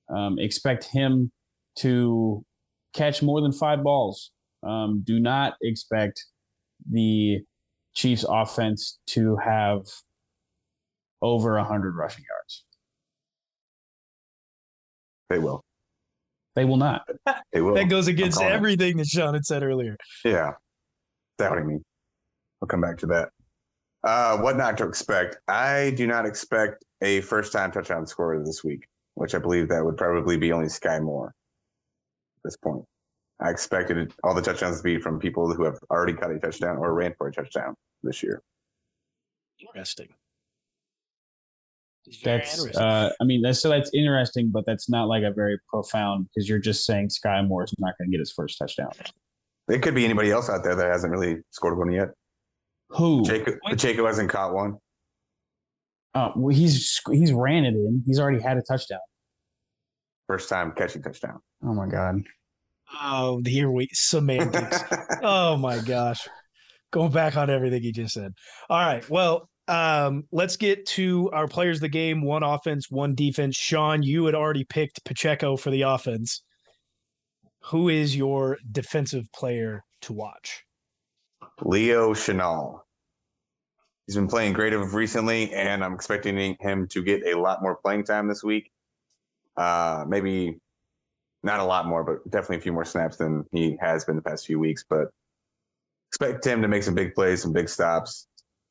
Um, 0.09 0.38
expect 0.39 0.86
him 0.86 1.32
to 1.78 2.43
catch 2.93 3.21
more 3.21 3.41
than 3.41 3.51
five 3.51 3.84
balls. 3.84 4.32
Um, 4.63 5.01
do 5.03 5.19
not 5.19 5.55
expect 5.61 6.23
the 6.89 7.41
Chiefs 7.93 8.26
offense 8.28 8.99
to 9.07 9.38
have 9.38 9.86
over 11.26 11.55
100 11.57 11.95
rushing 11.95 12.23
yards. 12.30 12.63
They 15.30 15.39
will. 15.39 15.63
They 16.55 16.65
will 16.65 16.78
not. 16.78 17.07
They 17.51 17.61
will. 17.61 17.76
That 17.76 17.86
goes 17.89 18.07
against 18.07 18.41
everything 18.41 18.95
it. 18.95 18.97
that 18.97 19.07
Sean 19.07 19.34
had 19.34 19.45
said 19.45 19.63
earlier. 19.63 19.95
Yeah. 20.26 20.51
Doubting 21.38 21.67
me. 21.67 21.78
I'll 22.61 22.67
come 22.67 22.82
back 22.82 22.97
to 22.97 23.05
that. 23.07 23.30
Uh, 24.03 24.38
what 24.38 24.57
not 24.57 24.78
to 24.78 24.86
expect? 24.86 25.38
I 25.47 25.93
do 25.95 26.05
not 26.05 26.26
expect 26.26 26.84
a 27.01 27.21
first 27.21 27.53
time 27.53 27.71
touchdown 27.71 28.05
scorer 28.05 28.43
this 28.43 28.63
week, 28.63 28.88
which 29.13 29.36
I 29.36 29.39
believe 29.39 29.69
that 29.69 29.84
would 29.84 29.95
probably 29.95 30.38
be 30.38 30.51
only 30.51 30.67
Skyy 30.67 31.01
Moore 31.01 31.28
at 31.30 32.43
this 32.43 32.57
point. 32.57 32.84
I 33.39 33.49
expected 33.49 34.13
all 34.23 34.34
the 34.34 34.41
touchdowns 34.41 34.78
to 34.78 34.84
be 34.84 34.99
from 34.99 35.19
people 35.19 35.53
who 35.53 35.63
have 35.63 35.78
already 35.89 36.13
caught 36.13 36.32
a 36.32 36.39
touchdown 36.39 36.78
or 36.78 36.93
ran 36.93 37.13
for 37.17 37.28
a 37.28 37.32
touchdown 37.32 37.73
this 38.03 38.21
year. 38.21 38.41
Interesting. 39.59 40.09
That's, 42.24 42.66
uh, 42.76 43.12
I 43.20 43.24
mean, 43.24 43.41
that's 43.41 43.60
so 43.60 43.70
that's 43.70 43.91
interesting, 43.93 44.49
but 44.51 44.64
that's 44.66 44.89
not 44.89 45.08
like 45.08 45.24
a 45.24 45.32
very 45.32 45.58
profound 45.70 46.28
because 46.28 46.47
you're 46.47 46.60
just 46.60 46.86
saying 46.86 47.10
Skyy 47.10 47.47
Moore 47.47 47.64
is 47.64 47.74
not 47.80 47.93
going 47.97 48.10
to 48.10 48.12
get 48.12 48.20
his 48.20 48.32
first 48.32 48.58
touchdown. 48.58 48.91
It 49.68 49.82
could 49.82 49.95
be 49.95 50.06
anybody 50.06 50.32
else 50.32 50.49
out 50.49 50.64
there 50.64 50.76
that 50.76 50.88
hasn't 50.88 51.12
really 51.12 51.38
scored 51.49 51.78
one 51.78 51.91
yet. 51.91 52.10
Who? 52.89 53.24
Jacob, 53.26 53.56
Jacob 53.76 54.06
hasn't 54.06 54.30
caught 54.30 54.53
one. 54.53 54.78
Uh, 56.14 56.32
well, 56.36 56.56
he's 56.56 57.01
he's 57.12 57.34
ran 57.34 57.66
it 57.66 57.74
in. 57.74 58.03
He's 58.06 58.20
already 58.20 58.41
had 58.41 58.58
a 58.58 58.62
touchdown. 58.62 58.99
First 60.28 60.49
time 60.49 60.72
catching 60.76 61.01
touchdown. 61.01 61.39
Oh 61.64 61.74
my 61.74 61.88
god. 61.88 62.22
Oh, 63.01 63.41
here 63.45 63.70
we 63.70 63.89
semantics. 63.93 64.84
oh 65.24 65.58
my 65.58 65.80
gosh. 65.80 66.28
Going 66.91 67.12
back 67.12 67.36
on 67.36 67.49
everything 67.49 67.82
he 67.82 67.91
just 67.91 68.14
said. 68.14 68.34
All 68.70 68.80
right. 68.80 69.08
Well, 69.10 69.49
um, 69.68 70.24
let's 70.32 70.57
get 70.57 70.86
to 70.88 71.30
our 71.32 71.47
players 71.47 71.78
of 71.78 71.82
the 71.82 71.89
game. 71.89 72.22
One 72.22 72.43
offense, 72.43 72.89
one 72.89 73.16
defense. 73.16 73.55
Sean, 73.55 74.03
you 74.03 74.26
had 74.26 74.36
already 74.36 74.63
picked 74.63 75.03
Pacheco 75.05 75.57
for 75.57 75.72
the 75.72 75.84
offense. 75.84 76.43
Who 77.66 77.89
is 77.89 78.16
your 78.16 78.57
defensive 78.72 79.26
player 79.34 79.84
to 80.01 80.13
watch? 80.13 80.63
Leo 81.63 82.13
Chenal. 82.13 82.82
He's 84.05 84.16
been 84.16 84.28
playing 84.28 84.53
great 84.53 84.74
of 84.74 84.93
recently, 84.93 85.51
and 85.51 85.84
I'm 85.84 85.93
expecting 85.93 86.55
him 86.59 86.88
to 86.89 87.03
get 87.03 87.26
a 87.26 87.39
lot 87.39 87.63
more 87.63 87.78
playing 87.78 88.03
time 88.03 88.28
this 88.28 88.43
week. 88.43 88.72
Uh, 89.57 90.05
maybe 90.07 90.59
not 91.41 91.59
a 91.59 91.63
lot 91.63 91.88
more, 91.88 92.03
but 92.03 92.30
definitely 92.30 92.57
a 92.57 92.61
few 92.61 92.74
more 92.74 92.86
snaps 92.86 93.18
than 93.18 93.45
he 93.51 93.78
has 93.80 94.05
been 94.05 94.16
the 94.16 94.22
past 94.22 94.45
few 94.45 94.59
weeks. 94.59 94.86
But 94.88 95.07
expect 96.09 96.45
him 96.45 96.61
to 96.61 96.68
make 96.68 96.84
some 96.84 96.93
big 96.93 97.16
plays, 97.16 97.41
some 97.41 97.53
big 97.53 97.68
stops. 97.68 98.28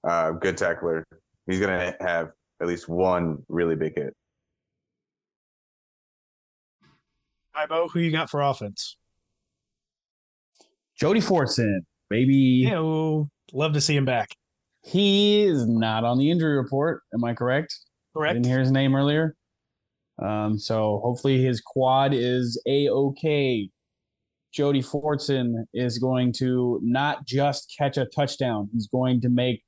Uh, 0.07 0.32
good 0.32 0.57
tackler. 0.57 1.05
He's 1.46 1.61
going 1.61 1.70
to 1.70 1.96
have 2.00 2.30
at 2.61 2.68
least 2.68 2.88
one 2.88 3.38
really 3.48 3.76
big 3.76 3.94
hit. 3.96 4.14
Ibo, 7.57 7.88
who 7.88 8.00
you 8.00 8.11
got 8.11 8.30
for 8.30 8.40
offense? 8.42 8.96
Jody 10.98 11.20
Fortson, 11.20 11.80
baby. 12.11 12.68
Yeah, 12.68 13.22
love 13.52 13.72
to 13.72 13.80
see 13.80 13.96
him 13.96 14.05
back. 14.05 14.30
He 14.82 15.42
is 15.42 15.66
not 15.66 16.05
on 16.05 16.18
the 16.18 16.30
injury 16.30 16.57
report. 16.57 17.02
Am 17.14 17.24
I 17.24 17.34
correct? 17.34 17.74
Correct. 18.14 18.30
I 18.30 18.34
didn't 18.34 18.46
hear 18.46 18.61
his 18.61 18.70
name 18.70 18.94
earlier. 18.94 19.34
Um, 20.22 20.59
so 20.59 21.00
hopefully 21.02 21.42
his 21.42 21.61
quad 21.61 22.12
is 22.14 22.61
a 22.66 22.88
okay. 22.88 23.68
Jody 24.52 24.82
Fortson 24.82 25.64
is 25.72 25.98
going 25.98 26.32
to 26.34 26.78
not 26.82 27.26
just 27.26 27.74
catch 27.76 27.96
a 27.96 28.07
touchdown. 28.07 28.68
He's 28.72 28.86
going 28.86 29.20
to 29.22 29.28
make 29.28 29.64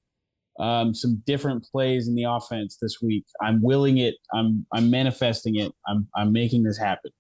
um, 0.59 0.95
some 0.95 1.23
different 1.27 1.65
plays 1.65 2.09
in 2.09 2.15
the 2.15 2.25
offense 2.25 2.79
this 2.81 3.03
week. 3.03 3.25
I'm 3.43 3.63
willing 3.63 3.99
it. 3.99 4.15
I'm 4.35 4.67
I'm 4.73 4.91
manifesting 4.91 5.57
it. 5.57 5.73
I'm 5.87 6.09
I'm 6.15 6.33
making 6.33 6.63
this 6.63 6.79
happen. 6.79 7.11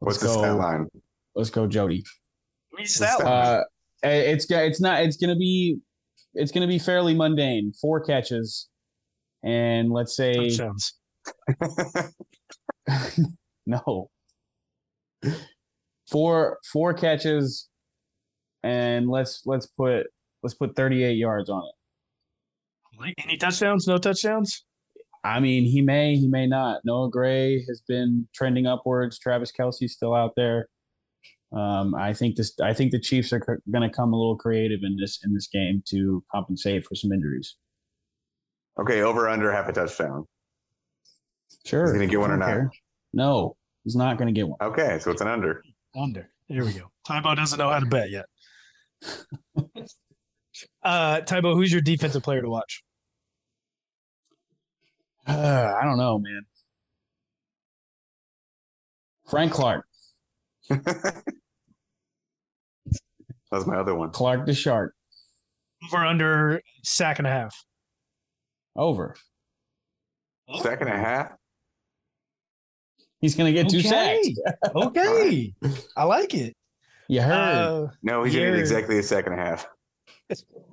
Let's 0.00 0.22
What's 0.22 0.36
go, 0.36 0.42
the 0.42 0.54
line? 0.54 0.88
Let's 1.34 1.50
go, 1.50 1.66
Jody. 1.66 2.04
What's 2.70 2.98
that 2.98 3.20
uh, 3.20 3.62
it's 4.02 4.50
it's 4.50 4.80
not. 4.80 5.02
It's 5.02 5.16
gonna 5.16 5.36
be. 5.36 5.78
It's 6.34 6.52
gonna 6.52 6.66
be 6.66 6.78
fairly 6.78 7.14
mundane. 7.14 7.72
Four 7.80 8.04
catches, 8.04 8.68
and 9.44 9.90
let's 9.90 10.16
say. 10.16 10.56
no. 13.66 14.10
Four 16.10 16.58
four 16.72 16.94
catches, 16.94 17.68
and 18.62 19.08
let's 19.08 19.42
let's 19.46 19.66
put 19.66 20.06
let's 20.42 20.54
put 20.54 20.74
38 20.74 21.12
yards 21.12 21.48
on 21.48 21.62
it. 21.62 21.74
Any 23.18 23.36
touchdowns? 23.36 23.86
No 23.86 23.98
touchdowns? 23.98 24.64
I 25.24 25.40
mean, 25.40 25.64
he 25.64 25.80
may, 25.80 26.16
he 26.16 26.26
may 26.26 26.46
not. 26.46 26.80
Noah 26.84 27.10
Gray 27.10 27.64
has 27.68 27.82
been 27.86 28.26
trending 28.34 28.66
upwards. 28.66 29.18
Travis 29.18 29.52
Kelce's 29.52 29.92
still 29.92 30.14
out 30.14 30.32
there. 30.36 30.68
Um, 31.52 31.94
I 31.94 32.12
think 32.12 32.36
this. 32.36 32.54
I 32.62 32.72
think 32.72 32.92
the 32.92 32.98
Chiefs 32.98 33.32
are 33.32 33.40
going 33.70 33.88
to 33.88 33.94
come 33.94 34.12
a 34.12 34.16
little 34.16 34.36
creative 34.36 34.80
in 34.82 34.96
this 34.96 35.20
in 35.22 35.34
this 35.34 35.48
game 35.48 35.82
to 35.90 36.24
compensate 36.32 36.86
for 36.86 36.94
some 36.94 37.12
injuries. 37.12 37.56
Okay, 38.80 39.02
over 39.02 39.28
under 39.28 39.52
half 39.52 39.68
a 39.68 39.72
touchdown. 39.72 40.26
Sure. 41.66 41.84
He's 41.84 41.92
going 41.92 42.08
to 42.08 42.10
get 42.10 42.20
one 42.20 42.30
or 42.30 42.38
not? 42.38 42.70
No, 43.12 43.56
he's 43.84 43.94
not 43.94 44.16
going 44.16 44.28
to 44.28 44.32
get 44.32 44.48
one. 44.48 44.56
Okay, 44.62 44.98
so 44.98 45.10
it's 45.10 45.20
an 45.20 45.28
under. 45.28 45.62
Under. 45.94 46.30
There 46.48 46.64
we 46.64 46.72
go. 46.72 46.90
Tybo 47.06 47.36
doesn't 47.36 47.58
know 47.58 47.70
how 47.70 47.80
to 47.80 47.86
bet 47.86 48.10
yet. 48.10 48.24
Uh, 50.82 51.20
Tybo, 51.20 51.54
who's 51.54 51.72
your 51.72 51.80
defensive 51.80 52.22
player 52.22 52.42
to 52.42 52.48
watch? 52.48 52.82
Uh, 55.26 55.76
I 55.80 55.84
don't 55.84 55.98
know, 55.98 56.18
man. 56.18 56.42
Frank 59.28 59.52
Clark. 59.52 59.86
That's 60.68 60.82
my 63.66 63.76
other 63.76 63.94
one. 63.94 64.10
Clark 64.10 64.46
the 64.46 64.54
Shark. 64.54 64.94
Over 65.84 66.04
under 66.04 66.62
sack 66.82 67.18
and 67.18 67.26
a 67.26 67.30
half. 67.30 67.56
Over. 68.76 69.14
Sack 70.62 70.80
and 70.80 70.90
a 70.90 70.96
half? 70.96 71.32
He's 73.20 73.34
going 73.34 73.52
to 73.54 73.62
get 73.62 73.66
okay. 73.66 73.82
two 73.82 73.88
sacks. 73.88 74.28
okay. 74.74 75.54
I 75.96 76.04
like 76.04 76.34
it. 76.34 76.54
You 77.08 77.22
heard. 77.22 77.32
Uh, 77.32 77.86
no, 78.02 78.24
he's 78.24 78.34
going 78.34 78.46
to 78.46 78.52
get 78.52 78.60
exactly 78.60 78.98
a 78.98 79.02
sack 79.02 79.26
and 79.26 79.34
a 79.34 79.38
half 79.38 79.66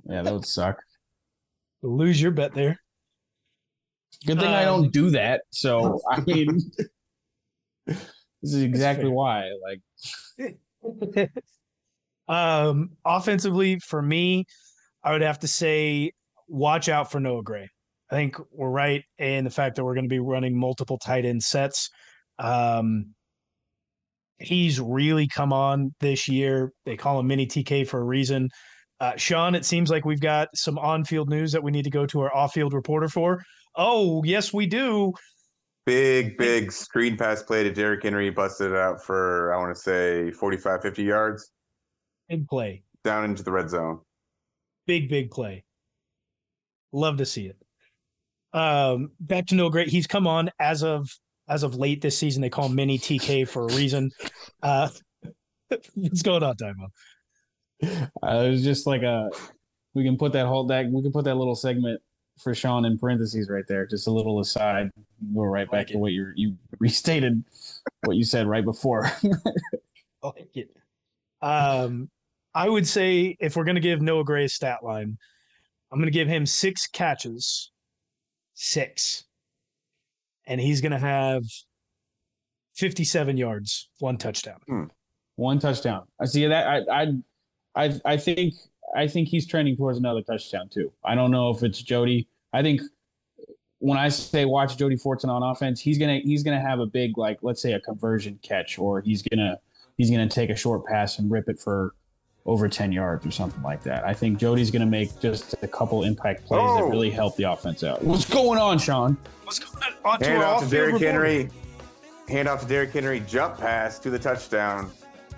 yeah, 0.09 0.21
that 0.21 0.33
would 0.33 0.45
suck. 0.45 0.77
Lose 1.81 2.21
your 2.21 2.31
bet 2.31 2.53
there. 2.53 2.79
Good 4.25 4.39
thing 4.39 4.49
um, 4.49 4.53
I 4.55 4.65
don't 4.65 4.91
do 4.91 5.11
that. 5.11 5.41
So 5.51 6.01
I 6.09 6.19
mean, 6.27 6.59
this 7.85 7.97
is 8.41 8.63
exactly 8.63 9.09
why. 9.09 9.49
Like, 10.37 10.57
um, 12.27 12.91
offensively 13.05 13.79
for 13.79 14.01
me, 14.01 14.45
I 15.03 15.13
would 15.13 15.21
have 15.21 15.39
to 15.39 15.47
say, 15.47 16.11
watch 16.47 16.89
out 16.89 17.11
for 17.11 17.19
Noah 17.19 17.43
Gray. 17.43 17.69
I 18.11 18.15
think 18.15 18.37
we're 18.51 18.69
right 18.69 19.03
in 19.19 19.43
the 19.43 19.49
fact 19.49 19.75
that 19.75 19.85
we're 19.85 19.93
going 19.93 20.05
to 20.05 20.09
be 20.09 20.19
running 20.19 20.59
multiple 20.59 20.97
tight 20.97 21.25
end 21.25 21.43
sets. 21.43 21.89
Um, 22.39 23.13
he's 24.39 24.79
really 24.79 25.27
come 25.27 25.53
on 25.53 25.93
this 25.99 26.27
year. 26.27 26.71
They 26.85 26.97
call 26.97 27.19
him 27.19 27.27
Mini 27.27 27.45
TK 27.45 27.87
for 27.87 27.99
a 27.99 28.03
reason. 28.03 28.49
Uh, 28.99 29.15
Sean, 29.15 29.55
it 29.55 29.65
seems 29.65 29.89
like 29.89 30.05
we've 30.05 30.19
got 30.19 30.49
some 30.55 30.77
on-field 30.77 31.29
news 31.29 31.51
that 31.53 31.63
we 31.63 31.71
need 31.71 31.83
to 31.83 31.89
go 31.89 32.05
to 32.05 32.19
our 32.21 32.35
off-field 32.35 32.73
reporter 32.73 33.07
for. 33.07 33.41
Oh, 33.75 34.23
yes, 34.25 34.53
we 34.53 34.65
do. 34.65 35.13
Big, 35.85 36.37
big 36.37 36.71
screen 36.71 37.17
pass 37.17 37.41
play 37.41 37.63
to 37.63 37.71
Derrick 37.71 38.03
Henry, 38.03 38.29
busted 38.29 38.71
it 38.71 38.77
out 38.77 39.03
for, 39.03 39.53
I 39.53 39.57
want 39.57 39.73
to 39.75 39.81
say, 39.81 40.31
45, 40.31 40.81
50 40.81 41.03
yards 41.03 41.51
Big 42.27 42.47
play. 42.47 42.83
down 43.03 43.23
into 43.25 43.41
the 43.41 43.51
red 43.51 43.69
zone. 43.69 43.99
Big, 44.85 45.09
big 45.09 45.31
play. 45.31 45.63
Love 46.91 47.17
to 47.17 47.25
see 47.25 47.47
it. 47.47 47.57
Um, 48.51 49.11
back 49.19 49.45
to 49.47 49.55
Noah 49.55 49.71
Gray. 49.71 49.85
He's 49.85 50.07
come 50.07 50.25
on 50.27 50.49
as 50.59 50.83
of 50.83 51.07
as 51.47 51.63
of 51.63 51.75
late 51.75 52.01
this 52.01 52.17
season. 52.17 52.41
They 52.41 52.49
call 52.49 52.65
him 52.65 52.75
Mini 52.75 52.97
TK 52.97 53.47
for 53.47 53.63
a 53.67 53.73
reason. 53.75 54.09
Uh, 54.61 54.89
what's 55.95 56.23
going 56.23 56.41
on, 56.43 56.55
Timo? 56.55 56.87
Uh, 57.81 58.07
it 58.23 58.49
was 58.49 58.63
just 58.63 58.87
like 58.87 59.03
a. 59.03 59.29
We 59.93 60.03
can 60.03 60.17
put 60.17 60.33
that 60.33 60.45
whole 60.45 60.65
that 60.67 60.85
we 60.91 61.01
can 61.01 61.11
put 61.11 61.25
that 61.25 61.35
little 61.35 61.55
segment 61.55 62.01
for 62.37 62.53
Sean 62.53 62.85
in 62.85 62.97
parentheses 62.97 63.49
right 63.49 63.65
there. 63.67 63.85
Just 63.85 64.07
a 64.07 64.11
little 64.11 64.39
aside. 64.39 64.89
Go 65.33 65.41
right 65.43 65.69
back 65.69 65.79
Like 65.79 65.87
to 65.87 65.97
what 65.97 66.11
you 66.11 66.31
you 66.35 66.55
restated 66.79 67.43
what 68.03 68.17
you 68.17 68.23
said 68.23 68.47
right 68.47 68.63
before. 68.63 69.05
I 69.05 69.19
like 70.23 70.49
it. 70.55 70.69
Um, 71.41 72.09
I 72.53 72.67
would 72.67 72.87
say 72.87 73.35
if 73.39 73.55
we're 73.55 73.63
going 73.63 73.75
to 73.75 73.81
give 73.81 74.01
Noah 74.01 74.23
Gray 74.23 74.45
a 74.45 74.49
stat 74.49 74.83
line, 74.83 75.17
I'm 75.91 75.99
going 75.99 76.07
to 76.07 76.17
give 76.17 76.27
him 76.27 76.45
six 76.45 76.87
catches, 76.87 77.71
six, 78.53 79.25
and 80.45 80.59
he's 80.59 80.81
going 80.81 80.91
to 80.91 80.99
have 80.99 81.43
57 82.75 83.37
yards, 83.37 83.89
one 83.99 84.17
touchdown. 84.17 84.89
One 85.35 85.59
touchdown. 85.59 86.03
I 86.19 86.25
see 86.25 86.45
that. 86.47 86.67
I 86.67 87.01
I 87.01 87.07
I 87.75 87.99
I 88.05 88.17
think 88.17 88.55
I 88.95 89.07
think 89.07 89.27
he's 89.27 89.45
trending 89.47 89.77
towards 89.77 89.97
another 89.97 90.21
touchdown 90.21 90.69
too. 90.69 90.91
I 91.03 91.15
don't 91.15 91.31
know 91.31 91.49
if 91.51 91.63
it's 91.63 91.81
Jody. 91.81 92.27
I 92.53 92.61
think 92.61 92.81
when 93.79 93.97
I 93.97 94.09
say 94.09 94.45
watch 94.45 94.77
Jody 94.77 94.95
Fortson 94.97 95.29
on 95.29 95.43
offense, 95.43 95.79
he's 95.79 95.97
gonna 95.97 96.19
he's 96.19 96.43
gonna 96.43 96.59
have 96.59 96.79
a 96.79 96.85
big 96.85 97.17
like 97.17 97.39
let's 97.41 97.61
say 97.61 97.73
a 97.73 97.79
conversion 97.79 98.39
catch, 98.41 98.77
or 98.79 99.01
he's 99.01 99.21
gonna 99.21 99.59
he's 99.97 100.09
gonna 100.11 100.27
take 100.27 100.49
a 100.49 100.55
short 100.55 100.85
pass 100.85 101.19
and 101.19 101.29
rip 101.31 101.47
it 101.49 101.59
for 101.59 101.93
over 102.45 102.67
ten 102.67 102.91
yards 102.91 103.25
or 103.25 103.31
something 103.31 103.61
like 103.61 103.83
that. 103.83 104.03
I 104.05 104.13
think 104.13 104.39
Jody's 104.39 104.71
gonna 104.71 104.85
make 104.85 105.19
just 105.21 105.53
a 105.61 105.67
couple 105.67 106.03
impact 106.03 106.45
plays 106.45 106.61
that 106.61 106.83
Oh. 106.83 106.89
really 106.89 107.11
help 107.11 107.35
the 107.35 107.43
offense 107.43 107.83
out. 107.83 108.03
What's 108.03 108.25
going 108.27 108.59
on, 108.59 108.79
Sean? 108.79 109.15
What's 109.43 109.59
going 109.59 109.83
on? 109.83 110.13
On 110.13 110.19
to 110.19 110.25
Hand 110.25 110.43
off 110.43 110.63
to 110.63 110.69
Derrick. 110.69 111.01
Henry. 111.01 111.49
Hand 112.27 112.47
off 112.47 112.61
to 112.61 112.67
Derrick 112.67 112.91
Henry. 112.91 113.19
Jump 113.21 113.57
pass 113.57 113.99
to 113.99 114.09
the 114.09 114.19
touchdown. 114.19 114.91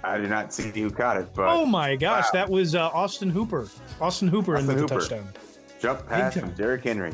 I 0.03 0.17
did 0.17 0.29
not 0.29 0.51
see 0.53 0.69
who 0.71 0.89
caught 0.89 1.17
it, 1.17 1.33
but 1.33 1.47
Oh 1.47 1.65
my 1.65 1.95
gosh, 1.95 2.25
Wow. 2.25 2.29
that 2.33 2.49
was 2.49 2.73
uh, 2.75 2.87
Austin 2.89 3.29
Hooper. 3.29 3.69
Austin 3.99 4.27
Hooper 4.27 4.55
in 4.55 4.61
Austin 4.63 4.75
the 4.75 4.81
Hooper. 4.81 4.99
touchdown. 4.99 5.27
jump 5.79 6.07
pass 6.07 6.33
from 6.35 6.51
Derrick 6.53 6.83
Henry. 6.83 7.13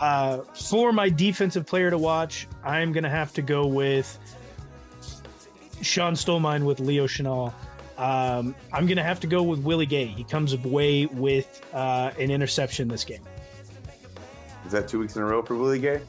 Uh, 0.00 0.38
for 0.54 0.92
my 0.92 1.08
defensive 1.08 1.66
player 1.66 1.90
to 1.90 1.98
watch, 1.98 2.46
I'm 2.64 2.92
going 2.92 3.04
to 3.04 3.10
have 3.10 3.32
to 3.34 3.42
go 3.42 3.66
with 3.66 4.18
Sean 5.82 6.14
stole 6.16 6.40
mine 6.40 6.64
with 6.64 6.80
Leo 6.80 7.06
Chenal. 7.06 7.52
Um, 7.96 8.54
I'm 8.74 8.84
going 8.86 8.98
to 8.98 9.02
have 9.02 9.20
to 9.20 9.26
go 9.26 9.42
with 9.42 9.60
Willie 9.60 9.86
Gay. 9.86 10.04
He 10.06 10.22
comes 10.22 10.52
away 10.52 11.06
with 11.06 11.62
uh, 11.72 12.10
an 12.18 12.30
interception 12.30 12.88
this 12.88 13.04
game. 13.04 13.22
Is 14.66 14.72
that 14.72 14.86
two 14.88 14.98
weeks 14.98 15.16
in 15.16 15.22
a 15.22 15.26
row 15.26 15.42
for 15.42 15.54
Willie 15.56 15.78
Gay? 15.78 16.00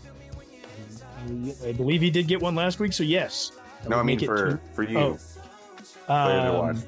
I 1.66 1.72
believe 1.74 2.02
he 2.02 2.10
did 2.10 2.28
get 2.28 2.42
one 2.42 2.56
last 2.56 2.80
week, 2.80 2.92
so 2.94 3.04
yes. 3.04 3.52
That 3.84 3.90
No, 3.90 3.98
I 4.00 4.04
mean 4.04 4.20
for 4.20 4.52
two- 4.52 4.60
for 4.74 4.84
you. 4.84 4.98
Oh. 4.98 5.18
player 6.08 6.46
to 6.52 6.54
watch. 6.58 6.76
Um, 6.76 6.84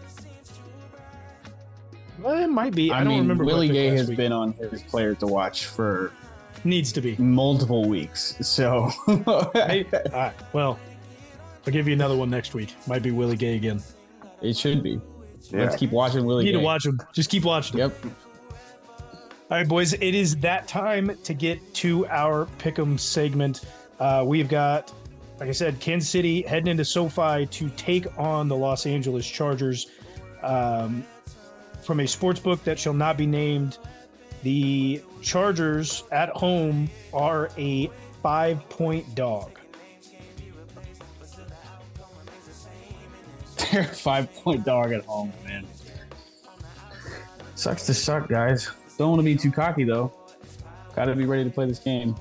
well, 2.21 2.43
it 2.43 2.47
might 2.47 2.75
be. 2.75 2.91
I, 2.91 2.97
I, 2.97 3.03
don't 3.03 3.09
mean, 3.13 3.19
remember. 3.21 3.45
Willie 3.45 3.69
Gay 3.69 3.87
has 3.95 4.09
week. 4.09 4.17
been 4.17 4.31
on 4.33 4.53
his 4.53 4.83
player 4.83 5.15
to 5.15 5.25
watch 5.27 5.65
for 5.67 6.11
needs 6.65 6.91
to 6.93 7.01
be. 7.01 7.15
multiple 7.17 7.87
weeks, 7.87 8.35
so 8.41 8.89
Hey, 9.53 9.85
right. 10.11 10.33
Well, 10.51 10.77
I'll 11.65 11.73
give 11.73 11.87
you 11.87 11.93
another 11.93 12.17
one 12.17 12.29
next 12.29 12.53
week. 12.53 12.75
Might 12.87 13.03
be 13.03 13.11
Willie 13.11 13.37
Gay 13.37 13.55
again. 13.55 13.81
it 14.41 14.57
should 14.57 14.83
be. 14.83 14.99
Yeah. 15.51 15.59
Let's 15.61 15.77
keep 15.77 15.91
watching 15.91 16.25
Willie. 16.25 16.45
You 16.45 16.51
need 16.51 16.57
to 16.59 16.63
watch 16.63 16.85
him. 16.85 16.99
Just 17.13 17.29
keep 17.29 17.45
watching. 17.45 17.79
him. 17.79 17.91
Yep. 18.03 18.13
All 19.51 19.57
right, 19.57 19.67
boys, 19.67 19.93
it 19.93 20.01
is 20.13 20.35
that 20.37 20.67
time 20.67 21.17
to 21.23 21.33
get 21.33 21.73
to 21.75 22.05
our 22.07 22.45
pick'em 22.59 22.99
segment. 22.99 23.61
Uh, 23.99 24.23
we've 24.27 24.47
got, 24.49 24.93
like 25.39 25.49
I 25.49 25.53
said, 25.53 25.79
Kansas 25.79 26.09
City 26.09 26.41
heading 26.41 26.67
into 26.67 26.83
SoFi 26.83 27.45
to 27.45 27.69
take 27.71 28.05
on 28.19 28.47
the 28.47 28.55
Los 28.55 28.85
Angeles 28.85 29.25
Chargers. 29.27 29.87
Um, 30.43 31.05
from 31.81 32.01
a 32.01 32.07
sports 32.07 32.39
book 32.39 32.63
that 32.65 32.77
shall 32.77 32.93
not 32.93 33.17
be 33.17 33.25
named, 33.25 33.77
the 34.43 35.01
Chargers 35.21 36.03
at 36.11 36.29
home 36.29 36.89
are 37.13 37.49
a 37.57 37.89
five-point 38.21 39.15
dog. 39.15 39.57
They're 43.71 43.81
a 43.81 43.85
five 43.85 44.33
point 44.35 44.65
dog 44.65 44.91
at 44.91 45.05
home, 45.05 45.31
man. 45.45 45.65
Sucks 47.55 47.85
to 47.87 47.93
suck, 47.93 48.27
guys. 48.29 48.69
Don't 48.97 49.09
want 49.09 49.19
to 49.19 49.23
be 49.23 49.35
too 49.35 49.51
cocky 49.51 49.83
though. 49.83 50.13
Got 50.95 51.05
to 51.05 51.15
be 51.15 51.25
ready 51.25 51.43
to 51.43 51.49
play 51.49 51.65
this 51.67 51.79
game. 51.79 52.15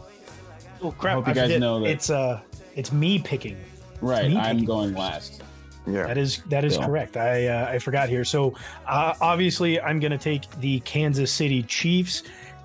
Oh 0.82 0.90
crap! 0.92 1.12
I 1.12 1.14
hope 1.16 1.28
you 1.28 1.34
guys 1.34 1.44
forget. 1.44 1.60
know 1.60 1.80
that- 1.80 1.90
it's 1.90 2.10
uh, 2.10 2.40
it's 2.78 2.92
me 2.92 3.18
picking. 3.18 3.56
Right, 4.00 4.30
me 4.30 4.36
I'm 4.38 4.56
picking 4.56 4.64
going 4.66 4.88
first. 4.90 4.98
last. 4.98 5.42
Yeah. 5.86 6.06
That 6.06 6.18
is 6.18 6.42
that 6.48 6.64
is 6.64 6.76
Yeah. 6.76 6.86
correct. 6.86 7.16
I 7.16 7.46
uh, 7.48 7.66
I 7.70 7.78
forgot 7.78 8.08
here. 8.08 8.24
So 8.24 8.54
uh, 8.86 9.14
obviously, 9.20 9.80
I'm 9.80 10.00
going 10.00 10.12
to 10.12 10.18
take 10.18 10.48
the 10.60 10.80
Kansas 10.80 11.32
City 11.32 11.62
Chiefs. 11.64 12.22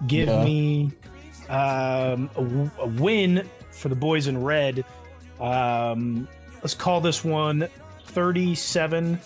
Give 0.07 0.28
Yeah. 0.28 0.43
me 0.43 0.91
um, 1.49 2.30
a, 2.36 2.43
w- 2.43 2.72
a 2.80 2.88
win 2.88 3.49
for 3.72 3.89
the 3.89 3.95
boys 3.95 4.28
in 4.28 4.43
red. 4.43 4.84
Um, 5.39 6.28
let's 6.61 6.74
call 6.74 6.99
this 7.01 7.24
one 7.24 7.68
37 8.07 9.20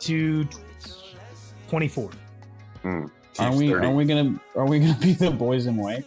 to 0.00 0.48
24. 1.68 2.10
Hmm. 2.82 3.06
Are 3.38 3.54
we 3.54 3.70
30. 3.70 3.86
are 3.86 3.92
we 3.92 4.04
gonna 4.06 4.40
are 4.54 4.66
we 4.66 4.80
gonna 4.80 4.96
be 5.00 5.12
the 5.12 5.30
boys 5.30 5.66
in 5.66 5.76
white? 5.76 6.04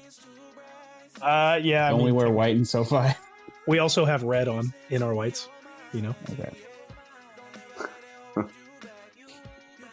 Uh, 1.22 1.60
yeah. 1.62 1.88
I 1.88 1.90
Don't 1.92 2.00
we 2.00 2.06
mean, 2.06 2.16
wear 2.16 2.30
white 2.30 2.56
in 2.56 2.66
SoFi? 2.66 3.14
we 3.68 3.80
also 3.80 4.06
have 4.06 4.24
red 4.24 4.48
on 4.48 4.74
in 4.90 5.04
our 5.04 5.14
whites. 5.14 5.50
You 5.94 6.02
know. 6.02 6.16
Okay. 6.32 6.52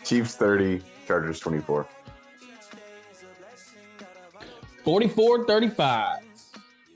Chiefs 0.04 0.36
30, 0.36 0.82
Chargers 1.06 1.40
24. 1.40 1.86
44-35. 4.84 6.18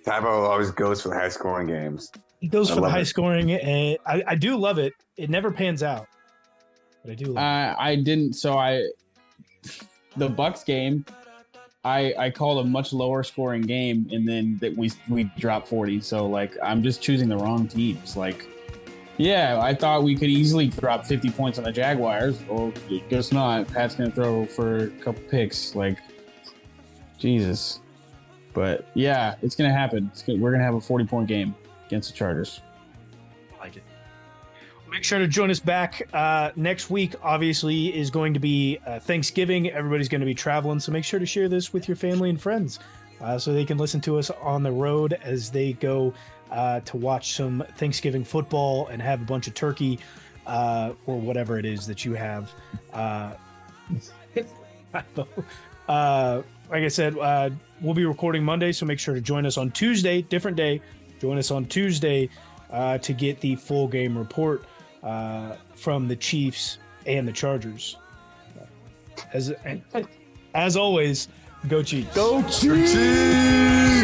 Tybo 0.04 0.24
always 0.48 0.70
goes 0.70 1.02
for 1.02 1.08
the 1.08 1.14
high 1.14 1.28
scoring 1.28 1.66
games. 1.66 2.10
It 2.40 2.48
goes 2.50 2.70
I 2.70 2.74
for 2.74 2.80
the 2.80 2.88
high 2.88 3.00
it. 3.00 3.06
scoring, 3.06 3.50
and 3.52 3.98
I, 4.06 4.22
I 4.28 4.34
do 4.34 4.56
love 4.56 4.78
it. 4.78 4.94
It 5.16 5.28
never 5.28 5.50
pans 5.50 5.82
out, 5.82 6.06
but 7.02 7.12
I 7.12 7.14
do 7.14 7.26
love 7.26 7.36
it. 7.36 7.40
I 7.40 7.90
I 7.90 7.96
didn't. 7.96 8.34
So 8.34 8.56
I 8.56 8.88
the 10.16 10.28
Bucks 10.28 10.64
game. 10.64 11.04
I 11.84 12.14
I 12.18 12.30
called 12.30 12.64
a 12.64 12.68
much 12.68 12.92
lower 12.92 13.22
scoring 13.22 13.62
game, 13.62 14.06
and 14.12 14.28
then 14.28 14.58
that 14.60 14.76
we 14.76 14.90
we 15.08 15.24
dropped 15.38 15.68
forty. 15.68 16.00
So 16.00 16.26
like 16.26 16.56
I'm 16.62 16.82
just 16.82 17.00
choosing 17.00 17.28
the 17.28 17.36
wrong 17.38 17.66
teams. 17.66 18.16
Like, 18.16 18.46
yeah, 19.16 19.58
I 19.60 19.74
thought 19.74 20.02
we 20.02 20.14
could 20.14 20.28
easily 20.28 20.68
drop 20.68 21.06
fifty 21.06 21.30
points 21.30 21.58
on 21.58 21.64
the 21.64 21.72
Jaguars. 21.72 22.38
Well, 22.48 22.72
guess 23.08 23.32
not. 23.32 23.66
Pat's 23.68 23.94
gonna 23.94 24.10
throw 24.10 24.44
for 24.44 24.84
a 24.84 24.90
couple 24.90 25.22
picks. 25.22 25.74
Like, 25.74 25.98
Jesus. 27.18 27.80
But 28.52 28.86
yeah, 28.94 29.36
it's 29.40 29.54
gonna 29.54 29.72
happen. 29.72 30.10
It's 30.12 30.22
gonna, 30.22 30.38
we're 30.38 30.52
gonna 30.52 30.64
have 30.64 30.74
a 30.74 30.80
forty 30.80 31.06
point 31.06 31.28
game 31.28 31.54
against 31.86 32.10
the 32.10 32.16
Chargers. 32.16 32.60
like 33.58 33.76
it. 33.76 33.82
Make 34.90 35.04
sure 35.04 35.20
to 35.20 35.28
join 35.28 35.50
us 35.50 35.60
back 35.60 36.08
uh, 36.12 36.50
next 36.56 36.90
week. 36.90 37.14
Obviously, 37.22 37.96
is 37.96 38.10
going 38.10 38.34
to 38.34 38.40
be 38.40 38.78
uh, 38.84 38.98
Thanksgiving. 38.98 39.70
Everybody's 39.70 40.08
going 40.08 40.20
to 40.20 40.26
be 40.26 40.34
traveling, 40.34 40.80
so 40.80 40.90
make 40.90 41.04
sure 41.04 41.20
to 41.20 41.26
share 41.26 41.48
this 41.48 41.72
with 41.72 41.86
your 41.86 41.96
family 41.96 42.28
and 42.28 42.40
friends, 42.40 42.80
uh, 43.20 43.38
so 43.38 43.52
they 43.52 43.64
can 43.64 43.78
listen 43.78 44.00
to 44.00 44.18
us 44.18 44.30
on 44.30 44.64
the 44.64 44.72
road 44.72 45.16
as 45.22 45.48
they 45.48 45.74
go 45.74 46.12
uh, 46.50 46.80
to 46.80 46.96
watch 46.96 47.34
some 47.34 47.62
Thanksgiving 47.76 48.24
football 48.24 48.88
and 48.88 49.00
have 49.00 49.22
a 49.22 49.24
bunch 49.24 49.46
of 49.46 49.54
turkey 49.54 50.00
uh, 50.48 50.92
or 51.06 51.20
whatever 51.20 51.56
it 51.56 51.64
is 51.64 51.86
that 51.86 52.04
you 52.04 52.14
have. 52.14 52.52
Uh, 52.92 53.34
like 55.88 56.44
I 56.72 56.88
said, 56.88 57.14
we'll 57.80 57.94
be 57.94 58.06
recording 58.06 58.42
Monday, 58.42 58.72
so 58.72 58.86
make 58.86 58.98
sure 58.98 59.14
to 59.14 59.20
join 59.20 59.46
us 59.46 59.56
on 59.56 59.70
Tuesday, 59.70 60.22
different 60.22 60.56
day. 60.56 60.82
Join 61.20 61.38
us 61.38 61.52
on 61.52 61.66
Tuesday 61.66 62.28
uh, 62.70 62.98
to 62.98 63.12
get 63.12 63.40
the 63.40 63.54
full 63.54 63.86
game 63.86 64.18
report 64.18 64.64
uh, 65.02 65.56
from 65.74 66.08
the 66.08 66.16
Chiefs 66.16 66.78
and 67.06 67.26
the 67.26 67.32
Chargers. 67.32 67.96
As 69.32 69.52
as 70.54 70.76
always, 70.76 71.28
go 71.68 71.82
Chiefs. 71.82 72.14
Go 72.14 72.42
Chiefs! 72.42 73.99